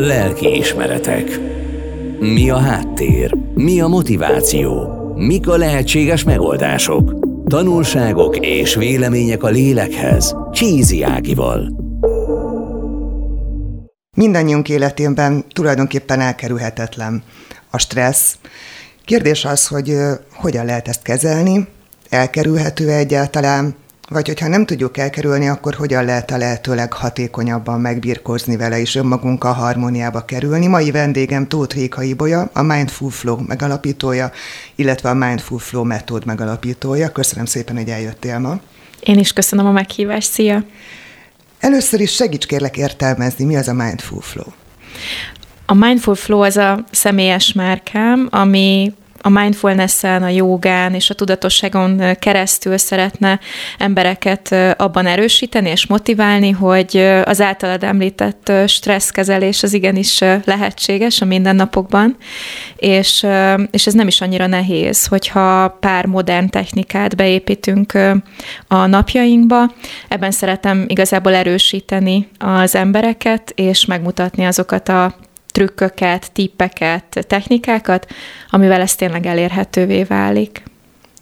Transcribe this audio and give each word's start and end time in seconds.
Lelki 0.00 0.56
ismeretek. 0.56 1.40
Mi 2.18 2.50
a 2.50 2.56
háttér? 2.56 3.34
Mi 3.54 3.80
a 3.80 3.86
motiváció? 3.86 4.88
Mik 5.16 5.48
a 5.48 5.56
lehetséges 5.56 6.24
megoldások? 6.24 7.14
Tanulságok 7.46 8.36
és 8.36 8.74
vélemények 8.74 9.42
a 9.42 9.48
lélekhez. 9.48 10.36
Csízi 10.52 11.02
Ágival. 11.02 11.72
Mindannyiunk 14.16 14.68
életében 14.68 15.44
tulajdonképpen 15.52 16.20
elkerülhetetlen 16.20 17.22
a 17.70 17.78
stressz. 17.78 18.38
Kérdés 19.04 19.44
az, 19.44 19.66
hogy 19.66 19.92
hogyan 20.32 20.64
lehet 20.64 20.88
ezt 20.88 21.02
kezelni, 21.02 21.66
elkerülhető 22.08 22.90
egyáltalán, 22.90 23.74
vagy 24.08 24.26
hogyha 24.26 24.48
nem 24.48 24.66
tudjuk 24.66 24.96
elkerülni, 24.96 25.48
akkor 25.48 25.74
hogyan 25.74 26.04
lehet 26.04 26.30
a 26.30 26.36
lehetőleg 26.36 26.92
hatékonyabban 26.92 27.80
megbirkózni 27.80 28.56
vele 28.56 28.80
és 28.80 28.94
önmagunkkal 28.94 29.52
harmóniába 29.52 30.24
kerülni. 30.24 30.66
Mai 30.66 30.90
vendégem 30.90 31.48
Tóth 31.48 31.74
Réka 31.74 32.02
Ibolya, 32.02 32.50
a 32.52 32.62
Mindful 32.62 33.10
Flow 33.10 33.40
megalapítója, 33.46 34.30
illetve 34.74 35.08
a 35.08 35.14
Mindful 35.14 35.58
Flow 35.58 35.84
metód 35.84 36.26
megalapítója. 36.26 37.12
Köszönöm 37.12 37.44
szépen, 37.44 37.76
hogy 37.76 37.88
eljöttél 37.88 38.38
ma. 38.38 38.60
Én 39.00 39.18
is 39.18 39.32
köszönöm 39.32 39.66
a 39.66 39.72
meghívást, 39.72 40.30
szia! 40.30 40.64
Először 41.58 42.00
is 42.00 42.14
segíts 42.14 42.46
kérlek 42.46 42.76
értelmezni, 42.76 43.44
mi 43.44 43.56
az 43.56 43.68
a 43.68 43.74
Mindful 43.74 44.20
Flow. 44.20 44.46
A 45.66 45.74
Mindful 45.74 46.14
Flow 46.14 46.40
az 46.40 46.56
a 46.56 46.84
személyes 46.90 47.52
márkám, 47.52 48.28
ami 48.30 48.92
a 49.28 49.40
mindfulness-en, 49.40 50.22
a 50.22 50.28
jogán 50.28 50.94
és 50.94 51.10
a 51.10 51.14
tudatosságon 51.14 52.02
keresztül 52.18 52.76
szeretne 52.76 53.40
embereket 53.78 54.54
abban 54.76 55.06
erősíteni 55.06 55.70
és 55.70 55.86
motiválni, 55.86 56.50
hogy 56.50 56.96
az 57.24 57.40
általad 57.40 57.84
említett 57.84 58.52
stresszkezelés 58.66 59.62
az 59.62 59.72
igenis 59.72 60.20
lehetséges 60.44 61.20
a 61.20 61.24
mindennapokban, 61.24 62.16
és, 62.76 63.26
és 63.70 63.86
ez 63.86 63.92
nem 63.92 64.06
is 64.06 64.20
annyira 64.20 64.46
nehéz, 64.46 65.06
hogyha 65.06 65.76
pár 65.80 66.06
modern 66.06 66.48
technikát 66.48 67.16
beépítünk 67.16 67.92
a 68.68 68.86
napjainkba. 68.86 69.72
Ebben 70.08 70.30
szeretem 70.30 70.84
igazából 70.86 71.34
erősíteni 71.34 72.28
az 72.38 72.74
embereket, 72.74 73.52
és 73.54 73.84
megmutatni 73.84 74.44
azokat 74.44 74.88
a 74.88 75.14
trükköket, 75.58 76.32
tippeket, 76.32 77.24
technikákat, 77.26 78.06
amivel 78.50 78.80
ez 78.80 78.94
tényleg 78.94 79.26
elérhetővé 79.26 80.02
válik. 80.02 80.62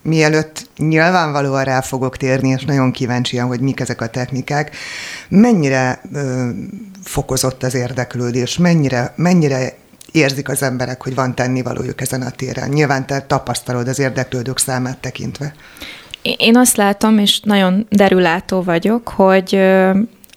Mielőtt 0.03 0.69
nyilvánvalóan 0.77 1.65
rá 1.65 1.81
fogok 1.81 2.17
térni, 2.17 2.49
és 2.49 2.65
nagyon 2.65 2.93
kíváncsian, 2.93 3.47
hogy 3.47 3.61
mik 3.61 3.81
ezek 3.81 4.01
a 4.01 4.07
technikák, 4.07 4.77
mennyire 5.29 6.01
ö, 6.13 6.49
fokozott 7.05 7.63
az 7.63 7.75
érdeklődés, 7.75 8.59
mennyire, 8.59 9.13
mennyire 9.17 9.75
érzik 10.13 10.49
az 10.49 10.63
emberek, 10.63 11.03
hogy 11.03 11.15
van 11.15 11.35
tennivalójuk 11.35 12.01
ezen 12.01 12.23
a 12.23 12.31
téren. 12.31 12.69
Nyilván 12.69 13.07
te 13.07 13.21
tapasztalod 13.21 13.89
az 13.89 13.99
érdeklődők 13.99 14.59
számát 14.59 14.99
tekintve. 14.99 15.55
Én 16.23 16.57
azt 16.57 16.77
látom, 16.77 17.19
és 17.19 17.41
nagyon 17.41 17.87
derülátó 17.91 18.63
vagyok, 18.63 19.09
hogy 19.09 19.61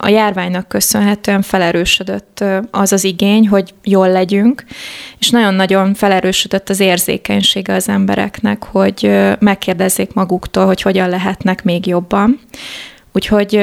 a 0.02 0.08
járványnak 0.08 0.68
köszönhetően 0.68 1.42
felerősödött 1.42 2.44
az 2.72 2.92
az 2.92 3.04
igény, 3.04 3.48
hogy 3.48 3.74
jól 3.84 4.10
legyünk, 4.10 4.64
és 5.20 5.30
nagyon-nagyon 5.30 5.94
felerősödött 5.94 6.70
az 6.70 6.80
érzékenysége 6.80 7.74
az 7.74 7.90
embereknek, 7.90 8.64
hogy 8.64 9.12
megkérdezzék 9.40 10.14
maguktól, 10.14 10.66
hogy 10.66 10.82
hogyan 10.82 11.10
lehetnek 11.10 11.64
még 11.64 11.88
jobban. 11.88 12.40
Úgyhogy 13.14 13.56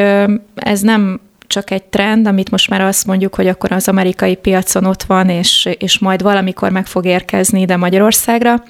ez 0.54 0.80
nem 0.80 1.20
csak 1.46 1.70
egy 1.70 1.82
trend, 1.82 2.26
amit 2.26 2.50
most 2.50 2.70
már 2.70 2.80
azt 2.80 3.06
mondjuk, 3.06 3.34
hogy 3.34 3.48
akkor 3.48 3.72
az 3.72 3.88
amerikai 3.88 4.34
piacon 4.34 4.84
ott 4.84 5.02
van, 5.02 5.28
és, 5.28 5.68
és 5.78 5.98
majd 5.98 6.22
valamikor 6.22 6.70
meg 6.70 6.86
fog 6.86 7.04
érkezni 7.04 7.60
ide 7.60 7.76
Magyarországra, 7.76 8.62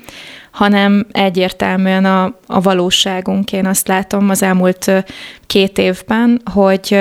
hanem 0.50 1.06
egyértelműen 1.12 2.04
a, 2.04 2.24
a 2.46 2.60
valóságunk. 2.60 3.52
Én 3.52 3.66
azt 3.66 3.88
látom 3.88 4.30
az 4.30 4.42
elmúlt 4.42 5.04
két 5.46 5.78
évben, 5.78 6.40
hogy 6.52 6.98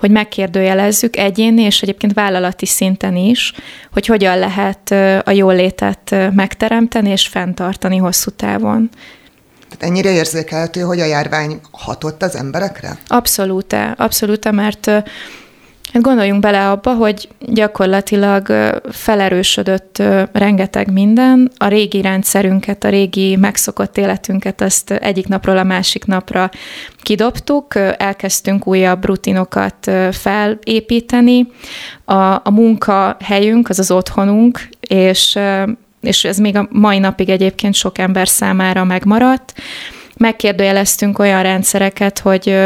hogy 0.00 0.10
megkérdőjelezzük 0.10 1.16
egyéni 1.16 1.62
és 1.62 1.82
egyébként 1.82 2.12
vállalati 2.12 2.66
szinten 2.66 3.16
is, 3.16 3.52
hogy 3.92 4.06
hogyan 4.06 4.38
lehet 4.38 4.90
a 5.26 5.30
jólétet 5.30 6.14
megteremteni 6.34 7.10
és 7.10 7.26
fenntartani 7.26 7.96
hosszú 7.96 8.30
távon. 8.30 8.90
Tehát 9.68 9.94
ennyire 9.94 10.10
érzékelhető, 10.10 10.80
hogy 10.80 11.00
a 11.00 11.04
járvány 11.04 11.60
hatott 11.70 12.22
az 12.22 12.36
emberekre? 12.36 12.98
Abszolút, 13.06 13.76
abszolút, 13.96 14.50
mert 14.50 14.90
Hát 15.92 16.02
gondoljunk 16.02 16.40
bele 16.40 16.70
abba, 16.70 16.94
hogy 16.94 17.28
gyakorlatilag 17.38 18.46
felerősödött 18.90 20.02
rengeteg 20.32 20.92
minden, 20.92 21.50
a 21.56 21.68
régi 21.68 22.00
rendszerünket, 22.00 22.84
a 22.84 22.88
régi 22.88 23.36
megszokott 23.36 23.98
életünket 23.98 24.60
azt 24.60 24.90
egyik 24.90 25.28
napról 25.28 25.58
a 25.58 25.62
másik 25.62 26.04
napra 26.04 26.50
kidobtuk, 27.02 27.74
elkezdtünk 27.96 28.66
újabb 28.66 29.04
rutinokat 29.04 29.90
felépíteni, 30.10 31.46
a, 32.04 32.14
a 32.14 32.50
munkahelyünk, 32.50 33.68
az 33.68 33.78
az 33.78 33.90
otthonunk, 33.90 34.68
és 34.80 35.38
és 36.00 36.24
ez 36.24 36.38
még 36.38 36.56
a 36.56 36.68
mai 36.70 36.98
napig 36.98 37.28
egyébként 37.28 37.74
sok 37.74 37.98
ember 37.98 38.28
számára 38.28 38.84
megmaradt, 38.84 39.52
megkérdőjeleztünk 40.20 41.18
olyan 41.18 41.42
rendszereket, 41.42 42.18
hogy, 42.18 42.58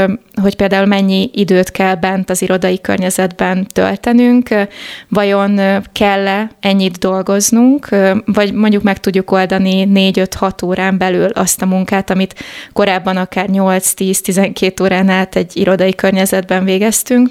hogy 0.42 0.56
például 0.56 0.87
mennyi 0.87 1.31
időt 1.32 1.70
kell 1.70 1.94
bent 1.94 2.31
az 2.31 2.42
irodai 2.42 2.81
környezetben 2.81 3.66
töltenünk, 3.72 4.48
vajon 5.09 5.60
kell-e 5.93 6.50
ennyit 6.60 6.98
dolgoznunk, 6.98 7.88
vagy 8.25 8.53
mondjuk 8.53 8.82
meg 8.82 9.00
tudjuk 9.00 9.31
oldani 9.31 9.88
4-5-6 9.94 10.64
órán 10.64 10.98
belül 10.98 11.28
azt 11.28 11.62
a 11.62 11.66
munkát, 11.66 12.10
amit 12.10 12.34
korábban 12.72 13.16
akár 13.16 13.48
8-10-12 13.53 14.82
órán 14.82 15.09
át 15.09 15.37
egy 15.37 15.56
irodai 15.56 15.94
környezetben 15.94 16.64
végeztünk. 16.64 17.28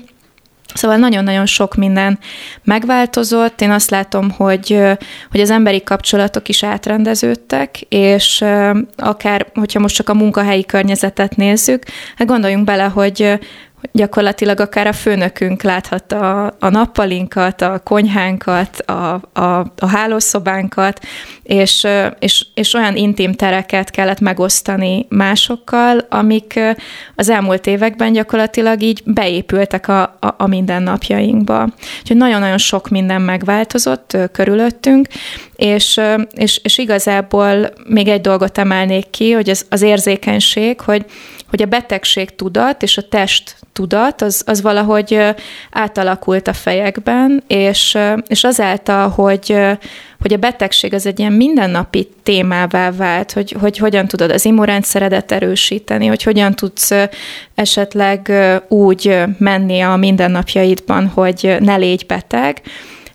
Szóval 0.73 0.97
nagyon-nagyon 0.97 1.45
sok 1.45 1.75
minden 1.75 2.19
megváltozott. 2.63 3.61
Én 3.61 3.71
azt 3.71 3.89
látom, 3.89 4.31
hogy, 4.31 4.79
hogy 5.31 5.39
az 5.39 5.49
emberi 5.49 5.83
kapcsolatok 5.83 6.49
is 6.49 6.63
átrendeződtek, 6.63 7.81
és 7.81 8.45
akár, 8.95 9.47
hogyha 9.53 9.79
most 9.79 9.95
csak 9.95 10.09
a 10.09 10.13
munkahelyi 10.13 10.65
környezetet 10.65 11.35
nézzük, 11.35 11.83
hát 12.15 12.27
gondoljunk 12.27 12.65
bele, 12.65 12.83
hogy, 12.83 13.39
gyakorlatilag 13.91 14.59
akár 14.59 14.87
a 14.87 14.93
főnökünk 14.93 15.61
láthatta 15.61 16.45
a, 16.45 16.55
a 16.59 16.69
nappalinkat, 16.69 17.61
a 17.61 17.79
konyhánkat, 17.83 18.79
a, 18.79 19.21
a, 19.33 19.73
a 19.77 19.87
hálószobánkat, 19.87 20.99
és, 21.43 21.87
és, 22.19 22.45
és 22.53 22.73
olyan 22.73 22.95
intim 22.95 23.33
tereket 23.33 23.89
kellett 23.89 24.19
megosztani 24.19 25.05
másokkal, 25.09 26.05
amik 26.09 26.59
az 27.15 27.29
elmúlt 27.29 27.67
években 27.67 28.11
gyakorlatilag 28.11 28.81
így 28.81 29.01
beépültek 29.05 29.87
a, 29.87 30.01
a, 30.01 30.35
a 30.37 30.47
mindennapjainkba. 30.47 31.67
Úgyhogy 31.99 32.17
nagyon-nagyon 32.17 32.57
sok 32.57 32.89
minden 32.89 33.21
megváltozott 33.21 34.17
körülöttünk, 34.31 35.07
és, 35.55 35.99
és, 36.35 36.59
és 36.63 36.77
igazából 36.77 37.73
még 37.87 38.07
egy 38.07 38.21
dolgot 38.21 38.57
emelnék 38.57 39.09
ki, 39.09 39.31
hogy 39.31 39.49
az, 39.49 39.65
az 39.69 39.81
érzékenység, 39.81 40.81
hogy 40.81 41.05
hogy 41.53 41.61
a 41.61 41.65
betegség 41.65 42.35
tudat 42.35 42.83
és 42.83 42.97
a 42.97 43.07
test 43.07 43.55
tudat 43.73 44.21
az, 44.21 44.43
az 44.45 44.61
valahogy 44.61 45.19
átalakult 45.71 46.47
a 46.47 46.53
fejekben, 46.53 47.43
és, 47.47 47.97
és 48.27 48.43
azáltal, 48.43 49.09
hogy, 49.09 49.55
hogy 50.21 50.33
a 50.33 50.37
betegség 50.37 50.93
az 50.93 51.05
egy 51.05 51.19
ilyen 51.19 51.33
mindennapi 51.33 52.07
témává 52.23 52.91
vált, 52.91 53.31
hogy, 53.31 53.55
hogy 53.59 53.77
hogyan 53.77 54.07
tudod 54.07 54.31
az 54.31 54.45
immunrendszeredet 54.45 55.31
erősíteni, 55.31 56.07
hogy 56.07 56.23
hogyan 56.23 56.55
tudsz 56.55 56.91
esetleg 57.55 58.31
úgy 58.67 59.23
menni 59.37 59.81
a 59.81 59.95
mindennapjaidban, 59.95 61.07
hogy 61.07 61.55
ne 61.59 61.75
légy 61.75 62.05
beteg, 62.05 62.61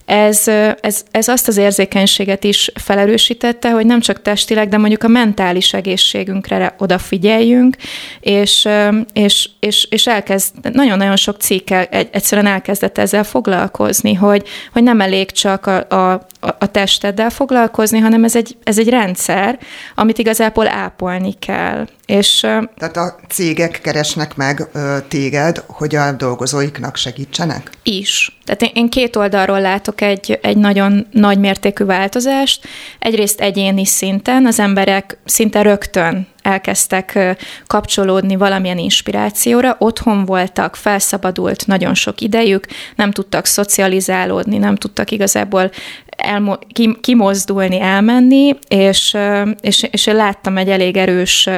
ez, 0.09 0.49
ez, 0.81 1.05
ez 1.11 1.29
azt 1.29 1.49
az 1.49 1.57
érzékenységet 1.57 2.45
is 2.45 2.71
felerősítette, 2.75 3.71
hogy 3.71 3.87
nem 3.87 4.01
csak 4.01 4.23
testileg, 4.23 4.69
de 4.69 4.79
mondjuk 4.79 5.03
a 5.03 5.09
mentális 5.09 5.73
egészségünkre 5.73 6.75
odafigyeljünk, 6.79 7.77
és, 8.21 8.69
és, 9.13 9.49
és, 9.61 9.87
és 9.91 10.07
elkezd, 10.07 10.53
nagyon-nagyon 10.73 11.17
sok 11.17 11.37
cikk 11.41 11.71
egyszerűen 11.91 12.47
elkezdett 12.47 12.99
ezzel 12.99 13.25
foglalkozni, 13.25 14.15
hogy, 14.15 14.49
hogy 14.73 14.83
nem 14.83 15.01
elég 15.01 15.31
csak 15.31 15.67
a, 15.67 15.89
a, 15.89 16.27
a 16.41 16.67
testeddel 16.71 17.31
foglalkozni, 17.31 17.99
hanem 17.99 18.25
ez 18.25 18.37
egy, 18.37 18.57
ez 18.63 18.79
egy 18.79 18.89
rendszer, 18.89 19.59
amit 19.95 20.19
igazából 20.19 20.69
ápolni 20.69 21.33
kell. 21.39 21.87
És, 22.07 22.41
Tehát 22.77 22.97
a 22.97 23.17
cégek 23.29 23.81
keresnek 23.83 24.37
meg 24.37 24.69
ö, 24.73 24.97
téged, 25.09 25.65
hogy 25.67 25.95
a 25.95 26.13
dolgozóiknak 26.13 26.97
segítsenek? 26.97 27.71
Is. 27.83 28.39
Tehát 28.45 28.63
én, 28.63 28.71
én 28.75 28.89
két 28.89 29.17
oldalról 29.17 29.61
látok 29.61 30.01
egy, 30.01 30.39
egy 30.43 30.57
nagyon 30.57 31.07
nagy 31.11 31.39
mértékű 31.39 31.85
változást. 31.85 32.67
Egyrészt 32.99 33.41
egyéni 33.41 33.85
szinten 33.85 34.47
az 34.47 34.59
emberek 34.59 35.19
szinte 35.25 35.63
rögtön 35.63 36.27
elkezdtek 36.49 37.37
kapcsolódni 37.67 38.37
valamilyen 38.37 38.79
inspirációra, 38.79 39.77
otthon 39.79 40.25
voltak, 40.25 40.77
felszabadult 40.77 41.67
nagyon 41.67 41.95
sok 41.95 42.21
idejük, 42.21 42.67
nem 42.97 43.11
tudtak 43.11 43.47
szocializálódni, 43.47 44.59
nem 44.59 44.77
tudtak 44.77 45.11
igazából 45.11 45.71
elmo- 46.17 46.67
kimozdulni, 47.01 47.81
elmenni, 47.81 48.57
és, 48.69 49.17
és, 49.61 49.87
és 49.91 50.07
én 50.07 50.15
láttam 50.15 50.57
egy 50.57 50.69
elég 50.69 50.97
erős 50.97 51.49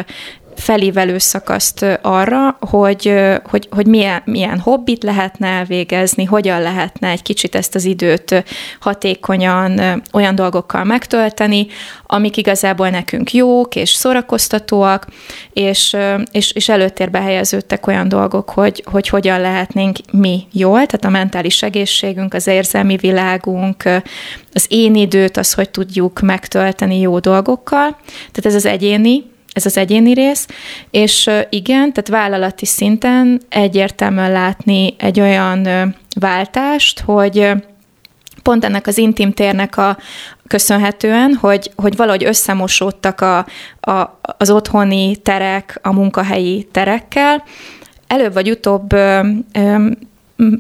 felívelő 0.57 1.19
szakaszt 1.19 1.99
arra, 2.03 2.57
hogy, 2.61 3.15
hogy, 3.45 3.69
hogy 3.71 3.87
milyen, 3.87 4.23
milyen 4.25 4.59
hobbit 4.59 5.03
lehetne 5.03 5.47
elvégezni, 5.47 6.25
hogyan 6.25 6.63
lehetne 6.63 7.09
egy 7.09 7.23
kicsit 7.23 7.55
ezt 7.55 7.75
az 7.75 7.85
időt 7.85 8.45
hatékonyan 8.81 10.03
olyan 10.13 10.35
dolgokkal 10.35 10.85
megtölteni, 10.85 11.67
amik 12.07 12.37
igazából 12.37 12.89
nekünk 12.89 13.33
jók 13.33 13.77
és 13.77 13.91
szórakoztatóak, 13.91 15.07
és, 15.53 15.97
és, 16.31 16.53
és 16.53 16.69
előtérbe 16.69 17.21
helyeződtek 17.21 17.87
olyan 17.87 18.09
dolgok, 18.09 18.51
hogy, 18.51 18.85
hogy 18.91 19.09
hogyan 19.09 19.41
lehetnénk 19.41 19.97
mi 20.13 20.47
jól, 20.53 20.87
tehát 20.87 21.05
a 21.05 21.09
mentális 21.09 21.63
egészségünk, 21.63 22.35
az 22.35 22.47
érzelmi 22.47 22.97
világunk, 22.97 23.85
az 24.53 24.67
én 24.69 24.95
időt, 24.95 25.37
az, 25.37 25.53
hogy 25.53 25.71
tudjuk 25.71 26.21
megtölteni 26.21 27.01
jó 27.01 27.19
dolgokkal. 27.19 27.97
Tehát 28.07 28.47
ez 28.47 28.55
az 28.55 28.67
egyéni 28.67 29.30
ez 29.53 29.67
az 29.67 29.77
egyéni 29.77 30.13
rész, 30.13 30.47
és 30.91 31.31
igen, 31.51 31.93
tehát 31.93 32.09
vállalati 32.09 32.67
szinten 32.67 33.41
egyértelműen 33.49 34.33
látni 34.33 34.95
egy 34.99 35.21
olyan 35.21 35.69
váltást, 36.21 37.01
hogy 37.01 37.51
pont 38.43 38.65
ennek 38.65 38.87
az 38.87 38.99
intim 38.99 39.33
térnek 39.33 39.77
a 39.77 39.99
köszönhetően, 40.47 41.35
hogy, 41.35 41.71
hogy 41.77 41.97
valahogy 41.97 42.25
összemosódtak 42.25 43.21
a, 43.21 43.39
a, 43.81 44.21
az 44.21 44.51
otthoni 44.51 45.17
terek 45.17 45.79
a 45.83 45.93
munkahelyi 45.93 46.69
terekkel, 46.73 47.45
előbb 48.07 48.33
vagy 48.33 48.51
utóbb 48.51 48.95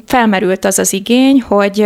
felmerült 0.06 0.64
az 0.64 0.78
az 0.78 0.92
igény, 0.92 1.42
hogy, 1.42 1.80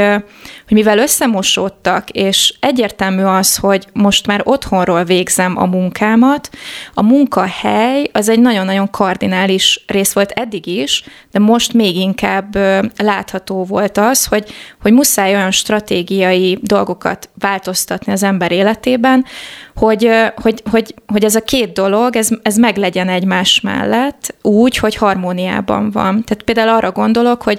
hogy 0.66 0.76
mivel 0.76 0.98
összemosódtak, 0.98 2.10
és 2.10 2.54
egyértelmű 2.60 3.22
az, 3.22 3.56
hogy 3.56 3.86
most 3.92 4.26
már 4.26 4.40
otthonról 4.44 5.04
végzem 5.04 5.58
a 5.58 5.66
munkámat, 5.66 6.50
a 6.94 7.02
munkahely 7.02 8.10
az 8.12 8.28
egy 8.28 8.40
nagyon-nagyon 8.40 8.90
kardinális 8.90 9.84
rész 9.86 10.12
volt 10.12 10.30
eddig 10.30 10.66
is, 10.66 11.04
de 11.30 11.38
most 11.38 11.72
még 11.72 11.96
inkább 11.96 12.56
látható 12.96 13.64
volt 13.64 13.98
az, 13.98 14.26
hogy, 14.26 14.50
hogy 14.82 14.92
muszáj 14.92 15.34
olyan 15.34 15.50
stratégiai 15.50 16.58
dolgokat 16.62 17.28
változtatni 17.38 18.12
az 18.12 18.22
ember 18.22 18.52
életében, 18.52 19.24
hogy, 19.74 20.10
hogy, 20.34 20.62
hogy, 20.70 20.94
hogy 21.06 21.24
ez 21.24 21.34
a 21.34 21.44
két 21.44 21.72
dolog, 21.72 22.16
ez, 22.16 22.28
ez 22.42 22.56
meglegyen 22.56 23.08
egymás 23.08 23.60
mellett 23.60 24.34
úgy, 24.42 24.76
hogy 24.76 24.94
harmóniában 24.94 25.90
van. 25.90 26.24
Tehát 26.24 26.42
például 26.44 26.68
arra 26.68 26.92
gondolok, 26.92 27.42
hogy, 27.42 27.58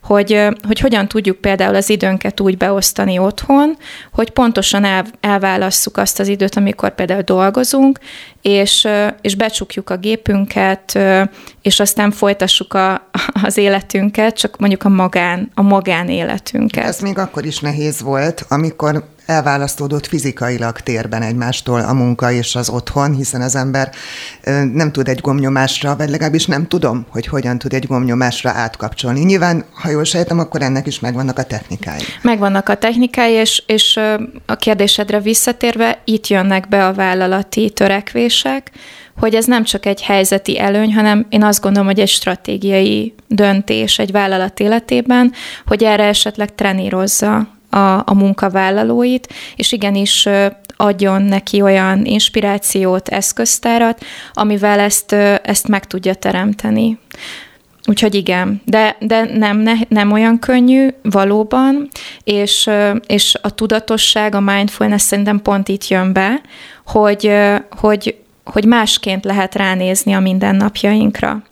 hogy, 0.01 0.47
hogy 0.67 0.79
hogyan 0.79 1.07
tudjuk 1.07 1.37
például 1.37 1.75
az 1.75 1.89
időnket 1.89 2.39
úgy 2.39 2.57
beosztani 2.57 3.17
otthon, 3.17 3.77
hogy 4.11 4.29
pontosan 4.29 4.83
el, 4.83 5.05
elválasszuk 5.19 5.97
azt 5.97 6.19
az 6.19 6.27
időt, 6.27 6.55
amikor 6.55 6.95
például 6.95 7.21
dolgozunk, 7.21 7.99
és, 8.41 8.87
és 9.21 9.35
becsukjuk 9.35 9.89
a 9.89 9.97
gépünket, 9.97 10.99
és 11.61 11.79
aztán 11.79 12.11
folytassuk 12.11 12.73
a, 12.73 13.09
az 13.43 13.57
életünket, 13.57 14.37
csak 14.37 14.57
mondjuk 14.57 14.83
a 14.83 14.89
magán, 14.89 15.51
a 15.53 15.61
magánéletünket. 15.61 16.85
Ez 16.85 16.99
még 16.99 17.17
akkor 17.17 17.45
is 17.45 17.59
nehéz 17.59 18.01
volt, 18.01 18.45
amikor 18.49 19.03
elválasztódott 19.25 20.07
fizikailag 20.07 20.79
térben 20.79 21.21
egymástól 21.21 21.81
a 21.81 21.93
munka 21.93 22.31
és 22.31 22.55
az 22.55 22.69
otthon, 22.69 23.15
hiszen 23.15 23.41
az 23.41 23.55
ember 23.55 23.91
nem 24.73 24.91
tud 24.91 25.07
egy 25.07 25.19
gomnyomásra, 25.19 25.95
vagy 25.95 26.09
legalábbis 26.09 26.45
nem 26.45 26.67
tudom, 26.67 27.05
hogy 27.09 27.27
hogyan 27.27 27.57
tud 27.57 27.73
egy 27.73 27.85
gomnyomásra 27.85 28.49
átkapcsolni. 28.49 29.19
Nyilván, 29.19 29.65
ha 29.73 29.90
jól 29.91 30.03
sejtem, 30.03 30.39
akkor 30.39 30.61
ennek 30.61 30.87
is 30.87 30.99
megvannak 30.99 31.37
a 31.37 31.43
technikái. 31.43 31.99
Megvannak 32.21 32.69
a 32.69 32.75
technikái, 32.75 33.31
és, 33.31 33.63
és 33.65 33.99
a 34.45 34.55
kérdésedre 34.55 35.19
visszatérve, 35.19 36.01
itt 36.05 36.27
jönnek 36.27 36.67
be 36.67 36.85
a 36.85 36.93
vállalati 36.93 37.69
törekvések, 37.69 38.71
hogy 39.19 39.35
ez 39.35 39.45
nem 39.45 39.63
csak 39.63 39.85
egy 39.85 40.01
helyzeti 40.01 40.59
előny, 40.59 40.93
hanem 40.93 41.25
én 41.29 41.43
azt 41.43 41.61
gondolom, 41.61 41.87
hogy 41.87 41.99
egy 41.99 42.09
stratégiai 42.09 43.13
döntés 43.27 43.99
egy 43.99 44.11
vállalat 44.11 44.59
életében, 44.59 45.33
hogy 45.65 45.83
erre 45.83 46.03
esetleg 46.03 46.55
trenírozza 46.55 47.47
a, 47.69 47.77
a 48.05 48.13
munkavállalóit, 48.13 49.33
és 49.55 49.71
igenis 49.71 50.27
adjon 50.75 51.21
neki 51.21 51.61
olyan 51.61 52.05
inspirációt, 52.05 53.07
eszköztárat, 53.07 54.03
amivel 54.33 54.79
ezt, 54.79 55.11
ezt 55.43 55.67
meg 55.67 55.87
tudja 55.87 56.13
teremteni. 56.13 56.99
Úgyhogy 57.85 58.15
igen, 58.15 58.61
de, 58.65 58.95
de 58.99 59.23
nem, 59.23 59.57
ne, 59.57 59.73
nem 59.87 60.11
olyan 60.11 60.39
könnyű 60.39 60.87
valóban, 61.01 61.89
és, 62.23 62.69
és 63.07 63.37
a 63.41 63.55
tudatosság, 63.55 64.35
a 64.35 64.39
mindfulness 64.39 65.01
szerintem 65.01 65.41
pont 65.41 65.67
itt 65.67 65.87
jön 65.87 66.13
be, 66.13 66.41
hogy, 66.85 67.33
hogy, 67.69 68.17
hogy 68.43 68.65
másként 68.65 69.25
lehet 69.25 69.55
ránézni 69.55 70.13
a 70.13 70.19
mindennapjainkra. 70.19 71.43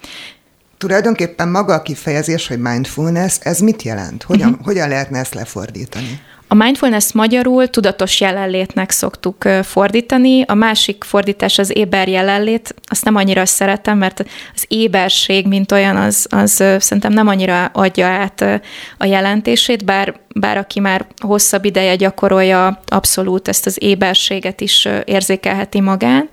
Tulajdonképpen 0.77 1.49
maga 1.49 1.73
a 1.73 1.81
kifejezés, 1.81 2.47
hogy 2.47 2.59
mindfulness, 2.59 3.37
ez 3.41 3.59
mit 3.59 3.81
jelent? 3.81 4.23
Hogyan, 4.23 4.49
uh-huh. 4.49 4.65
hogyan 4.65 4.89
lehetne 4.89 5.19
ezt 5.19 5.33
lefordítani? 5.33 6.19
A 6.51 6.55
mindfulness 6.55 7.11
magyarul 7.11 7.67
tudatos 7.67 8.21
jelenlétnek 8.21 8.91
szoktuk 8.91 9.43
fordítani, 9.63 10.41
a 10.41 10.53
másik 10.53 11.03
fordítás 11.03 11.57
az 11.57 11.77
éber 11.77 12.07
jelenlét, 12.07 12.75
azt 12.87 13.05
nem 13.05 13.15
annyira 13.15 13.45
szeretem, 13.45 13.97
mert 13.97 14.25
az 14.55 14.65
éberség, 14.67 15.47
mint 15.47 15.71
olyan, 15.71 15.95
az, 15.95 16.27
az 16.29 16.51
szerintem 16.79 17.13
nem 17.13 17.27
annyira 17.27 17.65
adja 17.65 18.07
át 18.07 18.61
a 18.97 19.05
jelentését, 19.05 19.85
bár, 19.85 20.19
bár 20.35 20.57
aki 20.57 20.79
már 20.79 21.05
hosszabb 21.17 21.65
ideje 21.65 21.95
gyakorolja, 21.95 22.81
abszolút 22.87 23.47
ezt 23.47 23.65
az 23.65 23.77
éberséget 23.81 24.61
is 24.61 24.87
érzékelheti 25.05 25.79
magán. 25.79 26.29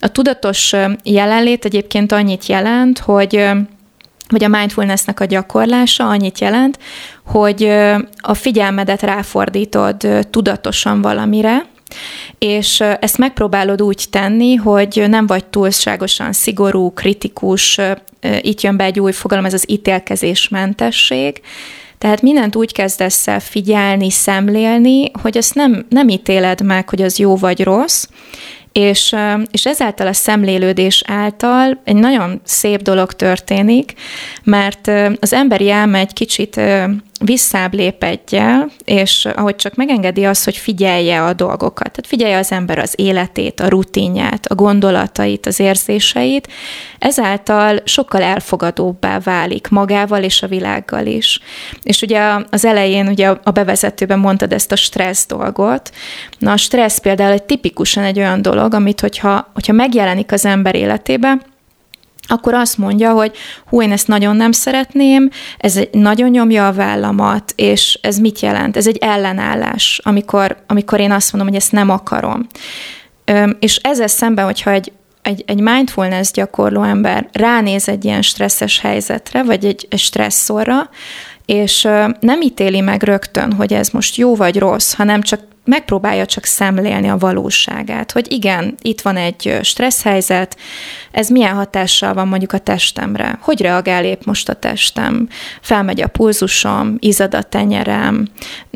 A 0.00 0.08
tudatos 0.08 0.72
jelenlét 1.02 1.64
egyébként 1.64 2.12
annyit 2.12 2.46
jelent, 2.46 2.98
hogy 2.98 3.48
vagy 4.28 4.44
a 4.44 4.48
mindfulnessnek 4.48 5.20
a 5.20 5.24
gyakorlása 5.24 6.08
annyit 6.08 6.38
jelent, 6.38 6.78
hogy 7.26 7.70
a 8.16 8.34
figyelmedet 8.34 9.02
ráfordítod 9.02 10.08
tudatosan 10.30 11.02
valamire, 11.02 11.66
és 12.38 12.80
ezt 12.80 13.18
megpróbálod 13.18 13.82
úgy 13.82 14.04
tenni, 14.10 14.54
hogy 14.54 15.04
nem 15.08 15.26
vagy 15.26 15.44
túlságosan 15.44 16.32
szigorú, 16.32 16.92
kritikus, 16.92 17.80
itt 18.40 18.60
jön 18.60 18.76
be 18.76 18.84
egy 18.84 19.00
új 19.00 19.12
fogalom, 19.12 19.44
ez 19.44 19.54
az 19.54 19.70
ítélkezésmentesség, 19.70 21.40
tehát 21.98 22.22
mindent 22.22 22.56
úgy 22.56 22.72
kezdesz 22.72 23.28
el 23.28 23.40
figyelni, 23.40 24.10
szemlélni, 24.10 25.10
hogy 25.22 25.36
azt 25.36 25.54
nem, 25.54 25.86
nem 25.88 26.08
ítéled 26.08 26.60
meg, 26.62 26.88
hogy 26.88 27.02
az 27.02 27.18
jó 27.18 27.36
vagy 27.36 27.62
rossz, 27.62 28.06
és, 28.74 29.14
és 29.50 29.66
ezáltal 29.66 30.06
a 30.06 30.12
szemlélődés 30.12 31.02
által 31.06 31.80
egy 31.84 31.96
nagyon 31.96 32.40
szép 32.44 32.82
dolog 32.82 33.12
történik, 33.12 33.92
mert 34.42 34.90
az 35.20 35.32
emberi 35.32 35.70
elme 35.70 35.98
egy 35.98 36.12
kicsit 36.12 36.60
visszább 37.24 37.74
lép 37.74 38.02
egyel, 38.02 38.70
és 38.84 39.28
ahogy 39.34 39.56
csak 39.56 39.74
megengedi 39.74 40.24
azt, 40.24 40.44
hogy 40.44 40.56
figyelje 40.56 41.22
a 41.22 41.32
dolgokat, 41.32 41.90
tehát 41.90 42.06
figyelje 42.06 42.38
az 42.38 42.52
ember 42.52 42.78
az 42.78 42.94
életét, 42.96 43.60
a 43.60 43.68
rutinját, 43.68 44.46
a 44.46 44.54
gondolatait, 44.54 45.46
az 45.46 45.60
érzéseit, 45.60 46.48
ezáltal 46.98 47.80
sokkal 47.84 48.22
elfogadóbbá 48.22 49.18
válik 49.18 49.68
magával 49.68 50.22
és 50.22 50.42
a 50.42 50.46
világgal 50.46 51.06
is. 51.06 51.40
És 51.82 52.02
ugye 52.02 52.20
az 52.50 52.64
elején, 52.64 53.08
ugye 53.08 53.28
a 53.42 53.50
bevezetőben 53.50 54.18
mondtad 54.18 54.52
ezt 54.52 54.72
a 54.72 54.76
stressz 54.76 55.26
dolgot. 55.26 55.90
Na 56.38 56.52
a 56.52 56.56
stressz 56.56 56.98
például 56.98 57.32
egy 57.32 57.42
tipikusan 57.42 58.04
egy 58.04 58.18
olyan 58.18 58.42
dolog, 58.42 58.74
amit 58.74 59.00
hogyha, 59.00 59.50
hogyha 59.54 59.72
megjelenik 59.72 60.32
az 60.32 60.44
ember 60.44 60.74
életébe, 60.74 61.38
akkor 62.26 62.54
azt 62.54 62.78
mondja, 62.78 63.12
hogy 63.12 63.32
hú, 63.66 63.82
én 63.82 63.92
ezt 63.92 64.08
nagyon 64.08 64.36
nem 64.36 64.52
szeretném, 64.52 65.30
ez 65.58 65.80
nagyon 65.92 66.30
nyomja 66.30 66.66
a 66.66 66.72
vállamat, 66.72 67.52
és 67.56 67.98
ez 68.02 68.18
mit 68.18 68.40
jelent? 68.40 68.76
Ez 68.76 68.86
egy 68.86 68.96
ellenállás, 68.96 70.00
amikor, 70.04 70.56
amikor 70.66 71.00
én 71.00 71.12
azt 71.12 71.32
mondom, 71.32 71.50
hogy 71.50 71.60
ezt 71.60 71.72
nem 71.72 71.90
akarom. 71.90 72.46
És 73.58 73.76
ezzel 73.76 74.06
szemben, 74.06 74.44
hogyha 74.44 74.70
egy, 74.70 74.92
egy, 75.22 75.44
egy 75.46 75.60
mindfulness 75.60 76.30
gyakorló 76.30 76.82
ember 76.82 77.28
ránéz 77.32 77.88
egy 77.88 78.04
ilyen 78.04 78.22
stresszes 78.22 78.80
helyzetre, 78.80 79.42
vagy 79.42 79.64
egy, 79.64 79.86
egy 79.90 79.98
stresszorra, 79.98 80.90
és 81.46 81.88
nem 82.20 82.40
ítéli 82.40 82.80
meg 82.80 83.02
rögtön, 83.02 83.52
hogy 83.52 83.72
ez 83.72 83.88
most 83.88 84.16
jó 84.16 84.36
vagy 84.36 84.58
rossz, 84.58 84.94
hanem 84.94 85.22
csak 85.22 85.40
megpróbálja 85.64 86.26
csak 86.26 86.44
szemlélni 86.44 87.08
a 87.08 87.18
valóságát, 87.18 88.12
hogy 88.12 88.32
igen, 88.32 88.74
itt 88.82 89.00
van 89.00 89.16
egy 89.16 89.58
stressz 89.62 90.02
helyzet, 90.02 90.56
ez 91.10 91.28
milyen 91.28 91.54
hatással 91.54 92.14
van 92.14 92.28
mondjuk 92.28 92.52
a 92.52 92.58
testemre, 92.58 93.38
hogy 93.40 93.60
reagál 93.60 94.04
épp 94.04 94.24
most 94.24 94.48
a 94.48 94.54
testem, 94.54 95.28
felmegy 95.60 96.02
a 96.02 96.06
pulzusom, 96.06 96.96
izad 96.98 97.34
a 97.34 97.42
tenyerem, 97.42 98.28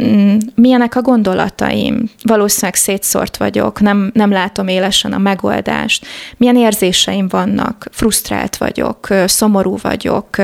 mm, 0.03 0.37
milyenek 0.55 0.97
a 0.97 1.03
gondolataim, 1.03 2.11
valószínűleg 2.23 2.75
szétszort 2.75 3.37
vagyok, 3.37 3.81
nem, 3.81 4.11
nem 4.15 4.31
látom 4.31 4.69
élesen 4.69 5.13
a 5.13 5.19
megoldást, 5.19 6.07
milyen 6.37 6.57
érzéseim 6.57 7.29
vannak, 7.29 7.87
frusztrált 7.93 8.57
vagyok, 8.57 9.09
szomorú 9.27 9.77
vagyok, 9.83 10.37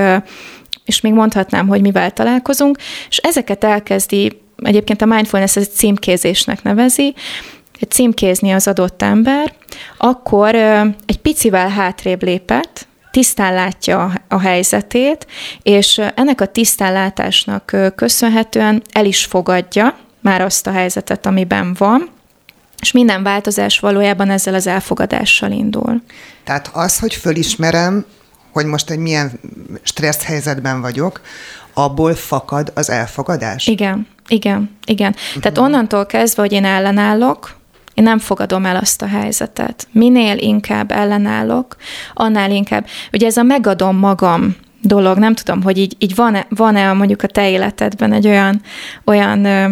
és 0.84 1.00
még 1.00 1.12
mondhatnám, 1.12 1.68
hogy 1.68 1.80
mivel 1.80 2.10
találkozunk, 2.10 2.78
és 3.08 3.16
ezeket 3.16 3.64
elkezdi 3.64 4.42
egyébként 4.56 5.02
a 5.02 5.06
mindfulness 5.06 5.56
ez 5.56 5.68
címkézésnek 5.68 6.62
nevezi, 6.62 7.14
címkézni 7.88 8.52
az 8.52 8.68
adott 8.68 9.02
ember, 9.02 9.52
akkor 9.96 10.54
egy 11.06 11.18
picivel 11.22 11.68
hátrébb 11.68 12.22
lépett, 12.22 12.86
tisztán 13.10 13.54
látja 13.54 14.12
a 14.28 14.40
helyzetét, 14.40 15.26
és 15.62 16.00
ennek 16.14 16.40
a 16.40 16.46
tisztánlátásnak 16.46 17.76
köszönhetően 17.94 18.82
el 18.92 19.04
is 19.04 19.24
fogadja 19.24 19.96
már 20.20 20.40
azt 20.40 20.66
a 20.66 20.70
helyzetet, 20.70 21.26
amiben 21.26 21.74
van, 21.78 22.08
és 22.80 22.92
minden 22.92 23.22
változás 23.22 23.78
valójában 23.78 24.30
ezzel 24.30 24.54
az 24.54 24.66
elfogadással 24.66 25.50
indul. 25.50 26.02
Tehát 26.44 26.70
az, 26.72 26.98
hogy 26.98 27.14
fölismerem, 27.14 28.04
hogy 28.52 28.64
most 28.64 28.90
egy 28.90 28.98
milyen 28.98 29.40
stressz 29.82 30.24
helyzetben 30.24 30.80
vagyok, 30.80 31.20
abból 31.72 32.14
fakad 32.14 32.72
az 32.74 32.90
elfogadás? 32.90 33.66
Igen, 33.66 34.06
igen, 34.28 34.70
igen. 34.84 35.14
Uh-huh. 35.16 35.42
Tehát 35.42 35.58
onnantól 35.58 36.06
kezdve, 36.06 36.42
hogy 36.42 36.52
én 36.52 36.64
ellenállok, 36.64 37.56
én 37.94 38.04
nem 38.04 38.18
fogadom 38.18 38.66
el 38.66 38.76
azt 38.76 39.02
a 39.02 39.06
helyzetet. 39.06 39.86
Minél 39.92 40.38
inkább 40.38 40.90
ellenállok, 40.90 41.76
annál 42.14 42.50
inkább. 42.50 42.86
Ugye 43.12 43.26
ez 43.26 43.36
a 43.36 43.42
megadom 43.42 43.96
magam 43.96 44.56
dolog, 44.82 45.18
nem 45.18 45.34
tudom, 45.34 45.62
hogy 45.62 45.78
így, 45.78 45.96
így 45.98 46.14
van-e, 46.14 46.46
van-e 46.48 46.92
mondjuk 46.92 47.22
a 47.22 47.26
te 47.26 47.50
életedben 47.50 48.12
egy 48.12 48.26
olyan, 48.26 48.60
olyan 49.04 49.44
ö, 49.44 49.68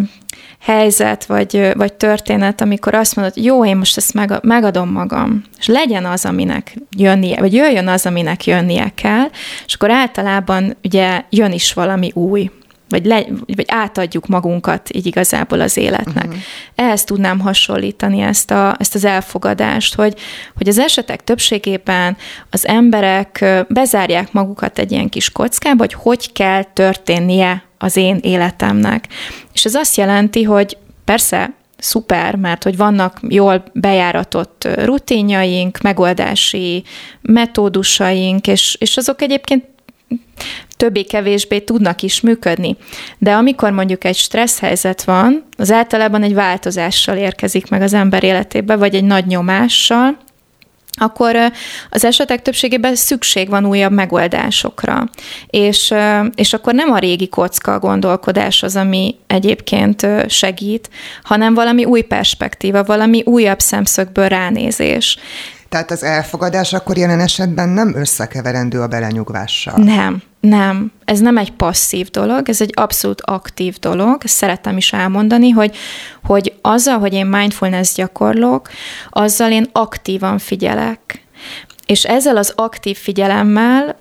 helyzet, 0.60 1.24
vagy, 1.26 1.70
vagy 1.74 1.92
történet, 1.92 2.60
amikor 2.60 2.94
azt 2.94 3.16
mondod, 3.16 3.36
jó, 3.36 3.64
én 3.64 3.76
most 3.76 3.96
ezt 3.96 4.42
megadom 4.42 4.88
magam, 4.90 5.42
és 5.58 5.66
legyen 5.66 6.04
az, 6.04 6.24
aminek 6.24 6.76
jönnie, 6.96 7.40
vagy 7.40 7.54
jöjjön 7.54 7.88
az, 7.88 8.06
aminek 8.06 8.46
jönnie 8.46 8.92
kell, 8.94 9.26
és 9.66 9.74
akkor 9.74 9.90
általában 9.90 10.76
ugye 10.82 11.22
jön 11.30 11.52
is 11.52 11.72
valami 11.72 12.10
új, 12.14 12.50
vagy, 12.92 13.04
le, 13.04 13.24
vagy 13.46 13.64
átadjuk 13.68 14.26
magunkat 14.26 14.88
így 14.94 15.06
igazából 15.06 15.60
az 15.60 15.76
életnek. 15.76 16.26
Uh-huh. 16.26 16.40
Ehhez 16.74 17.04
tudnám 17.04 17.38
hasonlítani 17.40 18.20
ezt, 18.20 18.50
a, 18.50 18.76
ezt 18.78 18.94
az 18.94 19.04
elfogadást, 19.04 19.94
hogy, 19.94 20.18
hogy 20.56 20.68
az 20.68 20.78
esetek 20.78 21.24
többségében 21.24 22.16
az 22.50 22.66
emberek 22.66 23.44
bezárják 23.68 24.32
magukat 24.32 24.78
egy 24.78 24.92
ilyen 24.92 25.08
kis 25.08 25.30
kockába, 25.30 25.78
hogy 25.78 25.92
hogy 25.92 26.32
kell 26.32 26.62
történnie 26.62 27.62
az 27.78 27.96
én 27.96 28.18
életemnek. 28.22 29.08
És 29.52 29.64
ez 29.64 29.74
azt 29.74 29.96
jelenti, 29.96 30.42
hogy 30.42 30.76
persze 31.04 31.54
szuper, 31.78 32.34
mert 32.34 32.62
hogy 32.62 32.76
vannak 32.76 33.20
jól 33.28 33.64
bejáratott 33.72 34.68
rutinjaink, 34.84 35.80
megoldási 35.80 36.84
metódusaink, 37.20 38.46
és, 38.46 38.76
és 38.80 38.96
azok 38.96 39.22
egyébként 39.22 39.64
többé-kevésbé 40.76 41.58
tudnak 41.58 42.02
is 42.02 42.20
működni. 42.20 42.76
De 43.18 43.32
amikor 43.32 43.70
mondjuk 43.70 44.04
egy 44.04 44.16
stressz 44.16 44.58
helyzet 44.58 45.04
van, 45.04 45.44
az 45.56 45.72
általában 45.72 46.22
egy 46.22 46.34
változással 46.34 47.16
érkezik 47.16 47.68
meg 47.68 47.82
az 47.82 47.92
ember 47.92 48.24
életébe, 48.24 48.76
vagy 48.76 48.94
egy 48.94 49.04
nagy 49.04 49.26
nyomással, 49.26 50.16
akkor 50.98 51.36
az 51.90 52.04
esetek 52.04 52.42
többségében 52.42 52.94
szükség 52.94 53.48
van 53.48 53.66
újabb 53.66 53.92
megoldásokra. 53.92 55.08
És, 55.46 55.94
és 56.34 56.52
akkor 56.52 56.74
nem 56.74 56.90
a 56.90 56.98
régi 56.98 57.28
kocka 57.28 57.78
gondolkodás 57.78 58.62
az, 58.62 58.76
ami 58.76 59.14
egyébként 59.26 60.06
segít, 60.28 60.90
hanem 61.22 61.54
valami 61.54 61.84
új 61.84 62.00
perspektíva, 62.00 62.84
valami 62.84 63.22
újabb 63.24 63.60
szemszögből 63.60 64.28
ránézés. 64.28 65.18
Tehát 65.72 65.90
az 65.90 66.02
elfogadás 66.02 66.72
akkor 66.72 66.96
jelen 66.96 67.20
esetben 67.20 67.68
nem 67.68 67.94
összekeverendő 67.96 68.80
a 68.80 68.86
belenyugvással. 68.86 69.74
Nem, 69.76 70.22
nem. 70.40 70.92
Ez 71.04 71.20
nem 71.20 71.36
egy 71.36 71.52
passzív 71.52 72.10
dolog, 72.10 72.48
ez 72.48 72.60
egy 72.60 72.72
abszolút 72.74 73.20
aktív 73.20 73.78
dolog. 73.78 74.20
Ezt 74.24 74.34
szeretem 74.34 74.76
is 74.76 74.92
elmondani, 74.92 75.50
hogy, 75.50 75.76
hogy 76.24 76.52
azzal, 76.60 76.98
hogy 76.98 77.12
én 77.12 77.26
mindfulness 77.26 77.94
gyakorlok, 77.94 78.68
azzal 79.10 79.50
én 79.50 79.68
aktívan 79.72 80.38
figyelek. 80.38 81.26
És 81.86 82.04
ezzel 82.04 82.36
az 82.36 82.52
aktív 82.56 82.96
figyelemmel 82.96 83.96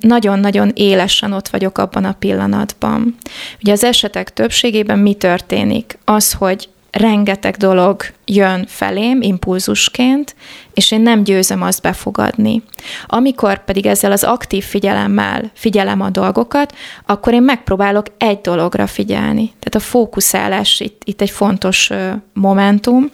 nagyon-nagyon 0.00 0.70
élesen 0.74 1.32
ott 1.32 1.48
vagyok 1.48 1.78
abban 1.78 2.04
a 2.04 2.16
pillanatban. 2.18 3.16
Ugye 3.62 3.72
az 3.72 3.84
esetek 3.84 4.32
többségében 4.32 4.98
mi 4.98 5.14
történik? 5.14 5.98
Az, 6.04 6.32
hogy 6.32 6.68
rengeteg 6.90 7.56
dolog 7.56 8.02
jön 8.24 8.64
felém 8.68 9.22
impulzusként, 9.22 10.34
és 10.74 10.90
én 10.90 11.00
nem 11.00 11.22
győzöm 11.22 11.62
azt 11.62 11.82
befogadni. 11.82 12.62
Amikor 13.06 13.64
pedig 13.64 13.86
ezzel 13.86 14.12
az 14.12 14.24
aktív 14.24 14.64
figyelemmel 14.64 15.50
figyelem 15.54 16.00
a 16.00 16.10
dolgokat, 16.10 16.74
akkor 17.06 17.32
én 17.32 17.42
megpróbálok 17.42 18.06
egy 18.18 18.40
dologra 18.40 18.86
figyelni. 18.86 19.52
Tehát 19.58 19.74
a 19.74 19.90
fókuszálás 19.90 20.80
itt, 20.80 21.02
itt 21.04 21.20
egy 21.20 21.30
fontos 21.30 21.90
momentum, 22.32 23.10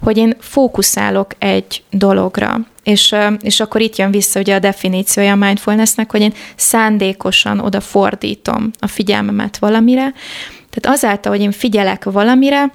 hogy 0.00 0.16
én 0.16 0.36
fókuszálok 0.40 1.30
egy 1.38 1.82
dologra. 1.90 2.60
És, 2.82 3.14
és 3.40 3.60
akkor 3.60 3.80
itt 3.80 3.96
jön 3.96 4.10
vissza 4.10 4.40
ugye 4.40 4.54
a 4.54 4.58
definíciója 4.58 5.32
a 5.32 5.36
mindfulnessnek, 5.36 6.10
hogy 6.10 6.20
én 6.20 6.32
szándékosan 6.56 7.58
oda 7.58 7.80
fordítom 7.80 8.70
a 8.78 8.86
figyelmemet 8.86 9.58
valamire. 9.58 10.12
Tehát 10.70 10.98
azáltal, 10.98 11.32
hogy 11.32 11.40
én 11.40 11.52
figyelek 11.52 12.04
valamire, 12.04 12.72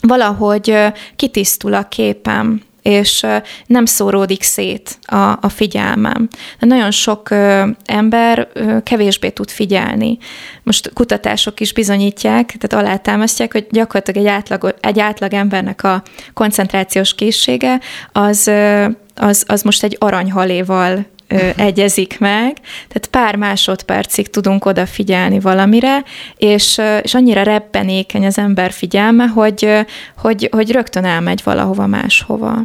valahogy 0.00 0.76
kitisztul 1.16 1.74
a 1.74 1.88
képem, 1.88 2.62
és 2.86 3.26
nem 3.66 3.84
szóródik 3.84 4.42
szét 4.42 4.98
a, 5.02 5.16
a 5.16 5.48
figyelmem. 5.48 6.28
De 6.58 6.66
nagyon 6.66 6.90
sok 6.90 7.30
ö, 7.30 7.68
ember 7.84 8.48
ö, 8.52 8.76
kevésbé 8.82 9.28
tud 9.28 9.50
figyelni. 9.50 10.18
Most 10.62 10.90
kutatások 10.94 11.60
is 11.60 11.72
bizonyítják, 11.72 12.56
tehát 12.58 12.86
alátámasztják, 12.86 13.52
hogy 13.52 13.66
gyakorlatilag 13.70 14.26
egy 14.26 14.32
átlag, 14.32 14.74
egy 14.80 15.00
átlag 15.00 15.32
embernek 15.32 15.82
a 15.82 16.02
koncentrációs 16.34 17.14
készsége 17.14 17.80
az, 18.12 18.46
ö, 18.46 18.86
az, 19.14 19.44
az 19.46 19.62
most 19.62 19.82
egy 19.82 19.96
aranyhaléval 20.00 21.06
ö, 21.28 21.48
egyezik 21.56 22.18
meg, 22.18 22.56
tehát 22.88 23.06
pár 23.10 23.36
másodpercig 23.36 24.30
tudunk 24.30 24.64
odafigyelni 24.64 25.40
valamire, 25.40 26.02
és, 26.36 26.80
és 27.02 27.14
annyira 27.14 27.42
rebbenékeny 27.42 28.26
az 28.26 28.38
ember 28.38 28.72
figyelme, 28.72 29.26
hogy, 29.26 29.86
hogy, 30.16 30.48
hogy 30.52 30.70
rögtön 30.70 31.04
elmegy 31.04 31.40
valahova 31.44 31.86
máshova. 31.86 32.62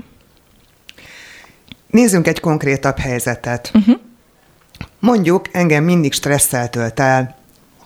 Nézzünk 1.88 2.28
egy 2.28 2.40
konkrétabb 2.40 2.98
helyzetet. 2.98 3.72
Uh-huh. 3.74 4.00
Mondjuk 5.00 5.46
engem 5.52 5.84
mindig 5.84 6.14
stresszel 6.14 6.70
tölt 6.70 7.00
el, 7.00 7.36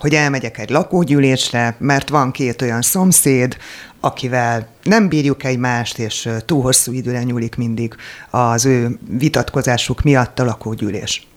hogy 0.05 0.15
elmegyek 0.15 0.57
egy 0.57 0.69
lakógyűlésre, 0.69 1.75
mert 1.79 2.09
van 2.09 2.31
két 2.31 2.61
olyan 2.61 2.81
szomszéd, 2.81 3.57
akivel 3.99 4.67
nem 4.83 5.07
bírjuk 5.07 5.43
egymást, 5.43 5.97
és 5.99 6.29
túl 6.45 6.61
hosszú 6.61 6.91
időre 6.91 7.23
nyúlik 7.23 7.55
mindig 7.55 7.95
az 8.29 8.65
ő 8.65 8.99
vitatkozásuk 9.09 10.01
miatt 10.01 10.39
a 10.39 10.43
lakógyűlés. 10.43 11.27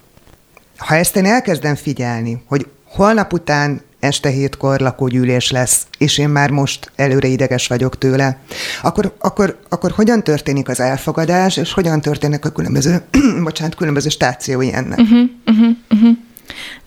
Ha 0.77 0.95
ezt 0.95 1.17
én 1.17 1.25
elkezdem 1.25 1.75
figyelni, 1.75 2.43
hogy 2.47 2.67
holnap 2.85 3.33
után 3.33 3.81
este 4.01 4.29
hétkor 4.29 4.81
lakógyűlés 4.81 5.51
lesz, 5.51 5.87
és 5.99 6.19
én 6.19 6.29
már 6.29 6.51
most 6.51 6.93
előre 6.97 7.29
ideges 7.29 7.67
vagyok 7.67 7.99
tőle, 7.99 8.39
akkor, 8.83 9.15
akkor, 9.19 9.59
akkor 9.69 9.91
hogyan 9.91 10.25
történik 10.25 10.69
az 10.69 10.81
elfogadás, 10.81 11.57
és 11.57 11.73
hogyan 11.73 12.01
történnek 12.01 12.45
a 12.45 12.51
különböző, 12.51 13.03
bocsánat, 13.45 13.75
különböző 13.75 14.09
stációi 14.09 14.73
ennek? 14.73 14.99
Uh-huh, 14.99 15.31
uh-huh, 15.47 15.77
uh-huh. 15.91 16.17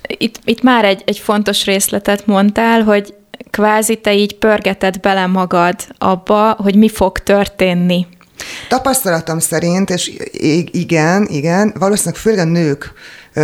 Itt, 0.08 0.40
itt 0.44 0.62
már 0.62 0.86
egy, 0.86 1.04
egy 1.06 1.18
fontos 1.18 1.66
részletet 1.66 2.26
mondtál, 2.26 2.84
hogy 2.84 3.14
kvázi 3.50 3.96
te 3.96 4.14
így 4.14 4.38
pörgeted 4.38 5.00
bele 5.00 5.26
magad 5.26 5.76
abba, 5.98 6.52
hogy 6.52 6.76
mi 6.76 6.90
fog 6.90 7.18
történni. 7.20 8.08
Tapasztalatom 8.70 9.40
szerint, 9.40 9.90
és 9.90 10.12
igen, 10.72 11.28
igen, 11.30 11.74
valószínűleg 11.80 12.20
főleg 12.20 12.48
a 12.48 12.50
nők 12.50 12.94
ö, 13.34 13.42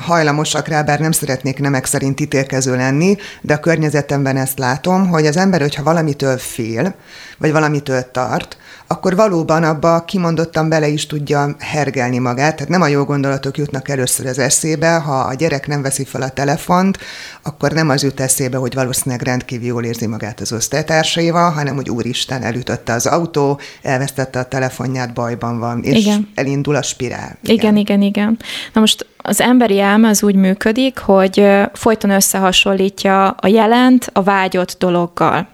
hajlamosak 0.00 0.68
rá, 0.68 0.82
bár 0.82 1.00
nem 1.00 1.12
szeretnék 1.12 1.58
nemek 1.58 1.84
szerint 1.84 2.20
ítélkező 2.20 2.76
lenni, 2.76 3.16
de 3.40 3.54
a 3.54 3.60
környezetemben 3.60 4.36
ezt 4.36 4.58
látom, 4.58 5.08
hogy 5.08 5.26
az 5.26 5.36
ember, 5.36 5.60
hogyha 5.60 5.82
valamitől 5.82 6.38
fél, 6.38 6.94
vagy 7.38 7.52
valamitől 7.52 8.10
tart, 8.10 8.56
akkor 8.92 9.16
valóban 9.16 9.64
abba 9.64 10.04
kimondottan 10.04 10.68
bele 10.68 10.88
is 10.88 11.06
tudja 11.06 11.54
hergelni 11.58 12.18
magát. 12.18 12.54
Tehát 12.54 12.68
nem 12.68 12.82
a 12.82 12.86
jó 12.86 13.04
gondolatok 13.04 13.58
jutnak 13.58 13.88
először 13.88 14.26
az 14.26 14.38
eszébe, 14.38 14.94
ha 14.94 15.18
a 15.18 15.34
gyerek 15.34 15.66
nem 15.66 15.82
veszi 15.82 16.04
fel 16.04 16.22
a 16.22 16.28
telefont, 16.28 16.98
akkor 17.42 17.72
nem 17.72 17.88
az 17.88 18.02
jut 18.02 18.20
eszébe, 18.20 18.56
hogy 18.56 18.74
valószínűleg 18.74 19.22
rendkívül 19.22 19.66
jól 19.66 19.84
érzi 19.84 20.06
magát 20.06 20.40
az 20.40 20.52
osztálytársaival, 20.52 21.50
hanem 21.50 21.74
hogy 21.74 21.90
úristen, 21.90 22.42
elütötte 22.42 22.92
az 22.92 23.06
autó, 23.06 23.60
elvesztette 23.82 24.38
a 24.38 24.44
telefonját, 24.44 25.12
bajban 25.12 25.58
van, 25.58 25.82
és 25.82 25.98
igen. 25.98 26.28
elindul 26.34 26.74
a 26.74 26.82
spirál. 26.82 27.38
Igen. 27.42 27.56
igen, 27.56 27.76
igen, 27.76 28.02
igen. 28.02 28.38
Na 28.72 28.80
most 28.80 29.06
az 29.16 29.40
emberi 29.40 29.80
elme 29.80 30.08
az 30.08 30.22
úgy 30.22 30.34
működik, 30.34 30.98
hogy 30.98 31.46
folyton 31.72 32.10
összehasonlítja 32.10 33.30
a 33.30 33.46
jelent 33.46 34.10
a 34.12 34.22
vágyott 34.22 34.76
dologgal. 34.78 35.48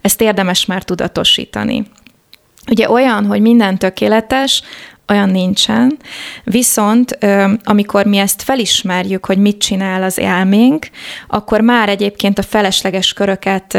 Ezt 0.00 0.20
érdemes 0.20 0.66
már 0.66 0.82
tudatosítani. 0.82 1.86
Ugye 2.68 2.90
olyan, 2.90 3.26
hogy 3.26 3.40
minden 3.40 3.78
tökéletes, 3.78 4.62
olyan 5.08 5.28
nincsen, 5.28 5.98
viszont 6.44 7.18
amikor 7.64 8.04
mi 8.06 8.18
ezt 8.18 8.42
felismerjük, 8.42 9.26
hogy 9.26 9.38
mit 9.38 9.58
csinál 9.58 10.02
az 10.02 10.18
elménk, 10.18 10.90
akkor 11.28 11.60
már 11.60 11.88
egyébként 11.88 12.38
a 12.38 12.42
felesleges 12.42 13.12
köröket 13.12 13.78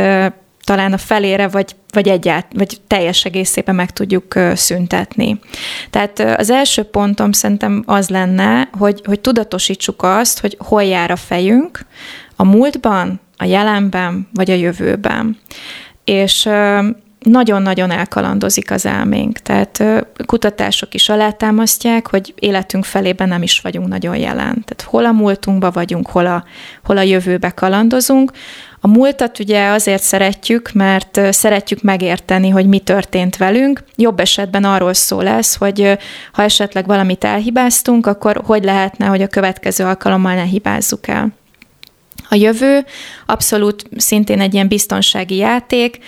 talán 0.64 0.94
a 0.94 0.98
felére, 0.98 1.48
vagy, 1.48 1.76
vagy 1.92 2.08
egyált, 2.08 2.46
vagy 2.54 2.78
teljes 2.88 3.26
egészében 3.26 3.76
meg 3.76 3.92
tudjuk 3.92 4.34
szüntetni. 4.54 5.40
Tehát 5.90 6.20
az 6.20 6.50
első 6.50 6.84
pontom 6.84 7.32
szerintem 7.32 7.84
az 7.86 8.10
lenne, 8.10 8.70
hogy, 8.78 9.02
hogy 9.06 9.20
tudatosítsuk 9.20 10.04
azt, 10.04 10.40
hogy 10.40 10.58
hol 10.60 10.84
jár 10.84 11.12
a 11.12 11.16
fejünk, 11.16 11.86
a 12.36 12.44
múltban, 12.44 13.20
a 13.38 13.46
jelenben, 13.46 14.30
vagy 14.34 14.52
a 14.52 14.56
jövőben. 14.56 15.38
És 16.04 16.50
nagyon-nagyon 17.26 17.92
elkalandozik 17.92 18.72
az 18.72 18.86
elménk. 18.86 19.38
Tehát 19.38 19.84
kutatások 20.26 20.94
is 20.94 21.10
alátámasztják, 21.10 22.08
hogy 22.08 22.34
életünk 22.40 22.86
felében 22.86 23.28
nem 23.28 23.42
is 23.42 23.60
vagyunk 23.60 23.88
nagyon 23.88 24.16
jelen. 24.16 24.64
Tehát 24.66 24.82
hol 24.86 25.06
a 25.06 25.12
múltunkba 25.12 25.72
vagyunk, 25.72 26.08
hol 26.08 26.26
a, 26.26 26.44
hol 26.84 26.98
a 26.98 27.02
jövőbe 27.02 27.50
kalandozunk. 27.50 28.32
A 28.80 28.88
múltat 28.88 29.40
ugye 29.40 29.68
azért 29.68 30.04
szeretjük, 30.04 30.72
mert 30.74 31.20
szeretjük 31.34 31.82
megérteni, 31.82 32.50
hogy 32.50 32.66
mi 32.68 32.80
történt 32.80 33.38
velünk. 33.38 33.84
Jobb 33.96 34.20
esetben 34.20 34.64
arról 34.64 34.94
szól 34.94 35.24
lesz, 35.24 35.56
hogy 35.56 35.98
ha 36.32 36.44
esetleg 36.44 36.86
valamit 36.86 37.24
elhibáztunk, 37.24 38.06
akkor 38.06 38.42
hogy 38.46 38.64
lehetne, 38.64 39.06
hogy 39.06 39.22
a 39.22 39.28
következő 39.28 39.84
alkalommal 39.84 40.34
ne 40.34 40.44
hibázzuk 40.44 41.08
el. 41.08 41.28
A 42.30 42.36
jövő 42.36 42.86
abszolút 43.26 43.90
szintén 43.98 44.40
egy 44.40 44.54
ilyen 44.54 44.68
biztonsági 44.68 45.36
játék, 45.36 46.00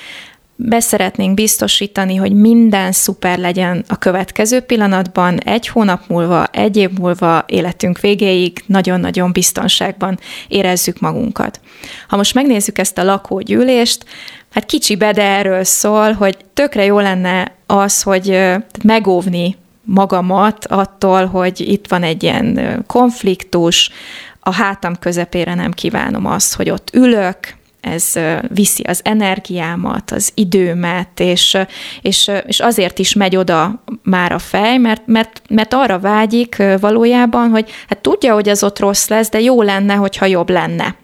beszeretnénk 0.55 1.33
biztosítani, 1.33 2.15
hogy 2.15 2.33
minden 2.33 2.91
szuper 2.91 3.37
legyen 3.37 3.83
a 3.87 3.97
következő 3.97 4.59
pillanatban, 4.59 5.39
egy 5.39 5.67
hónap 5.67 6.07
múlva, 6.07 6.45
egy 6.45 6.77
év 6.77 6.89
múlva, 6.89 7.43
életünk 7.47 7.99
végéig 7.99 8.63
nagyon-nagyon 8.65 9.31
biztonságban 9.31 10.19
érezzük 10.47 10.99
magunkat. 10.99 11.59
Ha 12.07 12.17
most 12.17 12.33
megnézzük 12.33 12.77
ezt 12.77 12.97
a 12.97 13.03
lakógyűlést, 13.03 14.05
hát 14.51 14.65
kicsi 14.65 14.95
de 14.95 15.21
erről 15.21 15.63
szól, 15.63 16.11
hogy 16.11 16.37
tökre 16.53 16.85
jó 16.85 16.99
lenne 16.99 17.51
az, 17.65 18.01
hogy 18.01 18.39
megóvni 18.83 19.55
magamat 19.81 20.65
attól, 20.65 21.25
hogy 21.25 21.59
itt 21.59 21.87
van 21.87 22.03
egy 22.03 22.23
ilyen 22.23 22.83
konfliktus, 22.87 23.91
a 24.39 24.53
hátam 24.53 24.99
közepére 24.99 25.53
nem 25.53 25.71
kívánom 25.71 26.25
azt, 26.25 26.55
hogy 26.55 26.69
ott 26.69 26.89
ülök, 26.93 27.37
ez 27.83 28.13
viszi 28.47 28.83
az 28.83 28.99
energiámat, 29.03 30.11
az 30.11 30.31
időmet, 30.35 31.19
és, 31.19 31.57
és, 32.01 32.31
és 32.45 32.59
azért 32.59 32.99
is 32.99 33.13
megy 33.13 33.35
oda 33.35 33.83
már 34.03 34.31
a 34.31 34.39
fej, 34.39 34.77
mert, 34.77 35.01
mert, 35.05 35.41
mert 35.49 35.73
arra 35.73 35.99
vágyik 35.99 36.63
valójában, 36.79 37.49
hogy 37.49 37.71
hát 37.87 37.97
tudja, 37.97 38.33
hogy 38.33 38.49
az 38.49 38.63
ott 38.63 38.79
rossz 38.79 39.07
lesz, 39.07 39.29
de 39.29 39.39
jó 39.39 39.61
lenne, 39.61 39.93
hogyha 39.93 40.25
jobb 40.25 40.49
lenne. 40.49 40.95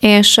És 0.00 0.34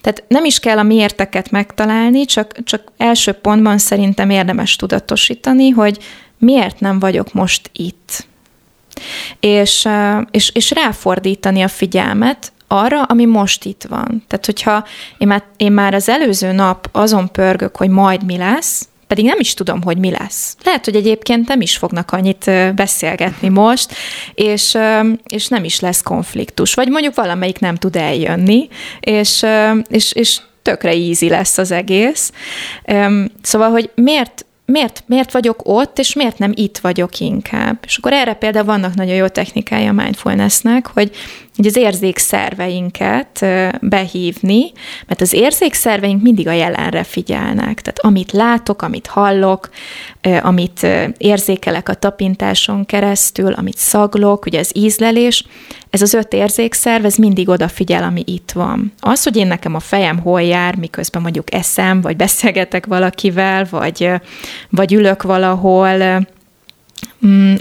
tehát 0.00 0.24
nem 0.28 0.44
is 0.44 0.58
kell 0.58 0.78
a 0.78 0.82
miérteket 0.82 1.50
megtalálni, 1.50 2.24
csak, 2.24 2.64
csak 2.64 2.82
első 2.96 3.32
pontban 3.32 3.78
szerintem 3.78 4.30
érdemes 4.30 4.76
tudatosítani, 4.76 5.70
hogy 5.70 5.98
miért 6.38 6.80
nem 6.80 6.98
vagyok 6.98 7.32
most 7.32 7.70
itt. 7.72 8.26
És, 9.40 9.88
és, 10.30 10.50
és 10.54 10.70
ráfordítani 10.70 11.62
a 11.62 11.68
figyelmet 11.68 12.52
arra, 12.72 13.02
ami 13.02 13.24
most 13.24 13.64
itt 13.64 13.84
van. 13.88 14.24
Tehát, 14.28 14.46
hogyha 14.46 14.84
én 15.18 15.28
már, 15.28 15.42
én 15.56 15.72
már 15.72 15.94
az 15.94 16.08
előző 16.08 16.52
nap 16.52 16.88
azon 16.92 17.32
pörgök, 17.32 17.76
hogy 17.76 17.88
majd 17.88 18.24
mi 18.24 18.36
lesz, 18.36 18.86
pedig 19.06 19.24
nem 19.24 19.40
is 19.40 19.54
tudom, 19.54 19.82
hogy 19.82 19.98
mi 19.98 20.10
lesz. 20.10 20.56
Lehet, 20.64 20.84
hogy 20.84 20.94
egyébként 20.94 21.48
nem 21.48 21.60
is 21.60 21.76
fognak 21.76 22.10
annyit 22.12 22.50
beszélgetni 22.74 23.48
most, 23.48 23.94
és, 24.34 24.78
és 25.26 25.48
nem 25.48 25.64
is 25.64 25.80
lesz 25.80 26.02
konfliktus. 26.02 26.74
Vagy 26.74 26.88
mondjuk 26.88 27.14
valamelyik 27.14 27.58
nem 27.58 27.74
tud 27.74 27.96
eljönni, 27.96 28.68
és, 29.00 29.46
és, 29.88 30.12
és 30.12 30.40
tökre 30.62 30.90
easy 30.90 31.28
lesz 31.28 31.58
az 31.58 31.70
egész. 31.70 32.32
Szóval, 33.42 33.70
hogy 33.70 33.90
miért 33.94 34.46
miért, 34.64 35.04
miért 35.06 35.32
vagyok 35.32 35.60
ott, 35.64 35.98
és 35.98 36.14
miért 36.14 36.38
nem 36.38 36.52
itt 36.54 36.78
vagyok 36.78 37.18
inkább. 37.18 37.78
És 37.86 37.96
akkor 37.96 38.12
erre 38.12 38.34
például 38.34 38.64
vannak 38.64 38.94
nagyon 38.94 39.14
jó 39.14 39.26
technikája 39.26 39.88
a 39.88 39.92
mindfulnessnek, 39.92 40.86
hogy 40.86 41.10
hogy 41.56 41.66
az 41.66 41.76
érzékszerveinket 41.76 43.46
behívni, 43.80 44.72
mert 45.06 45.20
az 45.20 45.32
érzékszerveink 45.32 46.22
mindig 46.22 46.48
a 46.48 46.52
jelenre 46.52 47.02
figyelnek. 47.02 47.80
Tehát 47.80 47.98
amit 47.98 48.32
látok, 48.32 48.82
amit 48.82 49.06
hallok, 49.06 49.70
amit 50.40 50.86
érzékelek 51.16 51.88
a 51.88 51.94
tapintáson 51.94 52.86
keresztül, 52.86 53.52
amit 53.52 53.76
szaglok, 53.76 54.46
ugye 54.46 54.58
az 54.58 54.70
ízlelés, 54.74 55.44
ez 55.90 56.02
az 56.02 56.14
öt 56.14 56.32
érzékszerv, 56.32 57.04
ez 57.04 57.16
mindig 57.16 57.48
odafigyel, 57.48 58.02
ami 58.02 58.22
itt 58.26 58.50
van. 58.50 58.92
Az, 59.00 59.22
hogy 59.22 59.36
én 59.36 59.46
nekem 59.46 59.74
a 59.74 59.80
fejem 59.80 60.18
hol 60.18 60.42
jár, 60.42 60.76
miközben 60.76 61.22
mondjuk 61.22 61.54
eszem, 61.54 62.00
vagy 62.00 62.16
beszélgetek 62.16 62.86
valakivel, 62.86 63.66
vagy, 63.70 64.10
vagy 64.70 64.92
ülök 64.92 65.22
valahol, 65.22 66.26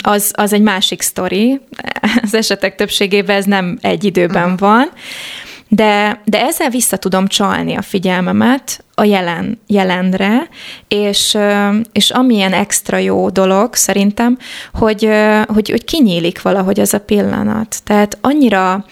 az, 0.02 0.32
az 0.36 0.54
egy 0.54 0.62
másik 0.62 1.02
sztori. 1.02 1.62
Az 2.22 2.34
esetek 2.34 2.76
többségében 2.76 3.36
ez 3.36 3.46
nem 3.46 3.78
egy 3.82 4.04
időben 4.04 4.44
uh-huh. 4.44 4.60
van, 4.60 4.90
de, 5.68 6.22
de 6.26 6.42
ezzel 6.42 6.70
vissza 6.70 6.98
tudom 6.98 7.28
csalni 7.28 7.76
a 7.76 7.82
figyelmemet 7.82 8.84
a 8.96 9.04
jelen, 9.04 9.60
jelenre, 9.68 10.50
és, 10.88 11.38
és 11.92 12.10
amilyen 12.10 12.54
extra 12.54 12.98
jó 12.98 13.30
dolog 13.30 13.76
szerintem, 13.76 14.38
hogy, 14.74 15.10
hogy, 15.48 15.70
hogy 15.70 15.84
kinyílik 15.84 16.42
valahogy 16.42 16.80
az 16.80 16.94
a 16.94 17.00
pillanat. 17.00 17.76
Tehát 17.84 18.18
annyira 18.22 18.86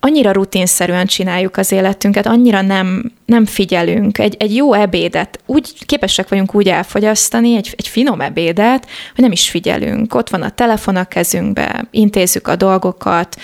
annyira 0.00 0.32
rutinszerűen 0.32 1.06
csináljuk 1.06 1.56
az 1.56 1.72
életünket, 1.72 2.26
annyira 2.26 2.60
nem, 2.60 3.12
nem 3.26 3.44
figyelünk. 3.44 4.18
Egy, 4.18 4.36
egy 4.38 4.54
jó 4.54 4.72
ebédet 4.72 5.40
úgy 5.46 5.86
képesek 5.86 6.28
vagyunk 6.28 6.54
úgy 6.54 6.68
elfogyasztani, 6.68 7.56
egy, 7.56 7.74
egy 7.76 7.88
finom 7.88 8.20
ebédet, 8.20 8.86
hogy 9.14 9.24
nem 9.24 9.32
is 9.32 9.50
figyelünk. 9.50 10.14
Ott 10.14 10.30
van 10.30 10.42
a 10.42 10.50
telefon 10.50 10.96
a 10.96 11.04
kezünkbe, 11.04 11.84
intézzük 11.90 12.48
a 12.48 12.56
dolgokat, 12.56 13.36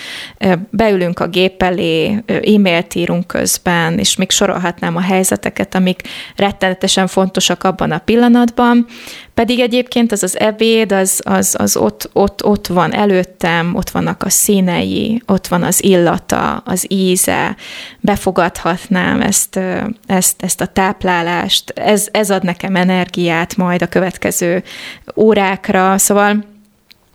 beülünk 0.69 1.19
a 1.19 1.27
gép 1.27 1.61
elé, 1.61 2.23
e-mailt 2.25 2.95
írunk 2.95 3.27
közben, 3.27 3.99
és 3.99 4.15
még 4.15 4.31
sorolhatnám 4.31 4.95
a 4.95 5.01
helyzeteket, 5.01 5.75
amik 5.75 6.01
rettenetesen 6.35 7.07
fontosak 7.07 7.63
abban 7.63 7.91
a 7.91 7.97
pillanatban, 7.97 8.85
pedig 9.33 9.59
egyébként 9.59 10.11
az 10.11 10.23
az 10.23 10.39
ebéd, 10.39 10.91
az, 10.91 11.21
az, 11.23 11.55
az 11.59 11.77
ott, 11.77 12.09
ott, 12.13 12.45
ott 12.45 12.67
van 12.67 12.93
előttem, 12.93 13.75
ott 13.75 13.89
vannak 13.89 14.23
a 14.23 14.29
színei, 14.29 15.21
ott 15.25 15.47
van 15.47 15.63
az 15.63 15.83
illata, 15.83 16.55
az 16.55 16.85
íze, 16.87 17.55
befogadhatnám 17.99 19.21
ezt, 19.21 19.59
ezt, 20.05 20.35
ezt 20.43 20.61
a 20.61 20.65
táplálást, 20.65 21.69
ez, 21.75 22.07
ez 22.11 22.29
ad 22.29 22.43
nekem 22.43 22.75
energiát 22.75 23.55
majd 23.55 23.81
a 23.81 23.87
következő 23.87 24.63
órákra, 25.15 25.97
szóval 25.97 26.51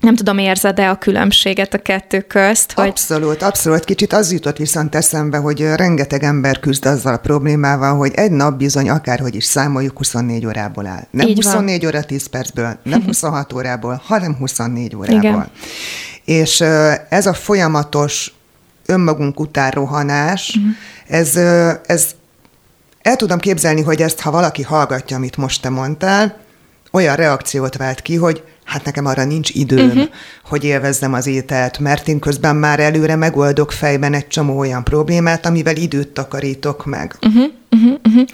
nem 0.01 0.15
tudom, 0.15 0.39
érzed-e 0.39 0.91
a 0.91 0.99
különbséget 0.99 1.75
a 1.75 1.79
kettő 1.79 2.21
közt? 2.21 2.73
Hogy... 2.73 2.89
Abszolút, 2.89 3.43
abszolút. 3.43 3.85
Kicsit 3.85 4.13
az 4.13 4.33
jutott 4.33 4.57
viszont 4.57 4.95
eszembe, 4.95 5.39
hogy 5.39 5.63
rengeteg 5.63 6.23
ember 6.23 6.61
küzd 6.61 6.87
azzal 6.87 7.15
a 7.15 7.19
problémával, 7.19 7.97
hogy 7.97 8.13
egy 8.15 8.31
nap 8.31 8.59
bizony 8.59 8.91
akárhogy 8.91 9.35
is 9.35 9.45
számoljuk 9.45 9.97
24 9.99 10.47
órából 10.47 10.87
áll. 10.87 11.07
Nem 11.11 11.27
Így 11.27 11.37
24 11.37 11.83
van. 11.83 11.89
óra 11.89 12.05
10 12.05 12.27
percből, 12.27 12.79
nem 12.83 13.03
26 13.07 13.53
órából, 13.53 14.03
hanem 14.05 14.37
24 14.37 14.97
órából. 14.97 15.19
Igen. 15.19 15.51
És 16.25 16.61
ez 17.09 17.27
a 17.27 17.35
folyamatos 17.35 18.33
önmagunk 18.87 19.41
után 19.41 19.71
rohanás, 19.71 20.57
uh-huh. 20.57 20.73
ez, 21.07 21.37
ez 21.87 22.15
el 23.09 23.17
tudom 23.17 23.39
képzelni, 23.39 23.83
hogy 23.83 24.03
ezt, 24.03 24.21
ha 24.21 24.31
valaki 24.31 24.63
hallgatja, 24.63 25.17
amit 25.17 25.37
most 25.37 25.63
te 25.63 25.69
mondtál, 25.69 26.37
olyan 26.93 27.17
reakciót 27.17 27.77
vált 27.77 28.03
ki, 28.03 28.17
hogy 28.17 28.43
hát 28.65 28.85
nekem 28.85 29.07
arra 29.07 29.25
nincs 29.25 29.51
időm, 29.51 29.87
uh-huh. 29.87 30.09
hogy 30.45 30.65
élvezzem 30.65 31.13
az 31.13 31.27
ételt, 31.27 31.79
mert 31.79 32.09
én 32.09 32.19
közben 32.19 32.57
már 32.57 32.81
előre 32.81 33.17
megoldok 33.17 33.73
fejben 33.73 34.15
egy 34.15 34.27
csomó 34.27 34.59
olyan 34.59 34.85
problémát, 34.85 35.47
amivel 35.47 35.77
időt 35.77 36.09
takarítok 36.09 36.85
meg. 36.85 37.15
Uh-huh. 37.27 37.45
Uh-huh. 37.71 37.99
Uh-huh. 38.09 38.29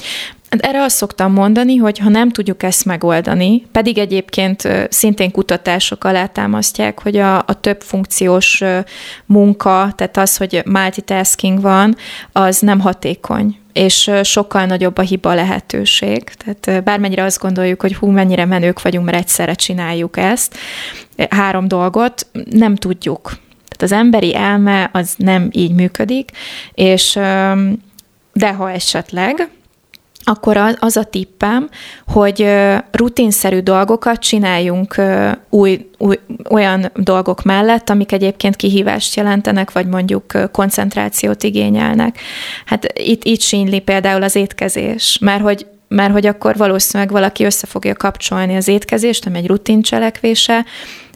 Erre 0.49 0.83
azt 0.83 0.97
szoktam 0.97 1.33
mondani, 1.33 1.77
hogy 1.77 1.99
ha 1.99 2.09
nem 2.09 2.31
tudjuk 2.31 2.63
ezt 2.63 2.85
megoldani, 2.85 3.63
pedig 3.73 3.99
egyébként 3.99 4.69
szintén 4.89 5.31
kutatások 5.31 6.05
alátámasztják, 6.05 7.03
hogy 7.03 7.17
a, 7.17 7.39
a 7.39 7.61
több 7.61 7.81
funkciós 7.81 8.63
munka, 9.27 9.93
tehát 9.97 10.17
az, 10.17 10.37
hogy 10.37 10.63
multitasking 10.65 11.61
van, 11.61 11.97
az 12.33 12.59
nem 12.59 12.81
hatékony 12.81 13.59
és 13.75 14.11
sokkal 14.23 14.67
nagyobb 14.67 14.99
a 14.99 15.03
hiba 15.03 15.35
lehetőség. 15.35 16.23
Tehát 16.25 16.85
bármennyire 16.85 17.25
azt 17.25 17.41
gondoljuk, 17.41 17.81
hogy 17.81 17.95
hú, 17.95 18.07
mennyire 18.07 18.45
menők 18.45 18.83
vagyunk, 18.83 19.05
mert 19.05 19.17
egyszerre 19.17 19.55
csináljuk 19.55 20.17
ezt, 20.17 20.57
három 21.31 21.69
dolgot, 21.69 22.27
nem 22.51 22.77
tudjuk. 22.77 23.23
Tehát 23.69 23.83
az 23.83 23.93
emberi 23.93 24.35
elme 24.37 24.91
az 24.93 25.15
nem 25.17 25.49
így 25.53 25.75
működik, 25.75 26.31
és 26.75 27.13
de 28.33 28.53
ha 28.53 28.71
esetleg, 28.71 29.49
akkor 30.25 30.77
az 30.79 30.97
a 30.97 31.05
tippem, 31.05 31.69
hogy 32.07 32.47
rutinszerű 32.91 33.59
dolgokat 33.59 34.21
csináljunk 34.21 35.01
új, 35.49 35.91
új, 35.99 36.19
olyan 36.51 36.91
dolgok 36.95 37.43
mellett, 37.43 37.91
amik 37.91 38.13
egyébként 38.13 38.57
kihívást 38.57 39.17
jelentenek, 39.17 39.73
vagy 39.73 39.87
mondjuk 39.87 40.51
koncentrációt 40.53 41.43
igényelnek. 41.43 42.19
Hát 42.65 42.99
itt, 42.99 43.25
itt 43.25 43.41
sínli 43.41 43.81
például 43.81 44.23
az 44.23 44.37
étkezés, 44.37 45.19
mert 45.21 45.43
hogy 45.43 45.67
mert 45.89 46.13
hogy 46.13 46.27
akkor 46.27 46.57
valószínűleg 46.57 47.13
valaki 47.13 47.45
össze 47.45 47.67
fogja 47.67 47.95
kapcsolni 47.95 48.57
az 48.57 48.69
étkezést, 48.69 49.27
ami 49.27 49.39
egy 49.39 49.47
rutin 49.47 49.83
cselekvése, 49.83 50.65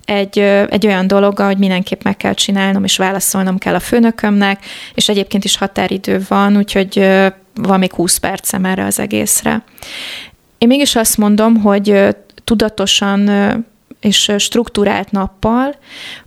egy, 0.05 0.38
egy 0.68 0.87
olyan 0.87 1.07
dologgal, 1.07 1.47
hogy 1.47 1.59
mindenképp 1.59 2.03
meg 2.03 2.16
kell 2.16 2.35
csinálnom, 2.35 2.85
és 2.85 2.97
válaszolnom 2.97 3.59
kell 3.59 3.75
a 3.75 3.81
főnökömnek, 3.81 4.64
és 4.94 5.09
egyébként 5.09 5.44
is 5.44 5.57
határidő 5.57 6.21
van, 6.29 6.57
úgyhogy 6.57 7.07
van 7.62 7.79
még 7.79 7.92
20 7.92 8.16
percem 8.16 8.64
erre 8.64 8.85
az 8.85 8.99
egészre. 8.99 9.62
Én 10.59 10.68
mégis 10.68 10.97
azt 10.97 11.16
mondom, 11.16 11.57
hogy 11.57 12.16
tudatosan 12.44 13.31
és 14.01 14.33
struktúrált 14.38 15.11
nappal, 15.11 15.75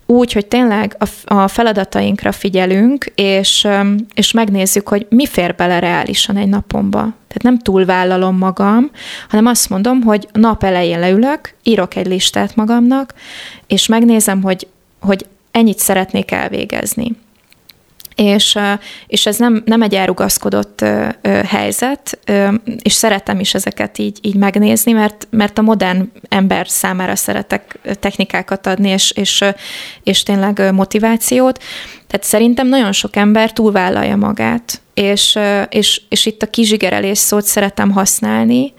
úgy, 0.05 0.33
hogy 0.33 0.45
tényleg 0.45 0.97
a, 1.25 1.47
feladatainkra 1.47 2.31
figyelünk, 2.31 3.11
és, 3.15 3.67
és 4.13 4.31
megnézzük, 4.31 4.87
hogy 4.87 5.05
mi 5.09 5.25
fér 5.25 5.55
bele 5.55 5.79
reálisan 5.79 6.37
egy 6.37 6.47
napomba. 6.47 6.99
Tehát 6.99 7.41
nem 7.41 7.57
túlvállalom 7.57 8.37
magam, 8.37 8.91
hanem 9.29 9.45
azt 9.45 9.69
mondom, 9.69 10.01
hogy 10.01 10.27
nap 10.33 10.63
elején 10.63 10.99
leülök, 10.99 11.53
írok 11.63 11.95
egy 11.95 12.07
listát 12.07 12.55
magamnak, 12.55 13.13
és 13.67 13.87
megnézem, 13.87 14.41
hogy, 14.41 14.67
hogy 14.99 15.25
ennyit 15.51 15.79
szeretnék 15.79 16.31
elvégezni 16.31 17.15
és, 18.15 18.57
és 19.07 19.25
ez 19.25 19.37
nem, 19.37 19.61
nem 19.65 19.81
egy 19.81 19.95
elrugaszkodott 19.95 20.85
helyzet, 21.45 22.19
és 22.81 22.93
szeretem 22.93 23.39
is 23.39 23.53
ezeket 23.53 23.97
így, 23.97 24.19
így 24.21 24.35
megnézni, 24.35 24.91
mert, 24.91 25.27
mert 25.29 25.57
a 25.57 25.61
modern 25.61 26.11
ember 26.29 26.67
számára 26.69 27.15
szeretek 27.15 27.79
technikákat 27.99 28.67
adni, 28.67 28.89
és, 28.89 29.11
és, 29.11 29.43
és 30.03 30.23
tényleg 30.23 30.73
motivációt. 30.73 31.63
Tehát 32.07 32.25
szerintem 32.25 32.67
nagyon 32.67 32.91
sok 32.91 33.15
ember 33.15 33.53
túlvállalja 33.53 34.15
magát, 34.15 34.81
és, 34.93 35.39
és, 35.69 36.01
és 36.09 36.25
itt 36.25 36.41
a 36.41 36.49
kizsigerelés 36.49 37.17
szót 37.17 37.45
szeretem 37.45 37.91
használni, 37.91 38.73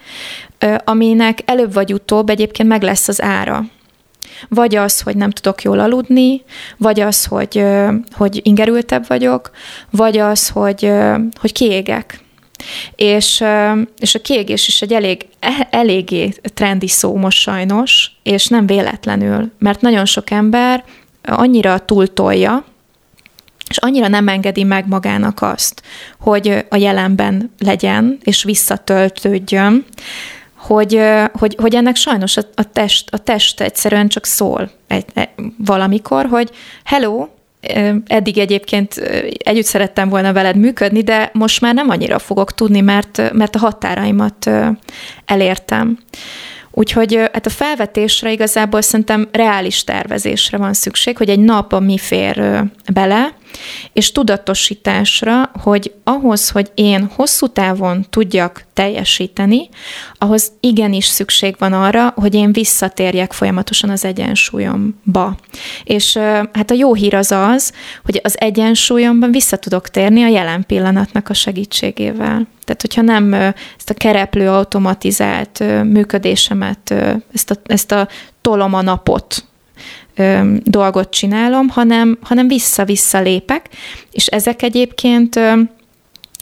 aminek 0.85 1.39
előbb 1.45 1.73
vagy 1.73 1.93
utóbb 1.93 2.29
egyébként 2.29 2.69
meg 2.69 2.83
lesz 2.83 3.09
az 3.09 3.23
ára. 3.23 3.65
Vagy 4.49 4.77
az, 4.77 5.01
hogy 5.01 5.17
nem 5.17 5.31
tudok 5.31 5.63
jól 5.63 5.79
aludni, 5.81 6.43
vagy 6.77 7.01
az, 7.01 7.25
hogy, 7.25 7.65
hogy 8.13 8.41
ingerültebb 8.43 9.07
vagyok, 9.07 9.51
vagy 9.91 10.19
az, 10.19 10.49
hogy, 10.49 10.93
hogy 11.41 11.53
kiégek. 11.53 12.21
És, 12.97 13.45
és 13.99 14.15
a 14.15 14.21
kiégés 14.23 14.69
is 14.69 14.83
egy 14.83 14.93
elég, 14.93 15.27
e, 15.41 15.69
eléggé 15.71 16.35
trendi 16.55 16.89
szó 16.89 17.17
most 17.17 17.39
sajnos, 17.39 18.11
és 18.23 18.47
nem 18.47 18.67
véletlenül, 18.67 19.51
mert 19.59 19.81
nagyon 19.81 20.05
sok 20.05 20.31
ember 20.31 20.85
annyira 21.23 21.79
túltolja, 21.79 22.65
és 23.69 23.79
annyira 23.79 24.09
nem 24.09 24.29
engedi 24.29 24.65
meg 24.65 24.89
magának 24.89 25.43
azt, 25.43 25.83
hogy 26.21 26.65
a 26.69 26.77
jelenben 26.77 27.53
legyen, 27.59 28.19
és 28.23 28.43
visszatöltődjön, 28.43 29.85
hogy, 30.67 31.01
hogy, 31.33 31.57
hogy 31.61 31.75
ennek 31.75 31.97
sajnos 31.97 32.37
a, 32.37 32.43
a, 32.55 32.63
test, 32.73 33.15
a 33.15 33.19
test 33.19 33.61
egyszerűen 33.61 34.09
csak 34.09 34.27
szól 34.27 34.71
egy, 34.87 35.05
egy, 35.15 35.29
valamikor, 35.59 36.27
hogy 36.27 36.51
hello, 36.85 37.27
eddig 38.07 38.39
egyébként 38.39 38.95
együtt 39.37 39.65
szerettem 39.65 40.09
volna 40.09 40.33
veled 40.33 40.57
működni, 40.57 41.03
de 41.03 41.31
most 41.33 41.61
már 41.61 41.75
nem 41.75 41.89
annyira 41.89 42.19
fogok 42.19 42.55
tudni, 42.55 42.81
mert, 42.81 43.33
mert 43.33 43.55
a 43.57 43.59
határaimat 43.59 44.51
elértem. 45.25 45.99
Úgyhogy 46.75 47.15
hát 47.33 47.47
a 47.47 47.51
felvetésre 47.51 48.33
igazából 48.33 48.81
szerintem 48.81 49.29
reális 49.33 49.85
tervezésre 49.85 50.57
van 50.57 50.73
szükség, 50.73 51.17
hogy 51.17 51.29
egy 51.29 51.41
napban 51.41 51.83
mi 51.83 51.99
fér 51.99 52.65
bele, 52.93 53.35
és 53.93 54.13
tudatosításra, 54.13 55.51
hogy 55.63 55.93
ahhoz, 56.05 56.51
hogy 56.51 56.71
én 56.75 57.11
hosszú 57.15 57.47
távon 57.47 58.07
tudjak 58.11 58.65
teljesíteni, 58.73 59.69
ahhoz 60.19 60.53
igenis 60.61 61.07
szükség 61.07 61.55
van 61.59 61.73
arra, 61.73 62.13
hogy 62.17 62.35
én 62.35 62.53
visszatérjek 62.53 63.33
folyamatosan 63.33 63.91
az 63.91 64.05
egyensúlyomba. 64.05 65.37
És 65.85 66.17
hát 66.53 66.71
a 66.71 66.75
jó 66.75 66.95
hír 66.95 67.15
az 67.15 67.33
az, 67.33 67.73
hogy 68.05 68.21
az 68.23 68.41
egyensúlyomban 68.41 69.31
vissza 69.31 69.57
tudok 69.57 69.89
térni 69.89 70.23
a 70.23 70.29
jelen 70.29 70.65
pillanatnak 70.67 71.29
a 71.29 71.35
segítségével. 71.35 72.47
Tehát, 72.65 72.81
hogyha 72.81 73.03
nem 73.03 73.33
ezt 73.77 73.91
a 73.91 73.95
kereplő 73.95 74.49
automatizált 74.49 75.65
működésemet, 75.85 76.95
ezt 77.33 77.51
a, 77.51 77.55
ezt 77.67 77.93
a 77.93 78.09
tolom 78.41 78.75
a 78.75 78.83
napot, 78.83 79.45
dolgot 80.63 81.11
csinálom, 81.11 81.69
hanem, 81.69 82.19
hanem 82.23 82.49
vissza-vissza 82.49 83.21
lépek, 83.21 83.69
és 84.11 84.27
ezek 84.27 84.63
egyébként 84.63 85.41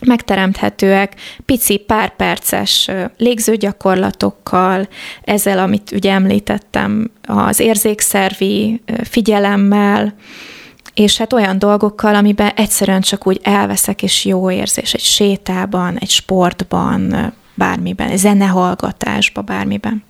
megteremthetőek 0.06 1.14
pici 1.44 1.76
pár 1.76 2.16
perces 2.16 2.90
légzőgyakorlatokkal, 3.16 4.88
ezzel, 5.22 5.58
amit 5.58 5.90
ugye 5.92 6.12
említettem, 6.12 7.10
az 7.26 7.60
érzékszervi 7.60 8.82
figyelemmel, 9.04 10.14
és 11.00 11.18
hát 11.18 11.32
olyan 11.32 11.58
dolgokkal, 11.58 12.14
amiben 12.14 12.50
egyszerűen 12.56 13.00
csak 13.00 13.26
úgy 13.26 13.40
elveszek, 13.42 14.02
és 14.02 14.24
jó 14.24 14.50
érzés, 14.50 14.94
egy 14.94 15.00
sétában, 15.00 15.96
egy 15.98 16.10
sportban, 16.10 17.32
bármiben, 17.54 18.08
egy 18.08 18.18
zenehallgatásban, 18.18 19.44
bármiben. 19.44 20.02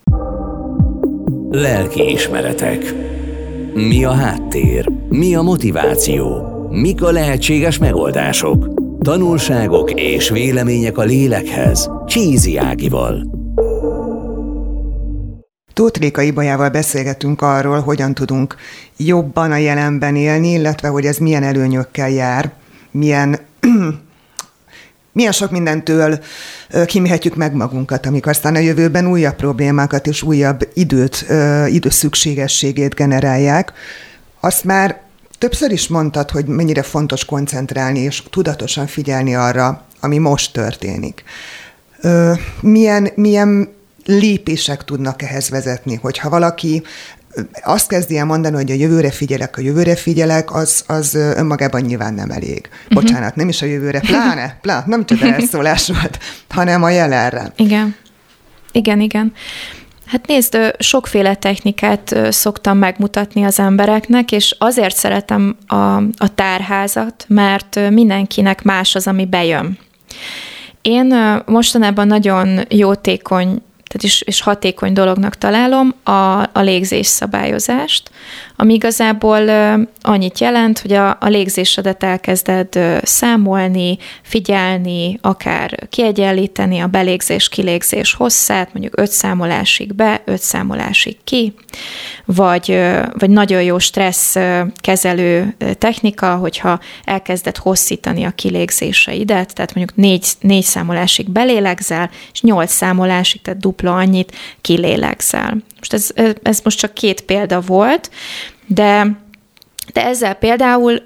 Lelki 1.49 2.11
ismeretek. 2.11 2.93
Mi 3.73 4.03
a 4.03 4.11
háttér? 4.11 4.89
Mi 5.09 5.35
a 5.35 5.41
motiváció? 5.41 6.45
Mik 6.69 7.03
a 7.03 7.11
lehetséges 7.11 7.77
megoldások? 7.77 8.67
Tanulságok 8.99 9.91
és 9.91 10.29
vélemények 10.29 10.97
a 10.97 11.03
lélekhez. 11.03 11.89
Csízi 12.05 12.57
Ágival. 12.57 13.23
Tóth 15.73 15.99
Réka 15.99 16.21
Ibajával 16.21 16.69
beszélgetünk 16.69 17.41
arról, 17.41 17.79
hogyan 17.79 18.13
tudunk 18.13 18.55
jobban 18.97 19.51
a 19.51 19.57
jelenben 19.57 20.15
élni, 20.15 20.51
illetve 20.51 20.87
hogy 20.87 21.05
ez 21.05 21.17
milyen 21.17 21.43
előnyökkel 21.43 22.09
jár, 22.09 22.51
milyen 22.91 23.39
milyen 25.13 25.31
sok 25.31 25.51
mindentől 25.51 26.19
kimélhetjük 26.85 27.35
meg 27.35 27.53
magunkat, 27.53 28.05
amik 28.05 28.25
aztán 28.25 28.55
a 28.55 28.59
jövőben 28.59 29.07
újabb 29.07 29.35
problémákat 29.35 30.07
és 30.07 30.21
újabb 30.21 30.69
időt, 30.73 31.25
időszükségességét 31.67 32.95
generálják. 32.95 33.73
Azt 34.39 34.63
már 34.63 35.01
többször 35.37 35.71
is 35.71 35.87
mondtad, 35.87 36.31
hogy 36.31 36.45
mennyire 36.45 36.81
fontos 36.81 37.25
koncentrálni 37.25 37.99
és 37.99 38.23
tudatosan 38.29 38.87
figyelni 38.87 39.35
arra, 39.35 39.85
ami 39.99 40.17
most 40.17 40.53
történik. 40.53 41.23
Milyen, 42.61 43.09
milyen 43.15 43.69
lépések 44.05 44.83
tudnak 44.83 45.21
ehhez 45.21 45.49
vezetni, 45.49 45.95
hogyha 45.95 46.29
valaki 46.29 46.83
azt 47.63 47.87
kezdi 47.87 48.17
el 48.17 48.25
mondani, 48.25 48.55
hogy 48.55 48.71
a 48.71 48.73
jövőre 48.73 49.11
figyelek, 49.11 49.57
a 49.57 49.61
jövőre 49.61 49.95
figyelek, 49.95 50.53
az, 50.53 50.83
az 50.87 51.15
önmagában 51.15 51.81
nyilván 51.81 52.13
nem 52.13 52.31
elég. 52.31 52.69
Uh-huh. 52.71 53.01
Bocsánat, 53.01 53.35
nem 53.35 53.49
is 53.49 53.61
a 53.61 53.65
jövőre, 53.65 53.99
pláne, 53.99 54.57
pláne 54.61 54.83
nem 54.87 55.05
csak 55.05 55.21
elszólás 55.21 55.87
volt, 55.87 56.19
hanem 56.49 56.83
a 56.83 56.89
jelenre. 56.89 57.53
Igen. 57.55 57.95
Igen, 58.71 58.99
igen. 58.99 59.33
Hát 60.05 60.27
nézd, 60.27 60.57
sokféle 60.79 61.35
technikát 61.35 62.15
szoktam 62.29 62.77
megmutatni 62.77 63.43
az 63.43 63.59
embereknek, 63.59 64.31
és 64.31 64.55
azért 64.59 64.95
szeretem 64.95 65.57
a, 65.67 65.95
a 65.97 66.33
tárházat, 66.35 67.25
mert 67.27 67.89
mindenkinek 67.89 68.63
más 68.63 68.95
az, 68.95 69.07
ami 69.07 69.25
bejön. 69.25 69.77
Én 70.81 71.15
mostanában 71.45 72.07
nagyon 72.07 72.59
jótékony 72.69 73.61
tehát 73.91 74.03
is, 74.03 74.21
és 74.21 74.41
hatékony 74.41 74.93
dolognak 74.93 75.35
találom 75.35 75.95
a, 76.03 76.41
a 76.41 76.59
légzés 76.59 77.07
szabályozást, 77.07 78.11
ami 78.61 78.73
igazából 78.73 79.49
annyit 80.01 80.39
jelent, 80.39 80.79
hogy 80.79 80.93
a, 80.93 81.09
a 81.09 81.27
légzésedet 81.27 82.03
elkezded 82.03 82.79
számolni, 83.03 83.97
figyelni, 84.21 85.17
akár 85.21 85.87
kiegyenlíteni 85.89 86.79
a 86.79 86.87
belégzés-kilégzés 86.87 88.13
hosszát, 88.13 88.73
mondjuk 88.73 88.99
öt 88.99 89.11
számolásig 89.11 89.93
be, 89.93 90.21
öt 90.25 90.41
számolásig 90.41 91.17
ki, 91.23 91.53
vagy, 92.25 92.79
vagy 93.17 93.29
nagyon 93.29 93.63
jó 93.63 93.79
stressz 93.79 94.35
kezelő 94.75 95.55
technika, 95.77 96.35
hogyha 96.35 96.79
elkezded 97.03 97.57
hosszítani 97.57 98.23
a 98.23 98.31
kilégzéseidet, 98.31 99.53
tehát 99.53 99.73
mondjuk 99.75 99.97
négy, 99.97 100.25
négy 100.39 100.63
számolásig 100.63 101.29
belélegzel, 101.29 102.09
és 102.33 102.41
nyolc 102.41 102.71
számolásig, 102.71 103.41
tehát 103.41 103.59
dupla 103.59 103.95
annyit 103.95 104.35
kilélegzel. 104.61 105.57
Most 105.81 105.93
ez, 105.93 106.35
ez 106.43 106.59
most 106.63 106.79
csak 106.79 106.93
két 106.93 107.21
példa 107.21 107.59
volt, 107.59 108.11
de, 108.67 109.07
de 109.93 110.05
ezzel 110.05 110.33
például 110.33 111.01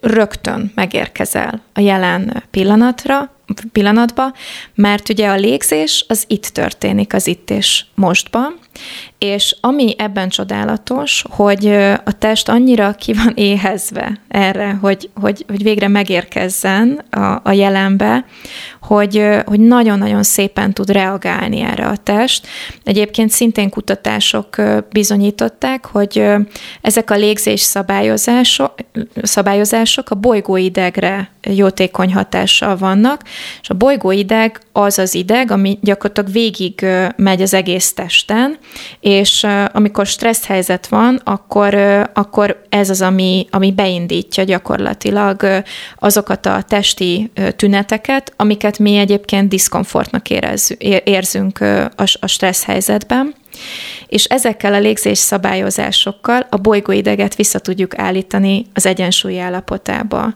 rögtön 0.00 0.72
megérkezel 0.74 1.62
a 1.72 1.80
jelen 1.80 2.42
pillanatra, 2.50 3.30
pillanatba, 3.72 4.32
mert 4.74 5.08
ugye 5.08 5.28
a 5.28 5.34
légzés 5.34 6.04
az 6.08 6.24
itt 6.26 6.46
történik, 6.46 7.14
az 7.14 7.26
itt 7.26 7.50
és 7.50 7.84
mostban, 7.94 8.58
és 9.18 9.56
ami 9.60 9.94
ebben 9.98 10.28
csodálatos, 10.28 11.24
hogy 11.30 11.66
a 12.04 12.18
test 12.18 12.48
annyira 12.48 12.92
ki 12.92 13.12
van 13.12 13.32
éhezve 13.34 14.20
erre, 14.28 14.78
hogy, 14.80 15.10
hogy, 15.20 15.44
hogy 15.48 15.62
végre 15.62 15.88
megérkezzen 15.88 17.04
a, 17.10 17.40
a 17.42 17.52
jelenbe, 17.52 18.24
hogy, 18.80 19.26
hogy 19.44 19.60
nagyon-nagyon 19.60 20.22
szépen 20.22 20.72
tud 20.72 20.90
reagálni 20.90 21.60
erre 21.60 21.86
a 21.86 21.96
test. 21.96 22.46
Egyébként 22.84 23.30
szintén 23.30 23.70
kutatások 23.70 24.56
bizonyították, 24.90 25.86
hogy 25.86 26.24
ezek 26.80 27.10
a 27.10 27.16
légzés 27.16 27.60
szabályozások, 27.60 28.74
szabályozások 29.22 30.10
a 30.10 30.14
bolygóidegre 30.14 31.30
jótékony 31.42 32.12
hatással 32.14 32.76
vannak, 32.76 33.22
és 33.62 33.70
a 33.70 33.74
bolygóideg 33.74 34.60
az 34.72 34.98
az 34.98 35.14
ideg, 35.14 35.50
ami 35.50 35.78
gyakorlatilag 35.82 36.32
végig 36.32 36.86
megy 37.16 37.42
az 37.42 37.54
egész 37.54 37.92
testen, 37.92 38.58
és 39.00 39.46
amikor 39.72 40.06
stressz 40.06 40.46
helyzet 40.46 40.86
van, 40.86 41.20
akkor, 41.24 41.74
akkor 42.14 42.62
ez 42.68 42.90
az, 42.90 43.02
ami, 43.02 43.46
ami 43.50 43.72
beindítja 43.72 44.44
gyakorlatilag 44.44 45.62
azokat 45.98 46.46
a 46.46 46.62
testi 46.68 47.30
tüneteket, 47.56 48.32
amiket 48.36 48.78
mi 48.78 48.96
egyébként 48.96 49.48
diszkomfortnak 49.48 50.30
érzünk 51.04 51.60
a, 51.60 52.04
a 52.20 52.26
stressz 52.26 52.64
helyzetben. 52.64 53.34
És 54.06 54.24
ezekkel 54.24 54.74
a 54.74 54.78
légzés 54.78 55.18
szabályozásokkal 55.18 56.46
a 56.50 56.56
bolygóideget 56.56 57.34
vissza 57.34 57.58
tudjuk 57.58 57.98
állítani 57.98 58.66
az 58.74 58.86
egyensúly 58.86 59.40
állapotába. 59.40 60.34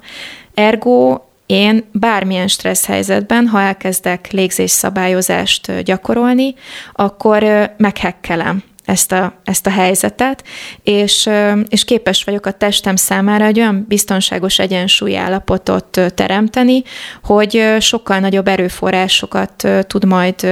Ergo 0.54 1.20
én 1.46 1.84
bármilyen 1.92 2.48
stressz 2.48 2.86
helyzetben, 2.86 3.46
ha 3.46 3.60
elkezdek 3.60 4.30
légzés 4.30 4.70
szabályozást 4.70 5.82
gyakorolni, 5.82 6.54
akkor 6.92 7.70
meghekkelem 7.76 8.62
ezt 8.86 9.12
a, 9.12 9.34
ezt 9.44 9.66
a 9.66 9.70
helyzetet, 9.70 10.44
és, 10.82 11.28
és 11.68 11.84
képes 11.84 12.24
vagyok 12.24 12.46
a 12.46 12.50
testem 12.50 12.96
számára 12.96 13.44
egy 13.44 13.58
olyan 13.58 13.84
biztonságos 13.88 14.58
egyensúly 14.58 15.16
állapotot 15.16 16.00
teremteni, 16.14 16.82
hogy 17.24 17.76
sokkal 17.80 18.18
nagyobb 18.18 18.48
erőforrásokat 18.48 19.68
tud 19.86 20.04
majd 20.04 20.46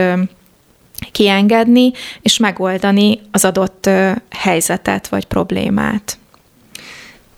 kiengedni, 1.12 1.92
és 2.22 2.38
megoldani 2.38 3.20
az 3.30 3.44
adott 3.44 3.90
helyzetet 4.30 5.08
vagy 5.08 5.24
problémát. 5.24 6.18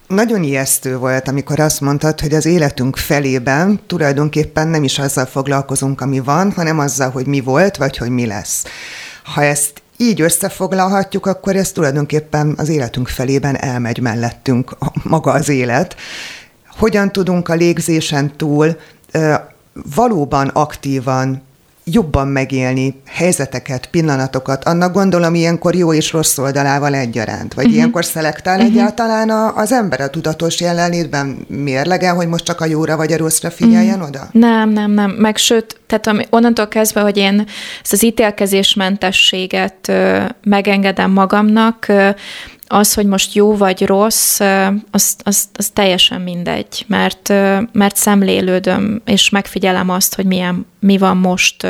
Nagyon 0.07 0.43
ijesztő 0.43 0.99
volt, 0.99 1.29
amikor 1.29 1.61
azt 1.61 1.81
mondtad, 1.81 2.21
hogy 2.21 2.35
az 2.35 2.47
életünk 2.47 2.97
felében 2.97 3.81
tulajdonképpen 3.87 4.69
nem 4.69 4.85
is 4.85 4.99
azzal 4.99 5.25
foglalkozunk, 5.25 6.01
ami 6.01 6.21
van, 6.21 6.53
hanem 6.53 6.79
azzal, 6.79 7.11
hogy 7.11 7.27
mi 7.27 7.41
volt, 7.41 7.77
vagy 7.77 7.97
hogy 7.97 8.11
mi 8.11 8.27
lesz. 8.27 8.65
Ha 9.25 9.43
ezt 9.43 9.83
így 9.97 10.21
összefoglalhatjuk, 10.21 11.27
akkor 11.27 11.57
ez 11.57 11.73
tulajdonképpen 11.73 12.55
az 12.57 12.69
életünk 12.69 13.09
felében 13.09 13.61
elmegy 13.61 14.01
mellettünk 14.01 14.77
maga 15.03 15.33
az 15.33 15.49
élet. 15.49 15.97
Hogyan 16.77 17.13
tudunk 17.13 17.49
a 17.49 17.55
légzésen 17.55 18.37
túl 18.37 18.77
valóban 19.95 20.49
aktívan 20.49 21.43
jobban 21.91 22.29
megélni 22.29 23.01
helyzeteket, 23.07 23.87
pillanatokat, 23.87 24.65
annak 24.65 24.93
gondolom 24.93 25.35
ilyenkor 25.35 25.75
jó 25.75 25.93
és 25.93 26.13
rossz 26.13 26.39
oldalával 26.39 26.95
egyaránt. 26.95 27.55
Vagy 27.55 27.65
uh-huh. 27.65 27.79
ilyenkor 27.79 28.05
szelektál 28.05 28.57
uh-huh. 28.57 28.73
egyáltalán 28.73 29.31
a, 29.31 29.57
az 29.57 29.73
ember 29.73 30.01
a 30.01 30.09
tudatos 30.09 30.61
jelenlétben 30.61 31.47
mérlegen, 31.49 32.15
hogy 32.15 32.29
most 32.29 32.45
csak 32.45 32.61
a 32.61 32.65
jóra 32.65 32.97
vagy 32.97 33.13
a 33.13 33.17
rosszra 33.17 33.51
figyeljen 33.51 33.95
uh-huh. 33.95 34.09
oda? 34.09 34.29
Nem, 34.33 34.71
nem, 34.71 34.91
nem. 34.91 35.11
Meg 35.11 35.37
sőt, 35.37 35.81
tehát 35.87 36.07
ami, 36.07 36.25
onnantól 36.31 36.69
kezdve, 36.69 37.01
hogy 37.01 37.17
én 37.17 37.47
ezt 37.83 37.93
az 37.93 38.05
ítélkezésmentességet 38.05 39.89
ö, 39.89 40.23
megengedem 40.43 41.11
magamnak, 41.11 41.89
ö, 41.89 42.09
az, 42.67 42.95
hogy 42.95 43.07
most 43.07 43.35
jó 43.35 43.57
vagy 43.57 43.85
rossz, 43.85 44.41
az, 44.91 45.17
az, 45.23 45.45
az 45.57 45.69
teljesen 45.73 46.21
mindegy, 46.21 46.85
mert, 46.87 47.29
mert 47.73 47.97
szemlélődöm, 47.97 49.03
és 49.05 49.31
megfigyelem 49.31 49.91
azt, 49.91 50.15
hogy 50.15 50.25
milyen, 50.25 50.67
mi 50.81 50.99
van 50.99 51.17
most 51.17 51.67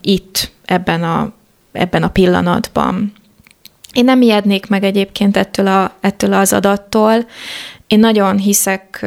itt, 0.00 0.52
ebben 0.64 1.02
a, 1.02 1.32
ebben 1.72 2.02
a 2.02 2.08
pillanatban. 2.08 3.12
Én 3.92 4.04
nem 4.04 4.22
ijednék 4.22 4.66
meg 4.66 4.84
egyébként 4.84 5.36
ettől, 5.36 5.66
a, 5.66 5.92
ettől 6.00 6.32
az 6.32 6.52
adattól. 6.52 7.26
Én 7.86 7.98
nagyon 7.98 8.38
hiszek 8.38 9.06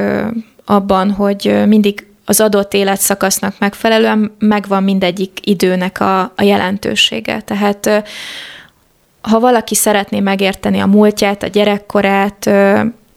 abban, 0.66 1.12
hogy 1.12 1.64
mindig 1.66 2.08
az 2.26 2.40
adott 2.40 2.74
életszakasznak 2.74 3.56
megfelelően 3.60 4.36
megvan 4.40 4.84
mindegyik 4.84 5.40
időnek 5.44 6.00
a, 6.00 6.20
a 6.20 6.42
jelentősége. 6.42 7.42
Tehát 7.42 8.04
ha 9.30 9.40
valaki 9.40 9.76
szeretné 9.76 10.20
megérteni 10.20 10.80
a 10.80 10.86
múltját, 10.86 11.44
a 11.44 11.48
gyerekkorát, 11.48 12.50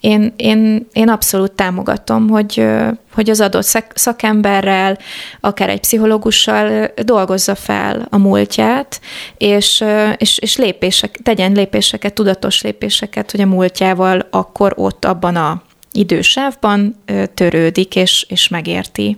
én, 0.01 0.33
én, 0.37 0.87
én 0.92 1.09
abszolút 1.09 1.53
támogatom, 1.53 2.29
hogy, 2.29 2.66
hogy 3.14 3.31
az 3.31 3.40
adott 3.40 3.85
szakemberrel, 3.94 4.99
akár 5.40 5.68
egy 5.68 5.81
pszichológussal 5.81 6.90
dolgozza 7.05 7.55
fel 7.55 8.07
a 8.11 8.18
múltját, 8.18 9.01
és, 9.37 9.85
és, 10.16 10.38
és 10.38 10.57
lépések, 10.57 11.18
tegyen 11.23 11.53
lépéseket, 11.53 12.14
tudatos 12.14 12.62
lépéseket, 12.62 13.31
hogy 13.31 13.40
a 13.40 13.46
múltjával 13.46 14.27
akkor 14.31 14.73
ott 14.77 15.05
abban 15.05 15.37
a 15.37 15.62
idősávban 15.92 17.03
törődik 17.35 17.96
és, 17.96 18.27
és 18.29 18.49
megérti. 18.49 19.16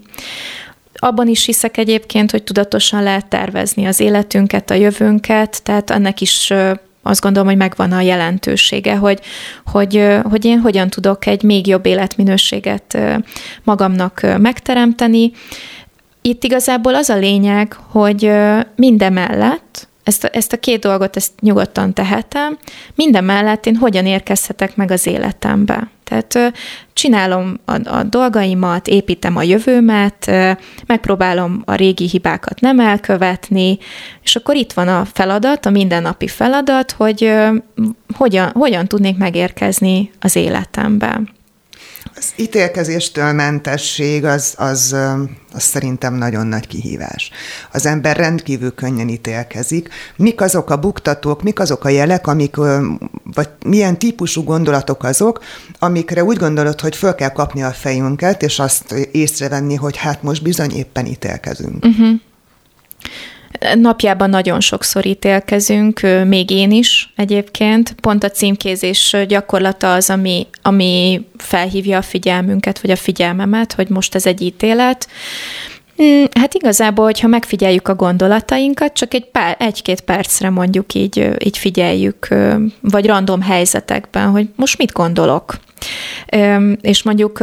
Abban 1.05 1.29
is 1.29 1.45
hiszek 1.45 1.77
egyébként, 1.77 2.31
hogy 2.31 2.43
tudatosan 2.43 3.03
lehet 3.03 3.27
tervezni 3.27 3.87
az 3.87 4.01
életünket, 4.01 4.71
a 4.71 4.75
jövőnket, 4.75 5.63
tehát 5.63 5.91
ennek 5.91 6.21
is 6.21 6.53
azt 7.03 7.21
gondolom, 7.21 7.49
hogy 7.49 7.57
megvan 7.57 7.93
a 7.93 8.01
jelentősége, 8.01 8.97
hogy, 8.97 9.21
hogy, 9.67 10.09
hogy 10.31 10.45
én 10.45 10.59
hogyan 10.59 10.89
tudok 10.89 11.27
egy 11.27 11.43
még 11.43 11.67
jobb 11.67 11.87
életminőséget 11.87 12.99
magamnak 13.65 14.27
megteremteni. 14.39 15.33
Itt 16.21 16.45
igazából 16.45 16.95
az 16.95 17.09
a 17.09 17.17
lényeg, 17.17 17.77
hogy 17.91 18.31
mindemellett, 18.77 19.89
ezt 20.05 20.25
a, 20.25 20.29
ezt 20.33 20.53
a 20.53 20.59
két 20.59 20.81
dolgot 20.81 21.17
ezt 21.17 21.33
nyugodtan 21.41 21.95
tehetem, 21.95 22.59
minden 22.95 23.25
mellett 23.25 23.67
én 23.67 23.77
hogyan 23.77 24.07
érkezhetek 24.07 24.77
meg 24.77 24.91
az 24.91 25.07
életembe. 25.07 25.91
Tehát 26.05 26.53
csinálom 26.93 27.61
a, 27.65 27.89
a 27.89 28.03
dolgaimat, 28.03 28.89
építem 28.89 29.37
a 29.37 29.43
jövőmet, 29.43 30.31
megpróbálom 30.87 31.63
a 31.65 31.75
régi 31.75 32.09
hibákat 32.09 32.61
nem 32.61 32.81
elkövetni, 32.81 33.79
és 34.23 34.37
akkor 34.37 34.55
itt 34.55 34.73
van 34.73 34.89
a 34.89 35.05
feladat, 35.13 35.67
a 35.67 35.71
mindennapi 35.71 36.29
feladat, 36.29 36.91
hogy 36.91 37.33
hogyan, 38.17 38.51
hogyan 38.51 38.87
tudnék 38.87 39.17
megérkezni 39.17 40.11
az 40.21 40.37
életembe. 40.37 41.21
Az 42.17 42.33
ítélkezéstől 42.37 43.33
mentesség 43.33 44.25
az, 44.25 44.55
az, 44.57 44.97
az 45.53 45.63
szerintem 45.63 46.15
nagyon 46.15 46.47
nagy 46.47 46.67
kihívás. 46.67 47.31
Az 47.73 47.87
ember 47.87 48.17
rendkívül 48.17 48.75
könnyen 48.75 49.09
ítélkezik. 49.09 49.89
Mik 50.17 50.41
azok 50.41 50.71
a 50.71 50.77
buktatók, 50.77 51.43
mik 51.43 51.61
azok 51.61 51.85
a 51.85 51.89
jelek, 51.89 52.27
amik, 52.27 52.57
vagy 53.35 53.49
milyen 53.67 53.99
típusú 53.99 54.43
gondolatok 54.43 55.05
azok, 55.05 55.45
amikre 55.79 56.25
úgy 56.25 56.37
gondolod, 56.37 56.81
hogy 56.81 56.97
föl 56.97 57.15
kell 57.15 57.33
kapni 57.33 57.63
a 57.63 57.71
fejünket, 57.71 58.43
és 58.43 58.59
azt 58.59 58.93
észrevenni, 58.93 59.75
hogy 59.75 59.97
hát 59.97 60.23
most 60.23 60.43
bizony 60.43 60.71
éppen 60.71 61.07
ítélkezünk. 61.07 61.85
Uh-huh. 61.85 62.21
Napjában 63.75 64.31
nagyon 64.31 64.61
sokszor 64.61 65.07
ítélkezünk, 65.07 66.01
még 66.25 66.51
én 66.51 66.71
is 66.71 67.13
egyébként. 67.17 67.95
Pont 68.01 68.25
a 68.25 68.31
címkézés 68.31 69.17
gyakorlata 69.29 69.93
az, 69.93 70.11
ami, 70.11 70.47
ami 70.63 71.27
felhívja 71.37 71.99
a 71.99 72.03
figyelmünket, 72.03 72.81
vagy 72.81 72.91
a 72.91 72.97
figyelmemet, 72.97 73.73
hogy 73.73 73.89
most 73.89 74.15
ez 74.15 74.27
egy 74.27 74.41
ítélet. 74.41 75.09
Mm, 76.03 76.25
hát 76.39 76.55
igazából, 76.55 77.05
hogyha 77.05 77.29
megfigyeljük 77.29 77.89
a 77.89 77.95
gondolatainkat, 77.95 78.93
csak 78.93 79.15
egy 79.15 79.25
pár, 79.25 79.57
egy-két 79.59 80.01
percre 80.01 80.51
mondjuk 80.51 80.95
így, 80.95 81.29
így 81.45 81.59
figyeljük, 81.59 82.29
vagy 82.81 83.07
random 83.07 83.43
helyzetekben, 83.43 84.31
hogy 84.31 84.49
most 84.57 84.79
mit 84.79 84.93
gondolok. 84.93 85.59
És 86.81 87.03
mondjuk 87.03 87.39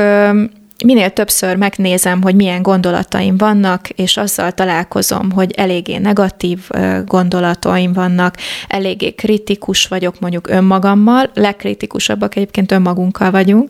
minél 0.85 1.09
többször 1.09 1.55
megnézem, 1.55 2.21
hogy 2.21 2.35
milyen 2.35 2.61
gondolataim 2.61 3.37
vannak, 3.37 3.89
és 3.89 4.17
azzal 4.17 4.51
találkozom, 4.51 5.31
hogy 5.31 5.51
eléggé 5.51 5.97
negatív 5.97 6.69
gondolataim 7.05 7.93
vannak, 7.93 8.35
eléggé 8.67 9.11
kritikus 9.11 9.87
vagyok 9.87 10.19
mondjuk 10.19 10.49
önmagammal, 10.49 11.29
legkritikusabbak 11.33 12.35
egyébként 12.35 12.71
önmagunkkal 12.71 13.31
vagyunk. 13.31 13.69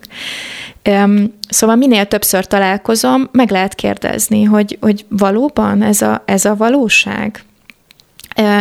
Szóval 1.50 1.76
minél 1.76 2.06
többször 2.06 2.46
találkozom, 2.46 3.30
meg 3.32 3.52
lehet 3.52 3.76
kérdezni, 3.76 4.44
hogy, 4.44 4.78
hogy 4.82 5.06
valóban 5.10 5.82
ez 5.82 6.02
a, 6.02 6.24
ez 6.26 6.46
a 6.46 6.56
valóság? 6.56 7.44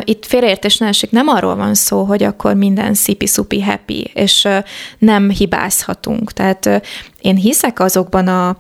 Itt 0.05 0.27
félreértés 0.27 0.77
ne 0.77 0.87
esik, 0.87 1.11
nem 1.11 1.29
arról 1.29 1.57
van 1.57 1.75
szó, 1.75 2.03
hogy 2.03 2.23
akkor 2.23 2.55
minden 2.55 2.95
szipi-szupi 2.95 3.63
happy, 3.63 4.11
és 4.15 4.49
nem 4.99 5.31
hibázhatunk. 5.31 6.33
Tehát 6.33 6.83
én 7.21 7.37
hiszek 7.37 7.81
azokban 7.81 8.29
a 8.29 8.57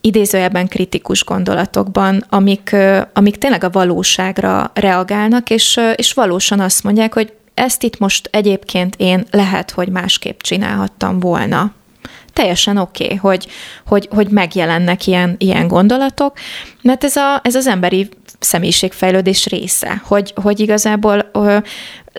idézőjelben 0.00 0.68
kritikus 0.68 1.24
gondolatokban, 1.24 2.24
amik, 2.28 2.76
amik 3.12 3.38
tényleg 3.38 3.64
a 3.64 3.70
valóságra 3.70 4.70
reagálnak, 4.74 5.50
és, 5.50 5.80
és 5.96 6.12
valósan 6.12 6.60
azt 6.60 6.82
mondják, 6.82 7.14
hogy 7.14 7.32
ezt 7.54 7.82
itt 7.82 7.98
most 7.98 8.28
egyébként 8.32 8.94
én 8.98 9.26
lehet, 9.30 9.70
hogy 9.70 9.88
másképp 9.88 10.40
csinálhattam 10.40 11.20
volna. 11.20 11.72
Teljesen 12.32 12.76
oké, 12.76 13.04
okay, 13.04 13.16
hogy, 13.16 13.46
hogy, 13.86 14.08
hogy 14.10 14.28
megjelennek 14.28 15.06
ilyen, 15.06 15.34
ilyen 15.38 15.68
gondolatok, 15.68 16.36
mert 16.82 17.04
ez, 17.04 17.16
a, 17.16 17.40
ez 17.42 17.54
az 17.54 17.66
emberi 17.66 18.08
személyiségfejlődés 18.38 19.46
része, 19.46 20.02
hogy, 20.04 20.32
hogy 20.42 20.60
igazából 20.60 21.30
ö, 21.32 21.58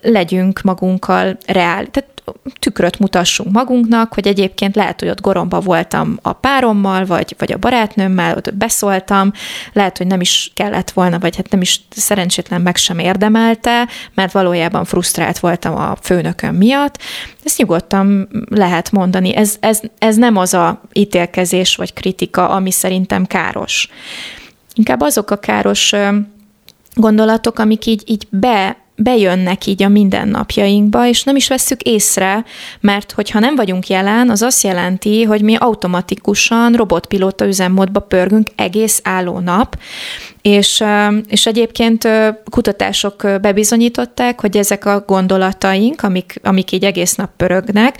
legyünk 0.02 0.62
magunkkal 0.62 1.38
reál, 1.46 1.86
tehát 1.86 2.13
tükröt 2.60 3.00
mutassunk 3.00 3.52
magunknak, 3.52 4.14
hogy 4.14 4.28
egyébként 4.28 4.76
lehet, 4.76 5.00
hogy 5.00 5.10
ott 5.10 5.22
goromba 5.22 5.60
voltam 5.60 6.20
a 6.22 6.34
párommal, 6.34 7.06
vagy, 7.06 7.36
vagy 7.38 7.52
a 7.52 7.58
barátnőmmel, 7.58 8.36
ott 8.38 8.54
beszóltam, 8.54 9.32
lehet, 9.74 9.98
hogy 9.98 10.08
nem 10.08 10.22
is 10.22 10.52
kellett 10.54 10.92
volna, 10.92 11.20
vagy 11.20 11.36
hát 11.36 11.50
nem 11.50 11.62
is 11.62 11.82
szerencsétlen 11.90 12.62
meg 12.62 12.76
sem 12.76 13.00
érdemelte, 13.00 13.88
mert 14.14 14.32
valójában 14.32 14.86
frusztrált 14.86 15.40
voltam 15.40 15.76
a 15.76 15.96
főnököm 16.02 16.56
miatt. 16.56 16.98
Ezt 17.44 17.58
nyugodtan 17.58 18.30
lehet 18.50 18.92
mondani. 18.92 19.36
Ez, 19.36 19.56
ez, 19.60 19.80
ez 19.98 20.16
nem 20.16 20.38
az 20.38 20.54
a 20.54 20.82
ítélkezés 20.94 21.76
vagy 21.76 21.94
kritika, 21.94 22.50
ami 22.50 22.72
szerintem 22.72 23.26
káros. 23.26 23.90
Inkább 24.74 25.02
azok 25.02 25.32
a 25.32 25.38
káros 25.38 25.94
gondolatok, 26.94 27.60
amik 27.60 27.86
így, 27.86 28.04
így 28.06 28.28
be, 28.30 28.83
bejönnek 28.96 29.66
így 29.66 29.84
a 29.84 29.88
mindennapjainkba, 29.88 31.08
és 31.08 31.24
nem 31.24 31.36
is 31.36 31.48
vesszük 31.48 31.82
észre, 31.82 32.46
mert 32.80 33.12
hogyha 33.12 33.40
nem 33.40 33.56
vagyunk 33.56 33.88
jelen, 33.88 34.30
az 34.30 34.42
azt 34.42 34.64
jelenti, 34.64 35.24
hogy 35.24 35.42
mi 35.42 35.56
automatikusan 35.56 36.74
robotpilóta 36.74 37.46
üzemmódba 37.46 38.00
pörgünk 38.00 38.48
egész 38.56 39.00
álló 39.04 39.40
nap, 39.40 39.78
és, 40.44 40.84
és 41.28 41.46
egyébként 41.46 42.08
kutatások 42.50 43.28
bebizonyították, 43.42 44.42
hogy 44.42 44.58
ezek 44.58 44.86
a 44.86 45.04
gondolataink, 45.08 46.04
amik, 46.04 46.40
amik 46.44 46.72
így 46.72 46.84
egész 46.84 47.16
nap 47.16 47.30
pörögnek, 47.38 47.96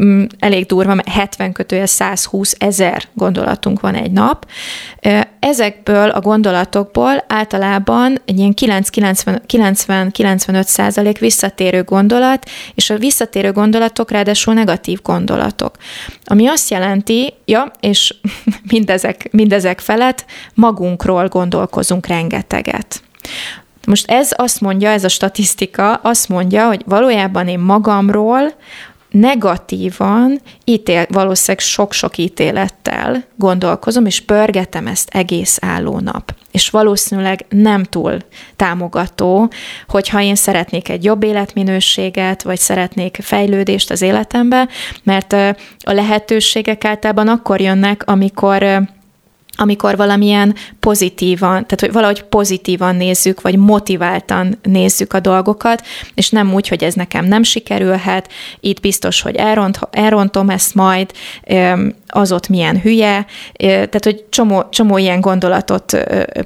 Mm, 0.00 0.24
elég 0.38 0.66
durva, 0.66 0.94
mert 0.94 1.08
70 1.08 1.52
kötője 1.52 1.86
120 1.86 2.54
ezer 2.58 3.02
gondolatunk 3.14 3.80
van 3.80 3.94
egy 3.94 4.10
nap. 4.10 4.46
Ezekből 5.38 6.08
a 6.08 6.20
gondolatokból 6.20 7.24
általában 7.28 8.18
egy 8.24 8.38
ilyen 8.38 8.54
90-95 8.60 10.62
százalék 10.62 11.18
visszatérő 11.18 11.82
gondolat, 11.82 12.48
és 12.74 12.90
a 12.90 12.98
visszatérő 12.98 13.52
gondolatok 13.52 14.10
ráadásul 14.10 14.54
negatív 14.54 15.02
gondolatok. 15.02 15.76
Ami 16.24 16.46
azt 16.46 16.70
jelenti, 16.70 17.34
ja, 17.44 17.70
és 17.80 18.14
mindezek, 18.72 19.28
mindezek 19.30 19.80
felett 19.80 20.24
magunkról 20.54 21.28
gondolkozunk 21.82 22.06
rengeteget. 22.06 23.02
Most 23.86 24.10
ez 24.10 24.30
azt 24.36 24.60
mondja, 24.60 24.90
ez 24.90 25.04
a 25.04 25.08
statisztika 25.08 25.94
azt 25.94 26.28
mondja, 26.28 26.66
hogy 26.66 26.82
valójában 26.86 27.48
én 27.48 27.58
magamról 27.58 28.52
negatívan, 29.10 30.40
ítél, 30.64 31.06
valószínűleg 31.08 31.64
sok-sok 31.64 32.18
ítélettel 32.18 33.24
gondolkozom, 33.36 34.06
és 34.06 34.20
pörgetem 34.20 34.86
ezt 34.86 35.08
egész 35.12 35.58
álló 35.60 35.98
nap. 35.98 36.34
És 36.50 36.70
valószínűleg 36.70 37.44
nem 37.48 37.84
túl 37.84 38.16
támogató, 38.56 39.50
hogyha 39.88 40.22
én 40.22 40.34
szeretnék 40.34 40.88
egy 40.88 41.04
jobb 41.04 41.22
életminőséget, 41.22 42.42
vagy 42.42 42.58
szeretnék 42.58 43.18
fejlődést 43.22 43.90
az 43.90 44.02
életembe, 44.02 44.68
mert 45.02 45.32
a 45.78 45.92
lehetőségek 45.92 46.84
általában 46.84 47.28
akkor 47.28 47.60
jönnek, 47.60 48.02
amikor 48.06 48.82
amikor 49.56 49.96
valamilyen 49.96 50.54
pozitívan, 50.80 51.50
tehát 51.50 51.80
hogy 51.80 51.92
valahogy 51.92 52.22
pozitívan 52.22 52.96
nézzük, 52.96 53.40
vagy 53.40 53.56
motiváltan 53.56 54.58
nézzük 54.62 55.12
a 55.12 55.20
dolgokat, 55.20 55.86
és 56.14 56.30
nem 56.30 56.54
úgy, 56.54 56.68
hogy 56.68 56.84
ez 56.84 56.94
nekem 56.94 57.24
nem 57.24 57.42
sikerülhet, 57.42 58.28
itt 58.60 58.80
biztos, 58.80 59.20
hogy 59.20 59.36
elront, 59.36 59.78
elrontom 59.90 60.50
ezt 60.50 60.74
majd, 60.74 61.12
az 62.06 62.32
ott 62.32 62.48
milyen 62.48 62.80
hülye, 62.80 63.26
tehát 63.56 64.04
hogy 64.04 64.24
csomó, 64.28 64.64
csomó 64.70 64.98
ilyen 64.98 65.20
gondolatot 65.20 65.96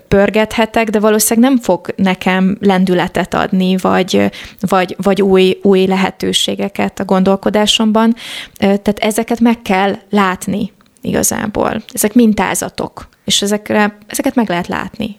pörgethetek, 0.09 0.91
de 0.91 1.01
valószínűleg 1.01 1.51
nem 1.51 1.61
fog 1.61 1.95
nekem 1.97 2.57
lendületet 2.61 3.35
adni, 3.35 3.77
vagy, 3.81 4.31
vagy, 4.61 4.97
vagy 5.03 5.23
új, 5.23 5.59
új 5.63 5.87
lehetőségeket 5.87 7.01
a 7.01 7.05
gondolkodásomban. 7.05 8.15
Tehát 8.59 8.99
ezeket 8.99 9.41
meg 9.41 9.63
kell 9.63 9.95
látni, 10.11 10.75
igazából. 11.07 11.83
Ezek 11.93 12.15
mintázatok, 12.15 13.09
és 13.25 13.43
ezekre, 13.43 13.99
ezeket 14.07 14.35
meg 14.35 14.49
lehet 14.49 14.69
látni. 14.69 15.17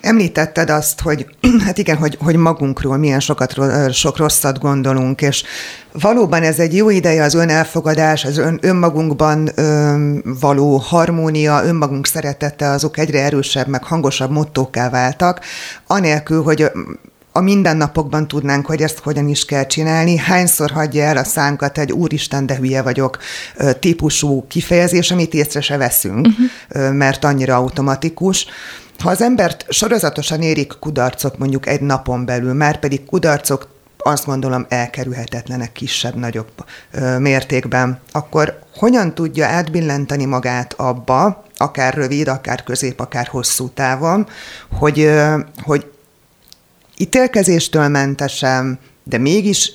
Említetted 0.00 0.70
azt, 0.70 1.00
hogy 1.00 1.26
hát 1.64 1.78
igen, 1.78 1.96
hogy, 1.96 2.18
hogy 2.20 2.36
magunkról 2.36 2.96
milyen 2.96 3.20
sokat, 3.20 3.54
sok 3.92 4.16
rosszat 4.16 4.58
gondolunk, 4.58 5.20
és 5.20 5.44
valóban 5.92 6.42
ez 6.42 6.58
egy 6.58 6.76
jó 6.76 6.90
ideje 6.90 7.22
az 7.22 7.34
önelfogadás, 7.34 8.24
az 8.24 8.38
ön, 8.38 8.58
önmagunkban 8.62 9.50
ön, 9.54 10.22
való 10.40 10.76
harmónia, 10.76 11.64
önmagunk 11.64 12.06
szeretete, 12.06 12.68
azok 12.68 12.98
egyre 12.98 13.22
erősebb, 13.22 13.66
meg 13.66 13.84
hangosabb 13.84 14.30
mottóká 14.30 14.90
váltak, 14.90 15.40
anélkül, 15.86 16.42
hogy 16.42 16.70
a 17.36 17.40
mindennapokban 17.40 18.28
tudnánk, 18.28 18.66
hogy 18.66 18.82
ezt 18.82 18.98
hogyan 18.98 19.28
is 19.28 19.44
kell 19.44 19.66
csinálni. 19.66 20.16
Hányszor 20.16 20.70
hagyja 20.70 21.04
el 21.04 21.16
a 21.16 21.24
szánkat 21.24 21.78
egy 21.78 21.92
úristen, 21.92 22.46
de 22.46 22.56
hülye 22.56 22.82
vagyok 22.82 23.18
típusú 23.80 24.46
kifejezés, 24.48 25.10
amit 25.10 25.34
észre 25.34 25.60
se 25.60 25.76
veszünk, 25.76 26.26
uh-huh. 26.26 26.92
mert 26.92 27.24
annyira 27.24 27.56
automatikus. 27.56 28.46
Ha 28.98 29.10
az 29.10 29.22
embert 29.22 29.64
sorozatosan 29.68 30.42
érik 30.42 30.72
kudarcok 30.80 31.38
mondjuk 31.38 31.66
egy 31.66 31.80
napon 31.80 32.24
belül, 32.24 32.52
már 32.52 32.78
pedig 32.78 33.04
kudarcok 33.04 33.68
azt 33.96 34.26
gondolom 34.26 34.66
elkerülhetetlenek 34.68 35.72
kisebb-nagyobb 35.72 36.50
mértékben, 37.18 38.00
akkor 38.12 38.58
hogyan 38.76 39.14
tudja 39.14 39.46
átbillenteni 39.46 40.24
magát 40.24 40.74
abba, 40.76 41.44
akár 41.56 41.94
rövid, 41.94 42.28
akár 42.28 42.62
közép, 42.62 43.00
akár 43.00 43.26
hosszú 43.26 43.68
távon, 43.68 44.26
hogy, 44.78 45.10
hogy 45.62 45.86
ítélkezéstől 46.98 47.88
mentesen, 47.88 48.78
de 49.04 49.18
mégis 49.18 49.72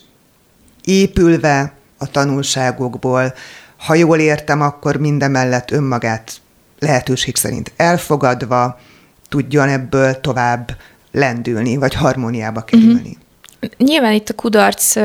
épülve 0.84 1.74
a 1.98 2.12
tanulságokból, 2.12 3.34
ha 3.78 3.96
jól 3.96 4.20
értem, 4.20 4.62
akkor 4.62 4.96
mindemellett 4.96 5.72
önmagát 5.72 6.42
lehetőség 6.80 7.36
szerint 7.36 7.72
elfogadva 7.76 8.80
tudjon 9.30 9.70
ebből 9.70 10.22
tovább 10.22 10.78
lendülni, 11.12 11.78
vagy 11.78 11.94
harmóniába 11.94 12.62
kerülni. 12.62 13.00
Mm-hmm. 13.00 13.70
Nyilván 13.78 14.14
itt 14.14 14.30
a 14.30 14.34
kudarc 14.34 14.96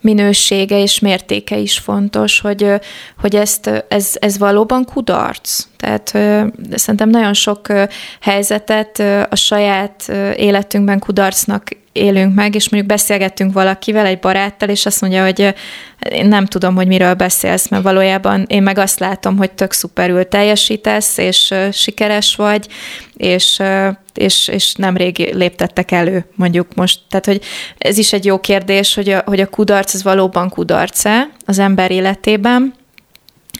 minősége 0.00 0.78
és 0.82 0.98
mértéke 0.98 1.56
is 1.56 1.78
fontos, 1.78 2.40
hogy, 2.40 2.72
hogy 3.18 3.36
ezt, 3.36 3.84
ez, 3.88 4.12
ez 4.20 4.38
valóban 4.38 4.84
kudarc. 4.84 5.66
Tehát 5.76 6.08
szerintem 6.74 7.08
nagyon 7.08 7.34
sok 7.34 7.66
helyzetet 8.20 8.98
a 9.30 9.36
saját 9.36 10.08
életünkben 10.36 10.98
kudarcnak 10.98 11.68
élünk 11.92 12.34
meg, 12.34 12.54
és 12.54 12.68
mondjuk 12.68 12.92
beszélgettünk 12.92 13.52
valakivel, 13.52 14.06
egy 14.06 14.18
baráttal, 14.18 14.68
és 14.68 14.86
azt 14.86 15.00
mondja, 15.00 15.24
hogy 15.24 15.54
én 16.10 16.26
nem 16.26 16.46
tudom, 16.46 16.74
hogy 16.74 16.86
miről 16.86 17.14
beszélsz, 17.14 17.68
mert 17.68 17.82
valójában 17.82 18.44
én 18.48 18.62
meg 18.62 18.78
azt 18.78 18.98
látom, 18.98 19.36
hogy 19.36 19.50
tök 19.50 19.72
szuperül 19.72 20.28
teljesítesz, 20.28 21.18
és 21.18 21.54
sikeres 21.72 22.36
vagy, 22.36 22.66
és, 23.16 23.62
és, 24.14 24.48
és 24.48 24.74
nemrég 24.74 25.34
léptettek 25.34 25.90
elő, 25.90 26.24
mondjuk 26.34 26.74
most. 26.74 27.00
Tehát, 27.08 27.26
hogy 27.26 27.40
ez 27.78 27.98
is 27.98 28.12
egy 28.12 28.24
jó 28.24 28.40
kérdés, 28.40 28.94
hogy 28.94 29.08
a, 29.08 29.22
hogy 29.26 29.40
a 29.40 29.46
kudarc 29.46 29.94
az 29.94 30.02
valóban 30.02 30.48
kudarce 30.48 31.30
az 31.46 31.58
ember 31.58 31.90
életében, 31.90 32.74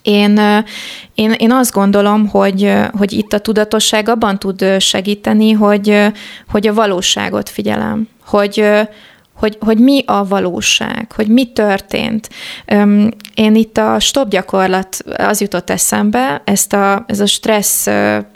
Én, 0.03 0.41
én, 1.15 1.33
én 1.33 1.53
azt 1.53 1.73
gondolom, 1.73 2.29
hogy, 2.29 2.73
hogy 2.99 3.13
itt 3.13 3.33
a 3.33 3.39
tudatosság 3.39 4.09
abban 4.09 4.39
tud 4.39 4.65
segíteni, 4.79 5.53
hogy, 5.53 6.13
hogy 6.49 6.67
a 6.67 6.75
valóságot 6.75 7.49
figyelem, 7.49 8.09
hogy, 8.25 8.65
hogy, 9.35 9.57
hogy 9.61 9.79
mi 9.79 10.03
a 10.07 10.27
valóság, 10.27 11.13
hogy 11.15 11.29
mi 11.29 11.53
történt. 11.53 12.29
Én 13.35 13.55
itt 13.55 13.79
a 13.79 13.99
stop 13.99 14.29
gyakorlat, 14.29 14.97
az 15.17 15.41
jutott 15.41 15.71
eszembe, 15.71 16.43
ezt 16.45 16.73
a, 16.73 17.05
ez 17.07 17.21
a 17.21 17.27
stressz 17.27 17.89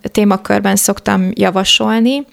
témakörben 0.02 0.76
szoktam 0.76 1.30
javasolni, 1.34 2.26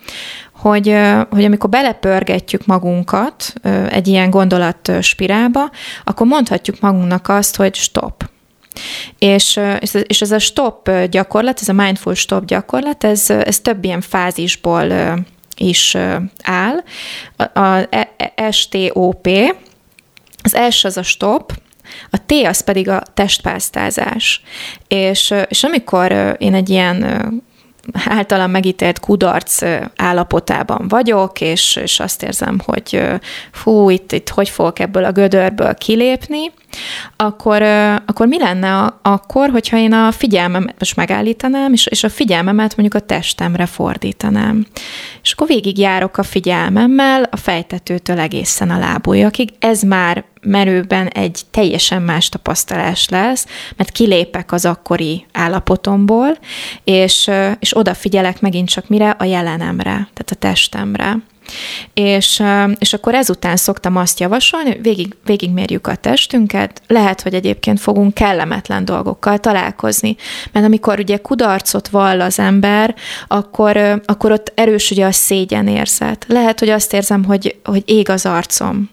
hogy, 0.54 0.96
hogy 1.30 1.44
amikor 1.44 1.70
belepörgetjük 1.70 2.66
magunkat 2.66 3.54
egy 3.90 4.08
ilyen 4.08 4.30
gondolat 4.30 4.92
spirálba, 5.02 5.70
akkor 6.04 6.28
mondhatjuk 6.28 6.80
magunknak 6.80 7.30
azt, 7.30 7.56
hogy 7.56 7.76
stop. 7.76 8.31
És, 9.20 9.60
és 10.04 10.22
ez 10.22 10.32
a 10.32 10.40
stop 10.40 10.92
gyakorlat, 11.10 11.60
ez 11.62 11.70
a 11.70 11.74
mindful 11.74 12.16
stop 12.16 12.46
gyakorlat, 12.46 13.04
ez, 13.04 13.30
ez 13.30 13.60
több 13.60 13.84
ilyen 13.84 14.02
fázisból 14.02 14.94
is 15.56 15.98
áll. 16.44 16.84
A, 17.54 17.78
a 17.78 18.52
STOP, 18.52 19.28
az 20.44 20.58
S 20.70 20.84
az 20.84 20.98
a 20.98 21.04
stop, 21.04 21.54
a 22.10 22.18
T 22.26 22.32
az 22.32 22.64
pedig 22.64 22.90
a 22.90 23.04
testpásztázás. 23.14 24.42
És, 24.88 25.34
és 25.48 25.64
amikor 25.64 26.36
én 26.40 26.54
egy 26.54 26.70
ilyen 26.70 27.04
általam 27.94 28.52
megítélt 28.52 29.00
kudarc 29.00 29.62
állapotában 29.96 30.88
vagyok, 30.88 31.42
és, 31.42 31.76
és 31.76 32.00
azt 32.00 32.24
érzem, 32.24 32.60
hogy 32.66 33.02
fú, 33.52 33.90
itt, 33.90 34.12
itt 34.12 34.30
hogy 34.30 34.50
fogok 34.50 34.80
ebből 34.80 35.04
a 35.04 35.12
gödörből 35.12 35.74
kilépni, 35.74 36.52
akkor, 37.16 37.62
akkor 38.06 38.28
mi 38.28 38.40
lenne 38.40 38.94
akkor, 39.02 39.50
hogyha 39.50 39.78
én 39.78 39.94
a 39.94 40.12
figyelmemet 40.12 40.76
most 40.80 40.96
megállítanám, 40.96 41.74
és, 41.74 41.86
és 41.86 42.04
a 42.04 42.10
figyelmemet 42.10 42.78
mondjuk 42.78 43.04
a 43.04 43.06
testemre 43.06 43.66
fordítanám. 43.66 44.66
És 45.22 45.32
akkor 45.32 45.48
végigjárok 45.48 46.18
a 46.18 46.24
figyelmemmel 46.24 47.28
a 47.32 47.38
fejtetőtől 47.38 48.20
egészen 48.20 48.70
a 48.70 48.80
lábújakig. 48.80 49.50
Ez 49.60 49.82
már 49.82 50.24
merőben 50.42 51.08
egy 51.08 51.42
teljesen 51.52 52.02
más 52.02 52.30
tapasztalás 52.30 53.10
lesz, 53.10 53.46
mert 53.76 53.92
kilépek 53.92 54.52
az 54.52 54.66
akkori 54.66 55.26
állapotomból, 55.32 56.38
és, 56.84 57.30
és 57.60 57.78
odafigyelek 57.78 58.42
megint 58.42 58.70
csak 58.70 58.88
mire? 58.88 59.10
A 59.10 59.24
jelenemre, 59.24 59.92
tehát 59.92 60.32
a 60.32 60.36
testemre. 60.36 61.18
És, 61.94 62.44
és 62.80 62.94
akkor 62.94 63.16
ezután 63.16 63.56
szoktam 63.56 63.96
azt 63.96 64.20
javasolni, 64.20 64.70
hogy 64.70 64.82
végig, 64.82 65.16
végigmérjük 65.26 65.88
a 65.88 65.96
testünket, 65.96 66.82
lehet, 66.88 67.22
hogy 67.22 67.34
egyébként 67.34 67.80
fogunk 67.80 68.14
kellemetlen 68.14 68.86
dolgokkal 68.86 69.38
találkozni, 69.38 70.16
mert 70.52 70.66
amikor 70.66 71.00
ugye 71.00 71.18
kudarcot 71.18 71.88
vall 71.88 72.22
az 72.22 72.40
ember, 72.40 72.96
akkor, 73.28 74.02
akkor 74.06 74.32
ott 74.32 74.52
erős 74.56 74.92
ugye 74.92 75.06
a 75.06 75.12
szégyenérzet. 75.12 76.26
Lehet, 76.28 76.60
hogy 76.60 76.70
azt 76.70 76.94
érzem, 76.94 77.24
hogy, 77.24 77.56
hogy 77.64 77.84
ég 77.86 78.10
az 78.10 78.26
arcom, 78.26 78.90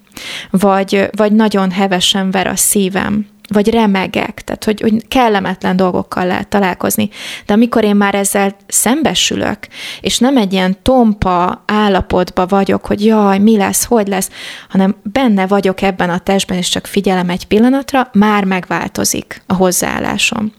vagy, 0.50 1.08
vagy 1.16 1.32
nagyon 1.32 1.70
hevesen 1.70 2.30
ver 2.30 2.46
a 2.46 2.56
szívem, 2.56 3.26
vagy 3.48 3.70
remegek, 3.70 4.44
tehát 4.44 4.64
hogy, 4.64 4.80
hogy 4.80 5.08
kellemetlen 5.08 5.76
dolgokkal 5.76 6.26
lehet 6.26 6.48
találkozni. 6.48 7.08
De 7.46 7.52
amikor 7.52 7.84
én 7.84 7.96
már 7.96 8.14
ezzel 8.14 8.56
szembesülök, 8.66 9.58
és 10.00 10.18
nem 10.18 10.36
egy 10.36 10.52
ilyen 10.52 10.76
tompa 10.82 11.62
állapotba 11.66 12.46
vagyok, 12.46 12.86
hogy 12.86 13.04
jaj, 13.04 13.38
mi 13.38 13.56
lesz, 13.56 13.84
hogy 13.84 14.08
lesz, 14.08 14.30
hanem 14.68 14.96
benne 15.02 15.46
vagyok 15.46 15.82
ebben 15.82 16.10
a 16.10 16.18
testben, 16.18 16.56
és 16.58 16.68
csak 16.68 16.86
figyelem 16.86 17.30
egy 17.30 17.46
pillanatra, 17.46 18.08
már 18.12 18.44
megváltozik 18.44 19.42
a 19.46 19.54
hozzáállásom. 19.54 20.52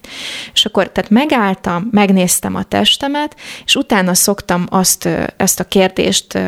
És 0.54 0.66
akkor, 0.66 0.92
tehát 0.92 1.10
megálltam, 1.10 1.88
megnéztem 1.92 2.56
a 2.56 2.64
testemet, 2.64 3.36
és 3.66 3.76
utána 3.76 4.14
szoktam 4.14 4.66
azt, 4.70 5.10
ezt 5.38 5.60
a 5.60 5.64
kérdést 5.64 6.40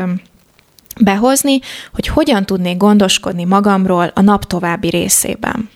behozni, 0.99 1.59
hogy 1.93 2.07
hogyan 2.07 2.45
tudnék 2.45 2.77
gondoskodni 2.77 3.43
magamról 3.43 4.11
a 4.13 4.21
nap 4.21 4.45
további 4.45 4.89
részében. 4.89 5.69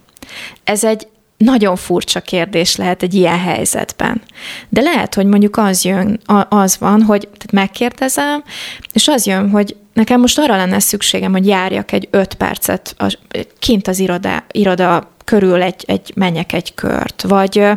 Ez 0.63 0.83
egy 0.83 1.07
nagyon 1.37 1.75
furcsa 1.75 2.21
kérdés 2.21 2.75
lehet 2.75 3.03
egy 3.03 3.13
ilyen 3.13 3.39
helyzetben. 3.39 4.21
De 4.69 4.81
lehet, 4.81 5.13
hogy 5.13 5.25
mondjuk 5.25 5.57
az 5.57 5.83
jön, 5.83 6.19
az 6.49 6.77
van, 6.77 7.01
hogy 7.01 7.21
tehát 7.21 7.51
megkérdezem, 7.51 8.43
és 8.93 9.07
az 9.07 9.25
jön, 9.25 9.49
hogy 9.49 9.75
nekem 9.93 10.19
most 10.19 10.39
arra 10.39 10.55
lenne 10.55 10.79
szükségem, 10.79 11.31
hogy 11.31 11.47
járjak 11.47 11.91
egy 11.91 12.07
öt 12.11 12.33
percet 12.33 12.95
a, 12.97 13.17
kint 13.59 13.87
az 13.87 13.99
iroda, 13.99 14.43
iroda 14.51 15.13
körül 15.23 15.61
egy, 15.61 15.83
egy, 15.87 16.11
menjek 16.15 16.53
egy 16.53 16.73
kört, 16.73 17.21
vagy, 17.21 17.67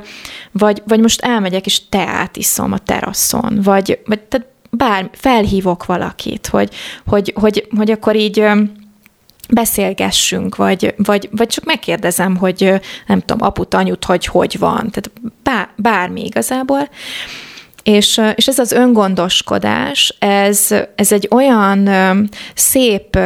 vagy, 0.53 0.83
vagy 0.87 1.01
most 1.01 1.21
elmegyek 1.21 1.67
és 1.67 1.89
teát 1.89 2.37
iszom 2.37 2.73
a 2.73 2.79
teraszon, 2.79 3.59
vagy, 3.63 3.99
vagy 4.07 4.21
tehát 4.21 4.47
bár 4.71 5.11
felhívok 5.13 5.87
valakit, 5.87 6.47
hogy, 6.47 6.75
hogy, 7.07 7.33
hogy, 7.37 7.69
hogy 7.77 7.91
akkor 7.91 8.17
így 8.17 8.45
beszélgessünk, 9.49 10.57
vagy, 10.57 10.95
vagy, 10.97 11.29
vagy 11.33 11.47
csak 11.47 11.65
megkérdezem, 11.65 12.37
hogy 12.37 12.81
nem 13.07 13.21
tudom, 13.21 13.47
aput, 13.47 13.75
anyut, 13.75 14.05
hogy 14.05 14.27
hogy 14.27 14.59
van, 14.59 14.91
tehát 14.91 15.11
bár, 15.43 15.69
bármi 15.77 16.25
igazából. 16.25 16.89
És, 17.89 18.21
és 18.35 18.49
ez 18.49 18.59
az 18.59 18.73
öngondoskodás, 18.73 20.17
ez, 20.19 20.75
ez 20.95 21.13
egy 21.13 21.29
olyan 21.31 21.89
szép 22.55 23.19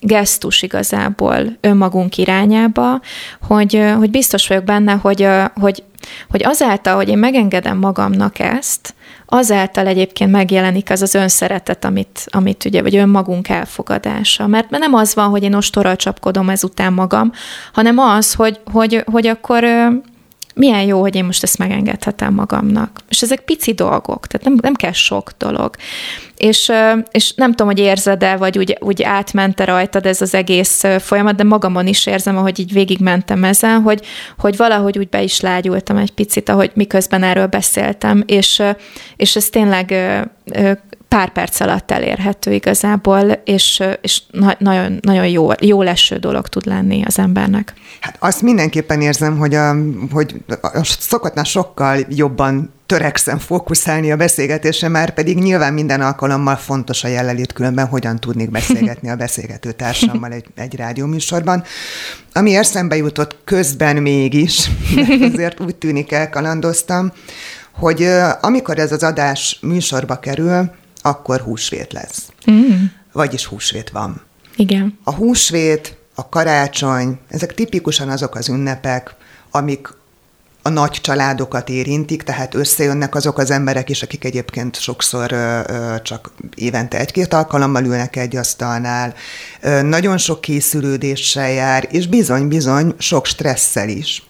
gesztus 0.00 0.62
igazából 0.62 1.56
önmagunk 1.60 2.16
irányába, 2.16 3.00
hogy, 3.46 3.82
hogy 3.98 4.10
biztos 4.10 4.48
vagyok 4.48 4.64
benne, 4.64 4.92
hogy, 4.92 5.28
hogy, 5.54 5.82
hogy 6.30 6.44
azáltal, 6.44 6.94
hogy 6.94 7.08
én 7.08 7.18
megengedem 7.18 7.78
magamnak 7.78 8.38
ezt, 8.38 8.94
azáltal 9.26 9.86
egyébként 9.86 10.30
megjelenik 10.30 10.90
az 10.90 11.02
az 11.02 11.14
önszeretet, 11.14 11.84
amit, 11.84 12.26
amit 12.26 12.64
ugye, 12.64 12.82
vagy 12.82 12.96
önmagunk 12.96 13.48
elfogadása. 13.48 14.46
Mert 14.46 14.70
nem 14.70 14.94
az 14.94 15.14
van, 15.14 15.28
hogy 15.28 15.42
én 15.42 15.54
ostorral 15.54 15.96
csapkodom 15.96 16.48
ezután 16.48 16.92
magam, 16.92 17.32
hanem 17.72 17.98
az, 17.98 18.34
hogy, 18.34 18.60
hogy, 18.72 19.04
hogy 19.12 19.26
akkor 19.26 19.64
milyen 20.58 20.82
jó, 20.82 21.00
hogy 21.00 21.14
én 21.14 21.24
most 21.24 21.42
ezt 21.42 21.58
megengedhetem 21.58 22.34
magamnak. 22.34 23.00
És 23.08 23.22
ezek 23.22 23.40
pici 23.40 23.72
dolgok, 23.72 24.26
tehát 24.26 24.46
nem, 24.46 24.58
nem 24.62 24.74
kell 24.74 24.92
sok 24.92 25.30
dolog. 25.38 25.74
És, 26.36 26.72
és 27.10 27.32
nem 27.34 27.50
tudom, 27.50 27.66
hogy 27.66 27.78
érzed-e, 27.78 28.36
vagy 28.36 28.58
úgy, 28.58 28.76
úgy 28.80 29.02
átmente 29.02 29.64
rajtad 29.64 30.06
ez 30.06 30.20
az 30.20 30.34
egész 30.34 30.84
folyamat, 30.98 31.34
de 31.34 31.44
magamon 31.44 31.86
is 31.86 32.06
érzem, 32.06 32.36
ahogy 32.36 32.58
így 32.58 32.72
végigmentem 32.72 33.44
ezen, 33.44 33.80
hogy, 33.80 34.06
hogy 34.38 34.56
valahogy 34.56 34.98
úgy 34.98 35.08
be 35.08 35.22
is 35.22 35.40
lágyultam 35.40 35.96
egy 35.96 36.10
picit, 36.10 36.48
ahogy 36.48 36.70
miközben 36.74 37.22
erről 37.22 37.46
beszéltem, 37.46 38.22
és, 38.26 38.62
és 39.16 39.36
ez 39.36 39.48
tényleg 39.48 39.94
pár 41.08 41.32
perc 41.32 41.60
alatt 41.60 41.90
elérhető 41.90 42.52
igazából, 42.52 43.30
és, 43.44 43.82
és 44.00 44.22
nagyon, 44.58 44.98
nagyon 45.00 45.28
jó, 45.28 45.48
jó 45.60 45.82
leső 45.82 46.16
dolog 46.16 46.48
tud 46.48 46.66
lenni 46.66 47.02
az 47.06 47.18
embernek. 47.18 47.72
Hát 48.00 48.16
azt 48.18 48.42
mindenképpen 48.42 49.00
érzem, 49.00 49.38
hogy, 49.38 49.54
a, 49.54 49.76
hogy 50.10 50.34
a 50.60 50.84
szokatnál 50.84 51.44
sokkal 51.44 51.98
jobban 52.08 52.72
törekszem 52.86 53.38
fókuszálni 53.38 54.12
a 54.12 54.16
beszélgetésre, 54.16 54.88
már 54.88 55.14
pedig 55.14 55.38
nyilván 55.38 55.72
minden 55.72 56.00
alkalommal 56.00 56.56
fontos 56.56 57.04
a 57.04 57.08
jelenlét, 57.08 57.52
különben 57.52 57.86
hogyan 57.86 58.18
tudnék 58.18 58.50
beszélgetni 58.50 59.10
a 59.10 59.16
beszélgető 59.16 59.72
társammal 59.72 60.32
egy, 60.32 60.46
egy 60.56 60.76
rádióműsorban. 60.76 61.64
Ami 62.32 62.56
eszembe 62.56 62.96
jutott 62.96 63.36
közben 63.44 63.96
mégis, 63.96 64.70
azért 65.30 65.60
úgy 65.60 65.76
tűnik 65.76 66.12
elkalandoztam, 66.12 67.12
hogy 67.72 68.08
amikor 68.40 68.78
ez 68.78 68.92
az 68.92 69.02
adás 69.02 69.58
műsorba 69.62 70.18
kerül, 70.18 70.70
akkor 71.02 71.40
húsvét 71.40 71.92
lesz. 71.92 72.32
Mm. 72.50 72.84
Vagyis 73.12 73.44
húsvét 73.44 73.90
van. 73.90 74.22
Igen. 74.56 74.98
A 75.04 75.14
húsvét, 75.14 75.96
a 76.14 76.28
karácsony, 76.28 77.18
ezek 77.28 77.54
tipikusan 77.54 78.08
azok 78.08 78.34
az 78.34 78.48
ünnepek, 78.48 79.14
amik 79.50 79.88
a 80.62 80.68
nagy 80.68 80.90
családokat 80.90 81.68
érintik, 81.68 82.22
tehát 82.22 82.54
összejönnek 82.54 83.14
azok 83.14 83.38
az 83.38 83.50
emberek 83.50 83.90
is, 83.90 84.02
akik 84.02 84.24
egyébként 84.24 84.80
sokszor 84.80 85.32
ö, 85.32 85.60
ö, 85.66 85.94
csak 86.02 86.30
évente 86.54 86.98
egy-két 86.98 87.34
alkalommal 87.34 87.84
ülnek 87.84 88.16
egy 88.16 88.36
asztalnál. 88.36 89.14
Ö, 89.60 89.82
nagyon 89.82 90.18
sok 90.18 90.40
készülődéssel 90.40 91.50
jár, 91.50 91.88
és 91.90 92.06
bizony-bizony 92.06 92.94
sok 92.98 93.26
stresszel 93.26 93.88
is. 93.88 94.26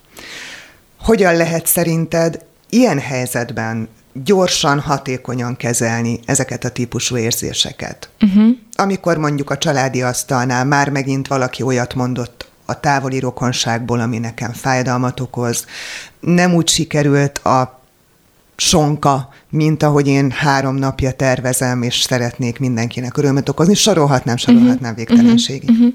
Hogyan 1.01 1.37
lehet 1.37 1.67
szerinted 1.67 2.45
ilyen 2.69 2.99
helyzetben 2.99 3.89
gyorsan, 4.25 4.81
hatékonyan 4.81 5.57
kezelni 5.57 6.21
ezeket 6.25 6.65
a 6.65 6.71
típusú 6.71 7.17
érzéseket. 7.17 8.09
Uh-huh. 8.21 8.57
Amikor 8.75 9.17
mondjuk 9.17 9.51
a 9.51 9.59
családi 9.59 10.03
asztalnál 10.03 10.65
már 10.65 10.89
megint 10.91 11.29
valaki 11.29 11.63
olyat 11.63 11.95
mondott 11.95 12.49
a 12.65 12.81
távoli 12.81 13.19
rokonságból, 13.19 14.01
ami 14.01 14.19
nekem 14.19 14.53
fájdalmat 14.53 15.21
okoz, 15.21 15.67
nem 16.21 16.55
úgy 16.55 16.69
sikerült 16.69 17.39
a 17.39 17.81
sonka, 18.57 19.29
mint 19.51 19.83
ahogy 19.83 20.07
én 20.07 20.31
három 20.31 20.75
napja 20.75 21.13
tervezem, 21.13 21.83
és 21.83 22.01
szeretnék 22.01 22.59
mindenkinek 22.59 23.17
örömet 23.17 23.49
okozni. 23.49 23.75
Sorolhatnám, 23.75 24.37
sorolhatnám 24.37 24.93
uh-huh. 24.93 24.97
végtelenségig. 24.97 25.71
Uh-huh. 25.71 25.95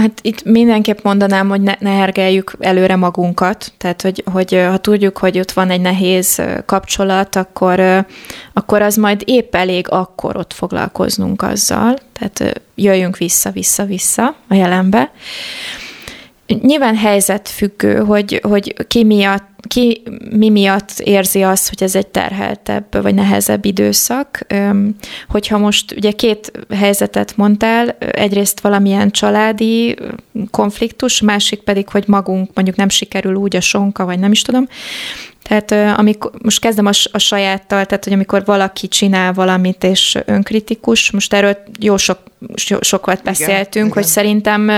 Hát 0.00 0.18
itt 0.22 0.44
mindenképp 0.44 1.02
mondanám, 1.02 1.48
hogy 1.48 1.60
ne, 1.60 1.74
ne 1.78 1.90
hergeljük 1.90 2.52
előre 2.58 2.96
magunkat, 2.96 3.72
tehát 3.78 4.02
hogy, 4.02 4.24
hogy 4.32 4.52
ha 4.68 4.76
tudjuk, 4.76 5.18
hogy 5.18 5.38
ott 5.38 5.52
van 5.52 5.70
egy 5.70 5.80
nehéz 5.80 6.42
kapcsolat, 6.66 7.36
akkor, 7.36 8.06
akkor 8.52 8.82
az 8.82 8.96
majd 8.96 9.22
épp 9.24 9.54
elég 9.54 9.86
akkor 9.88 10.36
ott 10.36 10.52
foglalkoznunk 10.52 11.42
azzal, 11.42 11.98
tehát 12.12 12.62
jöjjünk 12.74 13.16
vissza, 13.16 13.50
vissza, 13.50 13.84
vissza 13.84 14.34
a 14.48 14.54
jelenbe. 14.54 15.10
Nyilván 16.62 16.96
helyzet 16.96 17.48
függő, 17.48 17.96
hogy, 17.98 18.40
hogy 18.42 18.86
ki 18.86 19.04
miatt 19.04 19.48
ki 19.68 20.02
mi 20.30 20.48
miatt 20.48 20.90
érzi 20.98 21.42
azt, 21.42 21.68
hogy 21.68 21.82
ez 21.82 21.94
egy 21.94 22.06
terheltebb 22.06 23.02
vagy 23.02 23.14
nehezebb 23.14 23.64
időszak. 23.64 24.46
Hogyha 25.28 25.58
most 25.58 25.92
ugye 25.92 26.10
két 26.10 26.52
helyzetet 26.74 27.36
mondtál, 27.36 27.88
egyrészt 27.98 28.60
valamilyen 28.60 29.10
családi 29.10 29.96
konfliktus, 30.50 31.20
másik 31.20 31.60
pedig, 31.60 31.88
hogy 31.88 32.04
magunk 32.06 32.50
mondjuk 32.54 32.76
nem 32.76 32.88
sikerül 32.88 33.34
úgy 33.34 33.56
a 33.56 33.60
sonka, 33.60 34.04
vagy 34.04 34.18
nem 34.18 34.32
is 34.32 34.42
tudom, 34.42 34.68
tehát 35.42 35.98
amikor, 35.98 36.30
most 36.42 36.60
kezdem 36.60 36.86
a, 36.86 36.90
a 37.12 37.18
sajáttal, 37.18 37.84
tehát 37.86 38.04
hogy 38.04 38.12
amikor 38.12 38.44
valaki 38.44 38.88
csinál 38.88 39.32
valamit 39.32 39.84
és 39.84 40.18
önkritikus, 40.24 41.10
most 41.10 41.32
erről 41.32 41.56
jó 41.78 41.96
sok, 41.96 42.18
so, 42.54 42.76
sokat 42.80 43.22
beszéltünk, 43.22 43.68
igen, 43.72 43.88
hogy 43.88 44.02
igen. 44.02 44.12
szerintem 44.12 44.70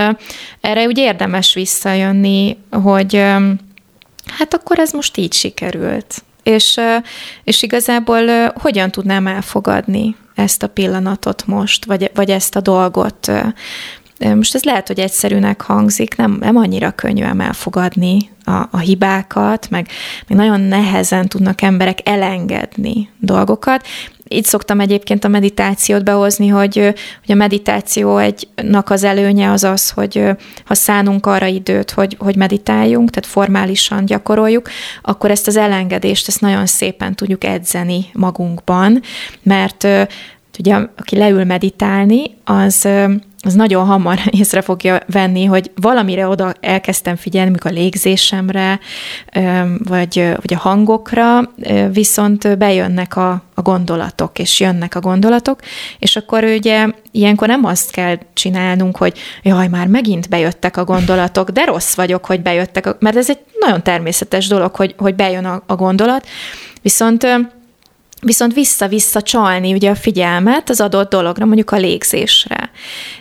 erre 0.61 0.85
úgy 0.85 0.97
érdemes 0.97 1.53
visszajönni, 1.53 2.57
hogy 2.71 3.15
hát 4.37 4.53
akkor 4.53 4.79
ez 4.79 4.91
most 4.91 5.17
így 5.17 5.33
sikerült. 5.33 6.23
És, 6.43 6.79
és 7.43 7.63
igazából 7.63 8.47
hogyan 8.55 8.91
tudnám 8.91 9.27
elfogadni 9.27 10.15
ezt 10.35 10.63
a 10.63 10.67
pillanatot 10.67 11.47
most, 11.47 11.85
vagy, 11.85 12.11
vagy 12.13 12.29
ezt 12.29 12.55
a 12.55 12.61
dolgot? 12.61 13.31
Most 14.35 14.55
ez 14.55 14.63
lehet, 14.63 14.87
hogy 14.87 14.99
egyszerűnek 14.99 15.61
hangzik, 15.61 16.15
nem, 16.15 16.37
nem 16.39 16.55
annyira 16.55 16.91
könnyű 16.91 17.23
elfogadni 17.23 18.17
a, 18.43 18.67
a 18.71 18.77
hibákat, 18.77 19.69
meg, 19.69 19.87
meg 20.27 20.37
nagyon 20.37 20.61
nehezen 20.61 21.27
tudnak 21.27 21.61
emberek 21.61 21.99
elengedni 22.03 23.09
dolgokat. 23.19 23.85
Így 24.27 24.45
szoktam 24.45 24.79
egyébként 24.79 25.23
a 25.23 25.27
meditációt 25.27 26.03
behozni, 26.03 26.47
hogy, 26.47 26.75
hogy 27.25 27.31
a 27.31 27.35
meditáció 27.35 28.17
egynak 28.17 28.89
az 28.89 29.03
előnye 29.03 29.51
az 29.51 29.63
az, 29.63 29.89
hogy 29.89 30.23
ha 30.65 30.73
szánunk 30.73 31.25
arra 31.25 31.45
időt, 31.45 31.91
hogy, 31.91 32.15
hogy 32.19 32.35
meditáljunk, 32.35 33.09
tehát 33.09 33.29
formálisan 33.29 34.05
gyakoroljuk, 34.05 34.69
akkor 35.01 35.31
ezt 35.31 35.47
az 35.47 35.57
elengedést, 35.57 36.27
ezt 36.27 36.41
nagyon 36.41 36.65
szépen 36.65 37.15
tudjuk 37.15 37.43
edzeni 37.43 38.05
magunkban, 38.13 39.01
mert 39.43 39.87
ugye 40.59 40.75
aki 40.75 41.17
leül 41.17 41.43
meditálni, 41.43 42.23
az 42.43 42.87
az 43.43 43.53
nagyon 43.53 43.85
hamar 43.85 44.19
észre 44.39 44.61
fogja 44.61 44.99
venni, 45.11 45.45
hogy 45.45 45.71
valamire 45.75 46.27
oda 46.27 46.53
elkezdtem 46.59 47.15
figyelni, 47.15 47.49
mikor 47.49 47.71
a 47.71 47.73
légzésemre, 47.73 48.79
vagy, 49.77 50.15
vagy 50.41 50.53
a 50.53 50.57
hangokra, 50.57 51.51
viszont 51.91 52.57
bejönnek 52.57 53.15
a, 53.15 53.43
a 53.53 53.61
gondolatok, 53.61 54.39
és 54.39 54.59
jönnek 54.59 54.95
a 54.95 54.99
gondolatok, 54.99 55.59
és 55.99 56.15
akkor 56.15 56.43
ugye 56.43 56.87
ilyenkor 57.11 57.47
nem 57.47 57.65
azt 57.65 57.91
kell 57.91 58.17
csinálnunk, 58.33 58.97
hogy 58.97 59.17
jaj, 59.43 59.67
már 59.67 59.87
megint 59.87 60.29
bejöttek 60.29 60.77
a 60.77 60.83
gondolatok, 60.83 61.49
de 61.49 61.65
rossz 61.65 61.95
vagyok, 61.95 62.25
hogy 62.25 62.41
bejöttek, 62.41 62.99
mert 62.99 63.15
ez 63.15 63.29
egy 63.29 63.39
nagyon 63.59 63.83
természetes 63.83 64.47
dolog, 64.47 64.75
hogy, 64.75 64.95
hogy 64.97 65.15
bejön 65.15 65.45
a, 65.45 65.63
a 65.65 65.75
gondolat, 65.75 66.27
viszont 66.81 67.27
viszont 68.23 68.53
vissza-vissza 68.53 69.21
csalni 69.21 69.73
ugye 69.73 69.89
a 69.89 69.95
figyelmet 69.95 70.69
az 70.69 70.81
adott 70.81 71.09
dologra, 71.09 71.45
mondjuk 71.45 71.71
a 71.71 71.77
légzésre. 71.77 72.69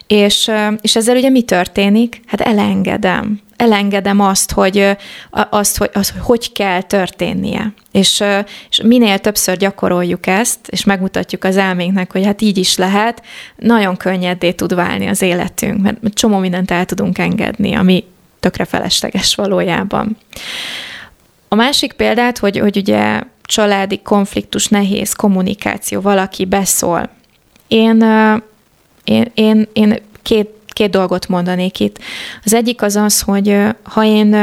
És, 0.07 0.51
és 0.81 0.97
ezzel 0.97 1.17
ugye 1.17 1.29
mi 1.29 1.43
történik? 1.43 2.21
Hát 2.27 2.41
elengedem. 2.41 3.41
Elengedem 3.57 4.21
azt, 4.21 4.53
hogy, 4.53 4.97
azt, 5.31 5.79
hogy, 5.79 5.91
azt, 5.93 6.11
hogy 6.11 6.23
hogy 6.23 6.53
kell 6.53 6.83
történnie. 6.83 7.73
És, 7.93 8.23
és 8.71 8.81
minél 8.83 9.19
többször 9.19 9.57
gyakoroljuk 9.57 10.27
ezt, 10.27 10.59
és 10.69 10.85
megmutatjuk 10.85 11.45
az 11.45 11.57
elménknek, 11.57 12.13
hogy 12.13 12.25
hát 12.25 12.41
így 12.43 12.59
is 12.59 12.77
lehet, 12.77 13.23
nagyon 13.57 13.97
könnyedé 13.97 14.53
tud 14.53 14.75
válni 14.75 15.07
az 15.07 15.23
életünk, 15.23 15.83
mert 15.83 15.99
csomó 16.15 16.39
mindent 16.39 16.71
el 16.71 16.85
tudunk 16.85 17.19
engedni, 17.19 17.75
ami 17.75 18.05
tökre 18.41 18.65
felesleges 18.65 19.35
valójában. 19.35 20.17
A 21.49 21.55
másik 21.55 21.93
példát, 21.93 22.39
hogy, 22.39 22.59
hogy 22.59 22.77
ugye 22.77 23.21
családi 23.53 24.01
konfliktus, 24.03 24.67
nehéz 24.67 25.13
kommunikáció, 25.13 26.01
valaki 26.01 26.45
beszól. 26.45 27.09
Én, 27.69 28.03
én, 29.05 29.31
én, 29.35 29.69
én 29.73 29.99
két, 30.23 30.49
két 30.67 30.91
dolgot 30.91 31.29
mondanék 31.29 31.81
itt. 31.81 31.99
Az 32.45 32.55
egyik 32.55 32.83
az 32.83 32.97
az, 32.97 33.21
hogy 33.21 33.59
ha 33.83 34.05
én 34.05 34.37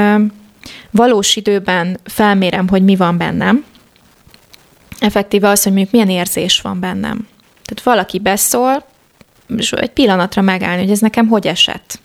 valós 0.91 1.35
időben 1.35 1.99
felmérem, 2.03 2.67
hogy 2.67 2.83
mi 2.83 2.95
van 2.95 3.17
bennem, 3.17 3.65
effektíve 4.99 5.49
az, 5.49 5.63
hogy 5.63 5.71
mondjuk 5.71 5.93
milyen 5.93 6.19
érzés 6.19 6.61
van 6.61 6.79
bennem. 6.79 7.27
Tehát 7.65 7.83
valaki 7.83 8.19
beszól, 8.19 8.85
és 9.57 9.71
egy 9.71 9.91
pillanatra 9.91 10.41
megállni, 10.41 10.81
hogy 10.81 10.91
ez 10.91 10.99
nekem 10.99 11.27
hogy 11.27 11.47
esett. 11.47 11.99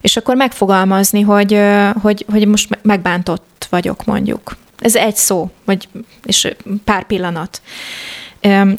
És 0.00 0.16
akkor 0.16 0.36
megfogalmazni, 0.36 1.20
hogy, 1.20 1.60
hogy, 2.02 2.24
hogy 2.30 2.46
most 2.46 2.78
megbántott 2.82 3.66
vagyok 3.70 4.04
mondjuk. 4.04 4.56
Ez 4.80 4.96
egy 4.96 5.16
szó, 5.16 5.50
vagy, 5.64 5.88
és 6.24 6.54
pár 6.84 7.06
pillanat. 7.06 7.62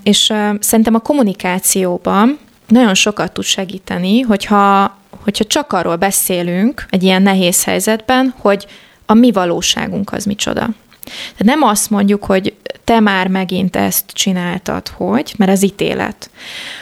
És 0.04 0.34
szerintem 0.60 0.96
a 0.96 1.00
kommunikációban 1.00 2.40
nagyon 2.68 2.94
sokat 2.94 3.32
tud 3.32 3.44
segíteni, 3.44 4.20
hogyha, 4.20 4.98
hogyha 5.24 5.44
csak 5.44 5.74
arról 5.74 5.96
beszélünk 5.96 6.86
egy 6.90 7.04
ilyen 7.04 7.22
nehéz 7.22 7.64
helyzetben, 7.64 8.34
hogy 8.38 8.68
a 9.06 9.14
mi 9.14 9.32
valóságunk 9.32 10.14
az 10.14 10.26
micsoda. 10.26 10.70
Tehát 11.04 11.58
nem 11.58 11.64
azt 11.64 11.90
mondjuk, 11.90 12.24
hogy 12.24 12.56
te 12.84 13.00
már 13.00 13.28
megint 13.28 13.76
ezt 13.76 14.06
csináltad, 14.08 14.88
hogy, 14.88 15.34
mert 15.38 15.52
az 15.52 15.64
ítélet, 15.64 16.30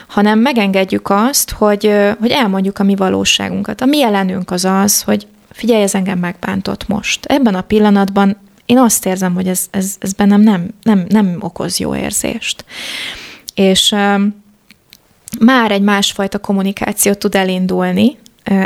hanem 0.07 0.39
megengedjük 0.39 1.09
azt, 1.09 1.51
hogy, 1.51 1.91
hogy 2.19 2.31
elmondjuk 2.31 2.79
a 2.79 2.83
mi 2.83 2.95
valóságunkat. 2.95 3.81
A 3.81 3.85
mi 3.85 3.97
jelenünk 3.97 4.51
az 4.51 4.65
az, 4.65 5.01
hogy 5.01 5.27
figyelj, 5.51 5.81
ez 5.81 5.95
engem 5.95 6.19
megbántott 6.19 6.87
most. 6.87 7.25
Ebben 7.25 7.55
a 7.55 7.61
pillanatban 7.61 8.37
én 8.69 8.77
azt 8.77 9.05
érzem, 9.05 9.33
hogy 9.33 9.47
ez, 9.47 9.67
ez, 9.71 9.95
ez 9.99 10.13
bennem 10.13 10.41
nem, 10.41 10.69
nem, 10.83 11.05
nem 11.07 11.37
okoz 11.39 11.77
jó 11.77 11.95
érzést. 11.95 12.65
És 13.53 13.95
már 15.39 15.71
egy 15.71 15.81
másfajta 15.81 16.39
kommunikáció 16.39 17.13
tud 17.13 17.35
elindulni 17.35 18.17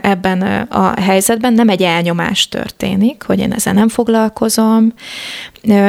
ebben 0.01 0.41
a 0.69 1.01
helyzetben, 1.01 1.53
nem 1.53 1.69
egy 1.69 1.81
elnyomás 1.81 2.47
történik, 2.47 3.23
hogy 3.23 3.39
én 3.39 3.51
ezzel 3.51 3.73
nem 3.73 3.89
foglalkozom, 3.89 4.93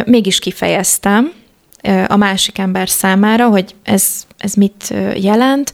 mégis 0.04 0.38
kifejeztem 0.38 1.32
a 2.06 2.16
másik 2.16 2.58
ember 2.58 2.88
számára, 2.88 3.48
hogy 3.48 3.74
ez, 3.82 4.26
ez 4.38 4.54
mit 4.54 4.94
jelent. 5.16 5.72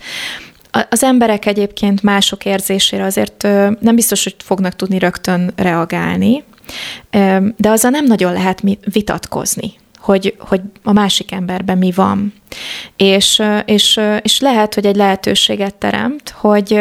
Az 0.89 1.05
emberek 1.05 1.47
egyébként 1.47 2.03
mások 2.03 2.45
érzésére 2.45 3.05
azért 3.05 3.43
nem 3.81 3.95
biztos, 3.95 4.25
hogy 4.25 4.37
fognak 4.39 4.77
tudni 4.77 4.99
rögtön 4.99 5.53
reagálni, 5.57 6.45
de 7.57 7.71
azzal 7.71 7.91
nem 7.91 8.05
nagyon 8.05 8.33
lehet 8.33 8.63
vitatkozni, 8.93 9.73
hogy, 9.99 10.35
hogy 10.39 10.61
a 10.83 10.93
másik 10.93 11.33
emberben 11.33 11.79
mi 11.79 11.93
van. 11.93 12.33
És, 12.97 13.43
és, 13.65 14.01
és 14.23 14.41
lehet, 14.41 14.75
hogy 14.75 14.87
egy 14.87 14.97
lehetőséget 14.97 15.75
teremt, 15.75 16.31
hogy, 16.31 16.81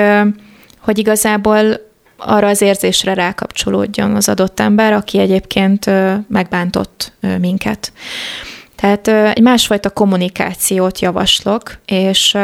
hogy 0.79 0.97
igazából 0.97 1.87
arra 2.17 2.47
az 2.47 2.61
érzésre 2.61 3.13
rákapcsolódjon 3.13 4.15
az 4.15 4.29
adott 4.29 4.59
ember, 4.59 4.93
aki 4.93 5.19
egyébként 5.19 5.85
megbántott 6.27 7.13
minket. 7.39 7.91
Tehát 8.75 9.07
egy 9.07 9.41
másfajta 9.41 9.89
kommunikációt 9.89 10.99
javaslok, 10.99 11.77
és 11.85 12.37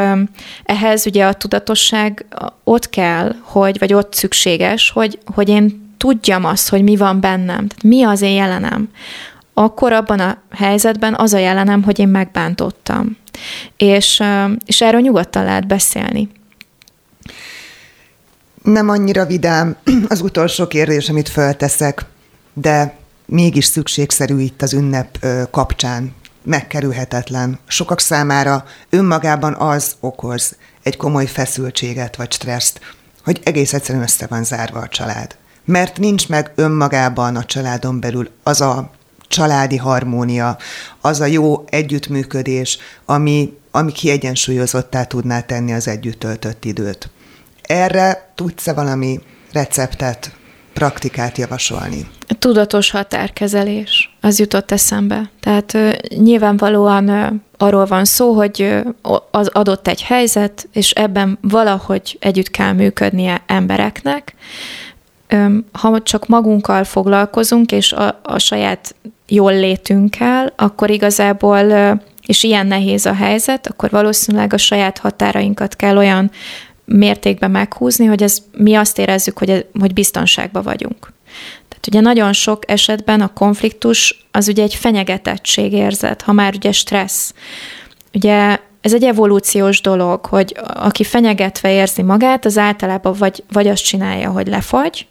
ehhez 0.63 1.05
ugye 1.05 1.25
a 1.25 1.33
tudatosság 1.33 2.25
ott 2.63 2.89
kell, 2.89 3.35
hogy, 3.41 3.79
vagy 3.79 3.93
ott 3.93 4.13
szükséges, 4.13 4.91
hogy, 4.91 5.19
hogy 5.33 5.49
én 5.49 5.84
tudjam 6.05 6.45
azt, 6.45 6.69
hogy 6.69 6.83
mi 6.83 6.95
van 6.95 7.19
bennem, 7.19 7.67
tehát 7.67 7.83
mi 7.83 8.03
az 8.03 8.21
én 8.21 8.35
jelenem, 8.35 8.89
akkor 9.53 9.93
abban 9.93 10.19
a 10.19 10.37
helyzetben 10.51 11.15
az 11.17 11.33
a 11.33 11.37
jelenem, 11.37 11.83
hogy 11.83 11.99
én 11.99 12.07
megbántottam. 12.07 13.17
És, 13.77 14.23
és 14.65 14.81
erről 14.81 15.01
nyugodtan 15.01 15.43
lehet 15.43 15.67
beszélni. 15.67 16.29
Nem 18.63 18.89
annyira 18.89 19.25
vidám 19.25 19.75
az 20.07 20.21
utolsó 20.21 20.67
kérdés, 20.67 21.09
amit 21.09 21.29
fölteszek, 21.29 22.05
de 22.53 22.97
mégis 23.25 23.65
szükségszerű 23.65 24.39
itt 24.39 24.61
az 24.61 24.73
ünnep 24.73 25.25
kapcsán, 25.51 26.13
megkerülhetetlen. 26.43 27.59
Sokak 27.67 27.99
számára 27.99 28.65
önmagában 28.89 29.53
az 29.53 29.95
okoz 29.99 30.57
egy 30.83 30.97
komoly 30.97 31.25
feszültséget 31.25 32.15
vagy 32.15 32.31
stresszt, 32.31 32.79
hogy 33.23 33.41
egész 33.43 33.73
egyszerűen 33.73 34.03
össze 34.03 34.27
van 34.27 34.43
zárva 34.43 34.79
a 34.79 34.87
család 34.87 35.35
mert 35.65 35.97
nincs 35.99 36.29
meg 36.29 36.51
önmagában 36.55 37.35
a 37.35 37.43
családon 37.43 37.99
belül 37.99 38.29
az 38.43 38.61
a 38.61 38.91
családi 39.27 39.77
harmónia, 39.77 40.57
az 41.01 41.19
a 41.19 41.25
jó 41.25 41.63
együttműködés, 41.69 42.77
ami, 43.05 43.57
ami 43.71 43.91
kiegyensúlyozottá 43.91 45.03
tudná 45.03 45.41
tenni 45.41 45.73
az 45.73 45.87
együtt 45.87 46.19
töltött 46.19 46.65
időt. 46.65 47.09
Erre 47.61 48.31
tudsz-e 48.35 48.73
valami 48.73 49.19
receptet, 49.51 50.31
praktikát 50.73 51.37
javasolni? 51.37 52.07
Tudatos 52.39 52.91
határkezelés, 52.91 54.15
az 54.21 54.39
jutott 54.39 54.71
eszembe. 54.71 55.29
Tehát 55.39 55.73
uh, 55.73 55.91
nyilvánvalóan 56.17 57.09
uh, 57.09 57.27
arról 57.57 57.85
van 57.85 58.05
szó, 58.05 58.33
hogy 58.33 58.61
uh, 59.01 59.15
az 59.31 59.47
adott 59.47 59.87
egy 59.87 60.01
helyzet, 60.01 60.67
és 60.73 60.91
ebben 60.91 61.37
valahogy 61.41 62.17
együtt 62.19 62.51
kell 62.51 62.71
működnie 62.71 63.43
embereknek. 63.47 64.35
Ha 65.71 66.01
csak 66.01 66.27
magunkkal 66.27 66.83
foglalkozunk, 66.83 67.71
és 67.71 67.91
a, 67.91 68.19
a 68.23 68.39
saját 68.39 68.95
jól 69.27 69.53
létünkkel, 69.53 70.53
akkor 70.55 70.89
igazából, 70.89 71.99
és 72.25 72.43
ilyen 72.43 72.67
nehéz 72.67 73.05
a 73.05 73.13
helyzet, 73.13 73.67
akkor 73.67 73.89
valószínűleg 73.89 74.53
a 74.53 74.57
saját 74.57 74.97
határainkat 74.97 75.75
kell 75.75 75.97
olyan 75.97 76.31
mértékben 76.85 77.51
meghúzni, 77.51 78.05
hogy 78.05 78.23
ez, 78.23 78.37
mi 78.51 78.75
azt 78.75 78.99
érezzük, 78.99 79.37
hogy, 79.37 79.65
hogy 79.79 79.93
biztonságban 79.93 80.63
vagyunk. 80.63 81.13
Tehát 81.69 81.87
ugye 81.87 81.99
nagyon 81.99 82.33
sok 82.33 82.71
esetben 82.71 83.21
a 83.21 83.33
konfliktus 83.33 84.27
az 84.31 84.47
ugye 84.47 84.63
egy 84.63 84.75
fenyegetettségérzet, 84.75 86.21
ha 86.21 86.31
már 86.31 86.53
ugye 86.55 86.71
stressz. 86.71 87.33
Ugye 88.13 88.59
ez 88.85 88.93
egy 88.93 89.03
evolúciós 89.03 89.81
dolog, 89.81 90.25
hogy 90.25 90.55
aki 90.73 91.03
fenyegetve 91.03 91.71
érzi 91.71 92.01
magát, 92.01 92.45
az 92.45 92.57
általában 92.57 93.13
vagy, 93.13 93.43
vagy 93.51 93.67
azt 93.67 93.83
csinálja, 93.83 94.31
hogy 94.31 94.47
lefagy, 94.47 95.07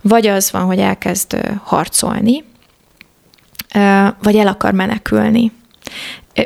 vagy 0.00 0.26
az 0.26 0.50
van, 0.52 0.62
hogy 0.62 0.78
elkezd 0.78 1.36
harcolni, 1.62 2.44
vagy 4.22 4.36
el 4.36 4.46
akar 4.46 4.72
menekülni. 4.72 5.52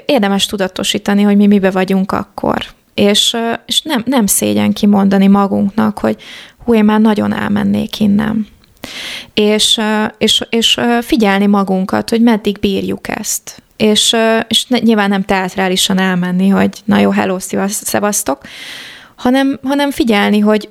Érdemes 0.07 0.47
tudatosítani, 0.47 1.23
hogy 1.23 1.37
mi 1.37 1.47
mibe 1.47 1.71
vagyunk 1.71 2.13
akkor. 2.13 2.65
És, 2.95 3.37
és 3.67 3.83
nem, 3.83 4.03
nem 4.07 4.27
szégyen 4.27 4.73
kimondani 4.73 5.27
magunknak, 5.27 5.99
hogy 5.99 6.17
hú, 6.65 6.75
én 6.75 6.85
már 6.85 7.01
nagyon 7.01 7.33
elmennék 7.33 8.01
innen. 8.01 8.47
És, 9.35 9.81
és, 10.19 10.45
és 10.51 10.81
figyelni 11.01 11.47
magunkat, 11.47 12.11
hogy 12.11 12.23
meddig 12.23 12.59
bírjuk 12.59 13.09
ezt. 13.09 13.63
És, 13.83 14.17
és 14.49 14.67
nyilván 14.69 15.09
nem 15.09 15.23
teatrálisan 15.23 15.99
elmenni, 15.99 16.49
hogy 16.49 16.71
na 16.85 16.99
jó, 16.99 17.11
hello, 17.11 17.37
szevasztok, 17.69 18.39
hanem, 19.15 19.59
hanem 19.63 19.91
figyelni, 19.91 20.39
hogy 20.39 20.69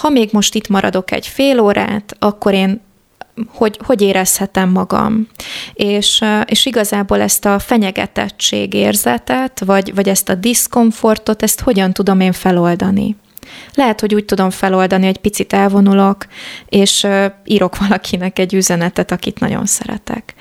ha 0.00 0.08
még 0.08 0.28
most 0.32 0.54
itt 0.54 0.68
maradok 0.68 1.10
egy 1.10 1.26
fél 1.26 1.60
órát, 1.60 2.16
akkor 2.18 2.52
én 2.52 2.80
hogy, 3.48 3.78
hogy 3.84 4.02
érezhetem 4.02 4.68
magam. 4.68 5.28
És, 5.74 6.24
és 6.44 6.66
igazából 6.66 7.20
ezt 7.20 7.44
a 7.44 7.58
fenyegetettség 7.58 8.74
érzetet, 8.74 9.62
vagy, 9.64 9.94
vagy 9.94 10.08
ezt 10.08 10.28
a 10.28 10.34
diszkomfortot, 10.34 11.42
ezt 11.42 11.60
hogyan 11.60 11.92
tudom 11.92 12.20
én 12.20 12.32
feloldani. 12.32 13.16
Lehet, 13.74 14.00
hogy 14.00 14.14
úgy 14.14 14.24
tudom 14.24 14.50
feloldani, 14.50 15.06
hogy 15.06 15.18
picit 15.18 15.52
elvonulok, 15.52 16.26
és 16.68 17.06
írok 17.44 17.78
valakinek 17.78 18.38
egy 18.38 18.54
üzenetet, 18.54 19.12
akit 19.12 19.40
nagyon 19.40 19.66
szeretek. 19.66 20.34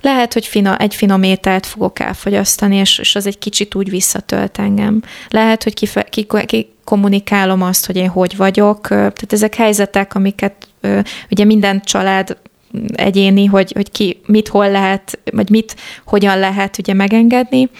Lehet, 0.00 0.32
hogy 0.32 0.46
fina, 0.46 0.76
egy 0.76 0.94
finom 0.94 1.22
ételt 1.22 1.66
fogok 1.66 2.00
elfogyasztani, 2.00 2.76
és, 2.76 2.98
és 2.98 3.14
az 3.14 3.26
egy 3.26 3.38
kicsit 3.38 3.74
úgy 3.74 3.90
visszatölt 3.90 4.58
engem. 4.58 5.02
Lehet, 5.28 5.62
hogy 5.62 5.74
kife, 5.74 6.02
ki, 6.02 6.26
ki, 6.46 6.74
kommunikálom 6.84 7.62
azt, 7.62 7.86
hogy 7.86 7.96
én 7.96 8.08
hogy 8.08 8.36
vagyok. 8.36 8.88
Tehát 8.88 9.32
ezek 9.32 9.54
helyzetek, 9.54 10.14
amiket 10.14 10.68
ugye 11.30 11.44
minden 11.44 11.80
család 11.80 12.36
egyéni, 12.92 13.44
hogy, 13.44 13.72
hogy 13.74 13.90
ki 13.90 14.20
mit 14.26 14.48
hol 14.48 14.70
lehet, 14.70 15.18
vagy 15.32 15.50
mit 15.50 15.76
hogyan 16.04 16.38
lehet 16.38 16.78
ugye 16.78 16.92
megengedni, 16.92 17.70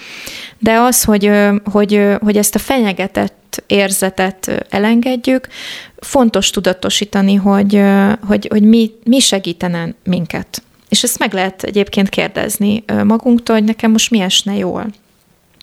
de 0.59 0.72
az, 0.72 1.05
hogy, 1.05 1.30
hogy, 1.64 2.01
hogy 2.20 2.37
ezt 2.37 2.55
a 2.55 2.59
fenyegetett 2.59 3.62
érzetet 3.66 4.66
elengedjük, 4.70 5.49
fontos 5.97 6.51
tudatosítani, 6.51 7.34
hogy, 7.34 7.82
hogy, 8.26 8.47
hogy 8.51 8.62
mi, 8.62 8.91
mi 9.05 9.18
segítene 9.18 9.95
minket. 10.05 10.62
És 10.89 11.03
ezt 11.03 11.18
meg 11.18 11.32
lehet 11.32 11.62
egyébként 11.62 12.09
kérdezni 12.09 12.84
magunktól, 13.05 13.57
hogy 13.57 13.64
nekem 13.64 13.91
most 13.91 14.11
mi 14.11 14.20
esne 14.20 14.57
jól. 14.57 14.87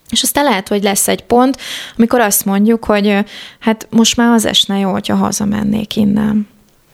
És 0.09 0.24
aztán 0.24 0.43
lehet, 0.43 0.67
hogy 0.67 0.84
lesz 0.84 1.07
egy 1.07 1.24
pont, 1.24 1.57
amikor 1.97 2.19
azt 2.19 2.45
mondjuk, 2.45 2.86
hogy 2.86 3.17
hát 3.59 3.88
most 3.89 4.17
már 4.17 4.34
az 4.34 4.45
esne 4.45 4.78
jó, 4.78 4.91
hogyha 4.91 5.15
hazamennék 5.15 5.95
innen. 5.95 6.47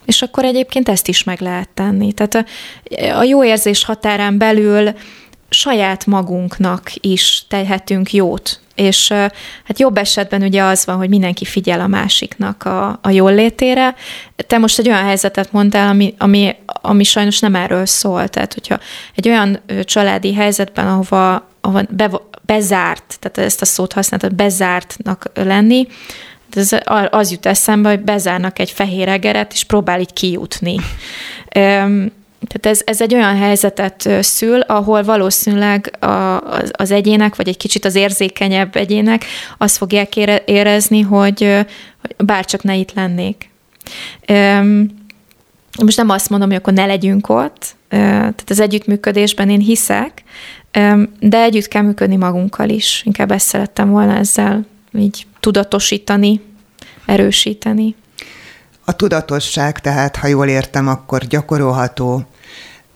És 0.09 0.21
akkor 0.21 0.45
egyébként 0.45 0.89
ezt 0.89 1.07
is 1.07 1.23
meg 1.23 1.41
lehet 1.41 1.69
tenni. 1.69 2.13
Tehát 2.13 2.35
a, 2.35 2.45
a 3.17 3.23
jó 3.23 3.43
érzés 3.43 3.83
határán 3.83 4.37
belül 4.37 4.93
saját 5.49 6.05
magunknak 6.05 6.91
is 6.93 7.43
tehetünk 7.47 8.13
jót. 8.13 8.59
És 8.75 9.09
hát 9.63 9.79
jobb 9.79 9.97
esetben 9.97 10.41
ugye 10.41 10.63
az 10.63 10.85
van, 10.85 10.97
hogy 10.97 11.09
mindenki 11.09 11.45
figyel 11.45 11.79
a 11.79 11.87
másiknak 11.87 12.63
a, 12.63 12.99
a 13.01 13.09
jól 13.09 13.33
létére. 13.33 13.95
Te 14.35 14.57
most 14.57 14.79
egy 14.79 14.87
olyan 14.87 15.03
helyzetet 15.03 15.51
mondtál, 15.51 15.87
ami, 15.87 16.13
ami, 16.17 16.55
ami 16.65 17.03
sajnos 17.03 17.39
nem 17.39 17.55
erről 17.55 17.85
szól. 17.85 18.27
Tehát, 18.27 18.53
hogyha 18.53 18.79
egy 19.15 19.27
olyan 19.27 19.59
családi 19.83 20.33
helyzetben, 20.33 20.87
ahova, 20.87 21.47
ahova 21.61 21.81
be, 21.89 22.09
bezárt, 22.45 23.17
tehát 23.19 23.37
ezt 23.37 23.61
a 23.61 23.65
szót 23.65 23.93
használtad, 23.93 24.35
bezártnak 24.35 25.31
lenni, 25.33 25.87
ez 26.55 26.71
az 27.09 27.31
jut 27.31 27.45
eszembe, 27.45 27.89
hogy 27.89 27.99
bezárnak 27.99 28.59
egy 28.59 28.71
fehér 28.71 29.07
egeret, 29.07 29.53
és 29.53 29.63
próbál 29.63 29.99
így 29.99 30.13
kijutni. 30.13 30.75
Tehát 32.47 32.65
ez, 32.77 32.81
ez 32.85 33.01
egy 33.01 33.13
olyan 33.13 33.37
helyzetet 33.37 34.09
szül, 34.21 34.59
ahol 34.59 35.03
valószínűleg 35.03 35.95
a, 35.99 36.41
az, 36.41 36.71
az 36.71 36.91
egyének, 36.91 37.35
vagy 37.35 37.47
egy 37.47 37.57
kicsit 37.57 37.85
az 37.85 37.95
érzékenyebb 37.95 38.75
egyének 38.75 39.25
azt 39.57 39.77
fogják 39.77 40.15
érezni, 40.45 41.01
hogy, 41.01 41.65
hogy 42.01 42.25
bárcsak 42.25 42.63
ne 42.63 42.75
itt 42.75 42.93
lennék. 42.93 43.49
Most 45.83 45.97
nem 45.97 46.09
azt 46.09 46.29
mondom, 46.29 46.49
hogy 46.49 46.57
akkor 46.57 46.73
ne 46.73 46.85
legyünk 46.85 47.29
ott, 47.29 47.75
tehát 47.89 48.43
az 48.47 48.59
együttműködésben 48.59 49.49
én 49.49 49.59
hiszek, 49.59 50.23
de 51.19 51.41
együtt 51.41 51.67
kell 51.67 51.81
működni 51.81 52.15
magunkkal 52.15 52.69
is. 52.69 53.01
Inkább 53.05 53.31
ezt 53.31 53.47
szerettem 53.47 53.89
volna 53.89 54.17
ezzel 54.17 54.65
így 54.93 55.27
tudatosítani, 55.39 56.41
erősíteni. 57.05 57.95
A 58.85 58.95
tudatosság, 58.95 59.79
tehát 59.79 60.15
ha 60.15 60.27
jól 60.27 60.47
értem, 60.47 60.87
akkor 60.87 61.25
gyakorolható, 61.25 62.25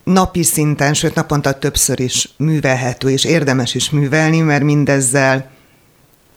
napi 0.04 0.44
szinten, 0.44 0.94
sőt 0.94 1.16
naponta 1.16 1.52
többször 1.52 2.00
is 2.00 2.30
művelhető, 2.38 3.10
és 3.10 3.24
érdemes 3.24 3.76
is 3.76 3.90
művelni, 3.90 4.40
mert 4.40 4.64
mindezzel 4.64 5.52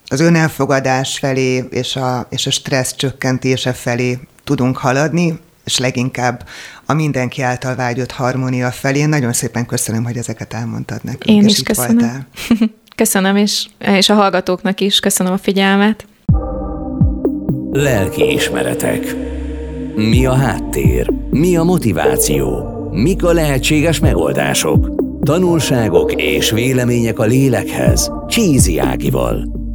az 0.07 0.21
önelfogadás 0.21 1.19
felé 1.19 1.65
és 1.71 1.97
a, 1.97 2.27
és 2.31 2.47
a 2.47 2.51
stressz 2.51 2.95
csökkentése 2.95 3.73
felé 3.73 4.19
tudunk 4.45 4.77
haladni, 4.77 5.39
és 5.65 5.79
leginkább 5.79 6.49
a 6.85 6.93
mindenki 6.93 7.43
által 7.43 7.75
vágyott 7.75 8.11
harmónia 8.11 8.71
felé. 8.71 9.05
Nagyon 9.05 9.33
szépen 9.33 9.67
köszönöm, 9.67 10.05
hogy 10.05 10.17
ezeket 10.17 10.55
elmondtad 10.55 11.05
nekünk. 11.05 11.25
Én 11.25 11.45
is 11.45 11.63
köszönöm. 11.63 11.97
Voltál. 11.97 12.27
köszönöm, 12.97 13.37
és, 13.37 13.67
és 13.79 14.09
a 14.09 14.15
hallgatóknak 14.15 14.81
is 14.81 15.01
köszönöm 15.01 15.33
a 15.33 15.37
figyelmet. 15.37 16.07
Lelki 17.73 18.33
ismeretek. 18.33 19.17
Mi 19.95 20.27
a 20.27 20.33
háttér? 20.33 21.11
Mi 21.31 21.57
a 21.57 21.63
motiváció? 21.63 22.71
Mik 22.93 23.25
a 23.25 23.33
lehetséges 23.33 23.99
megoldások? 23.99 24.91
Tanulságok 25.21 26.13
és 26.13 26.51
vélemények 26.51 27.19
a 27.19 27.25
lélekhez. 27.25 28.13
Csízi 28.29 28.79
Ágival. 28.79 29.66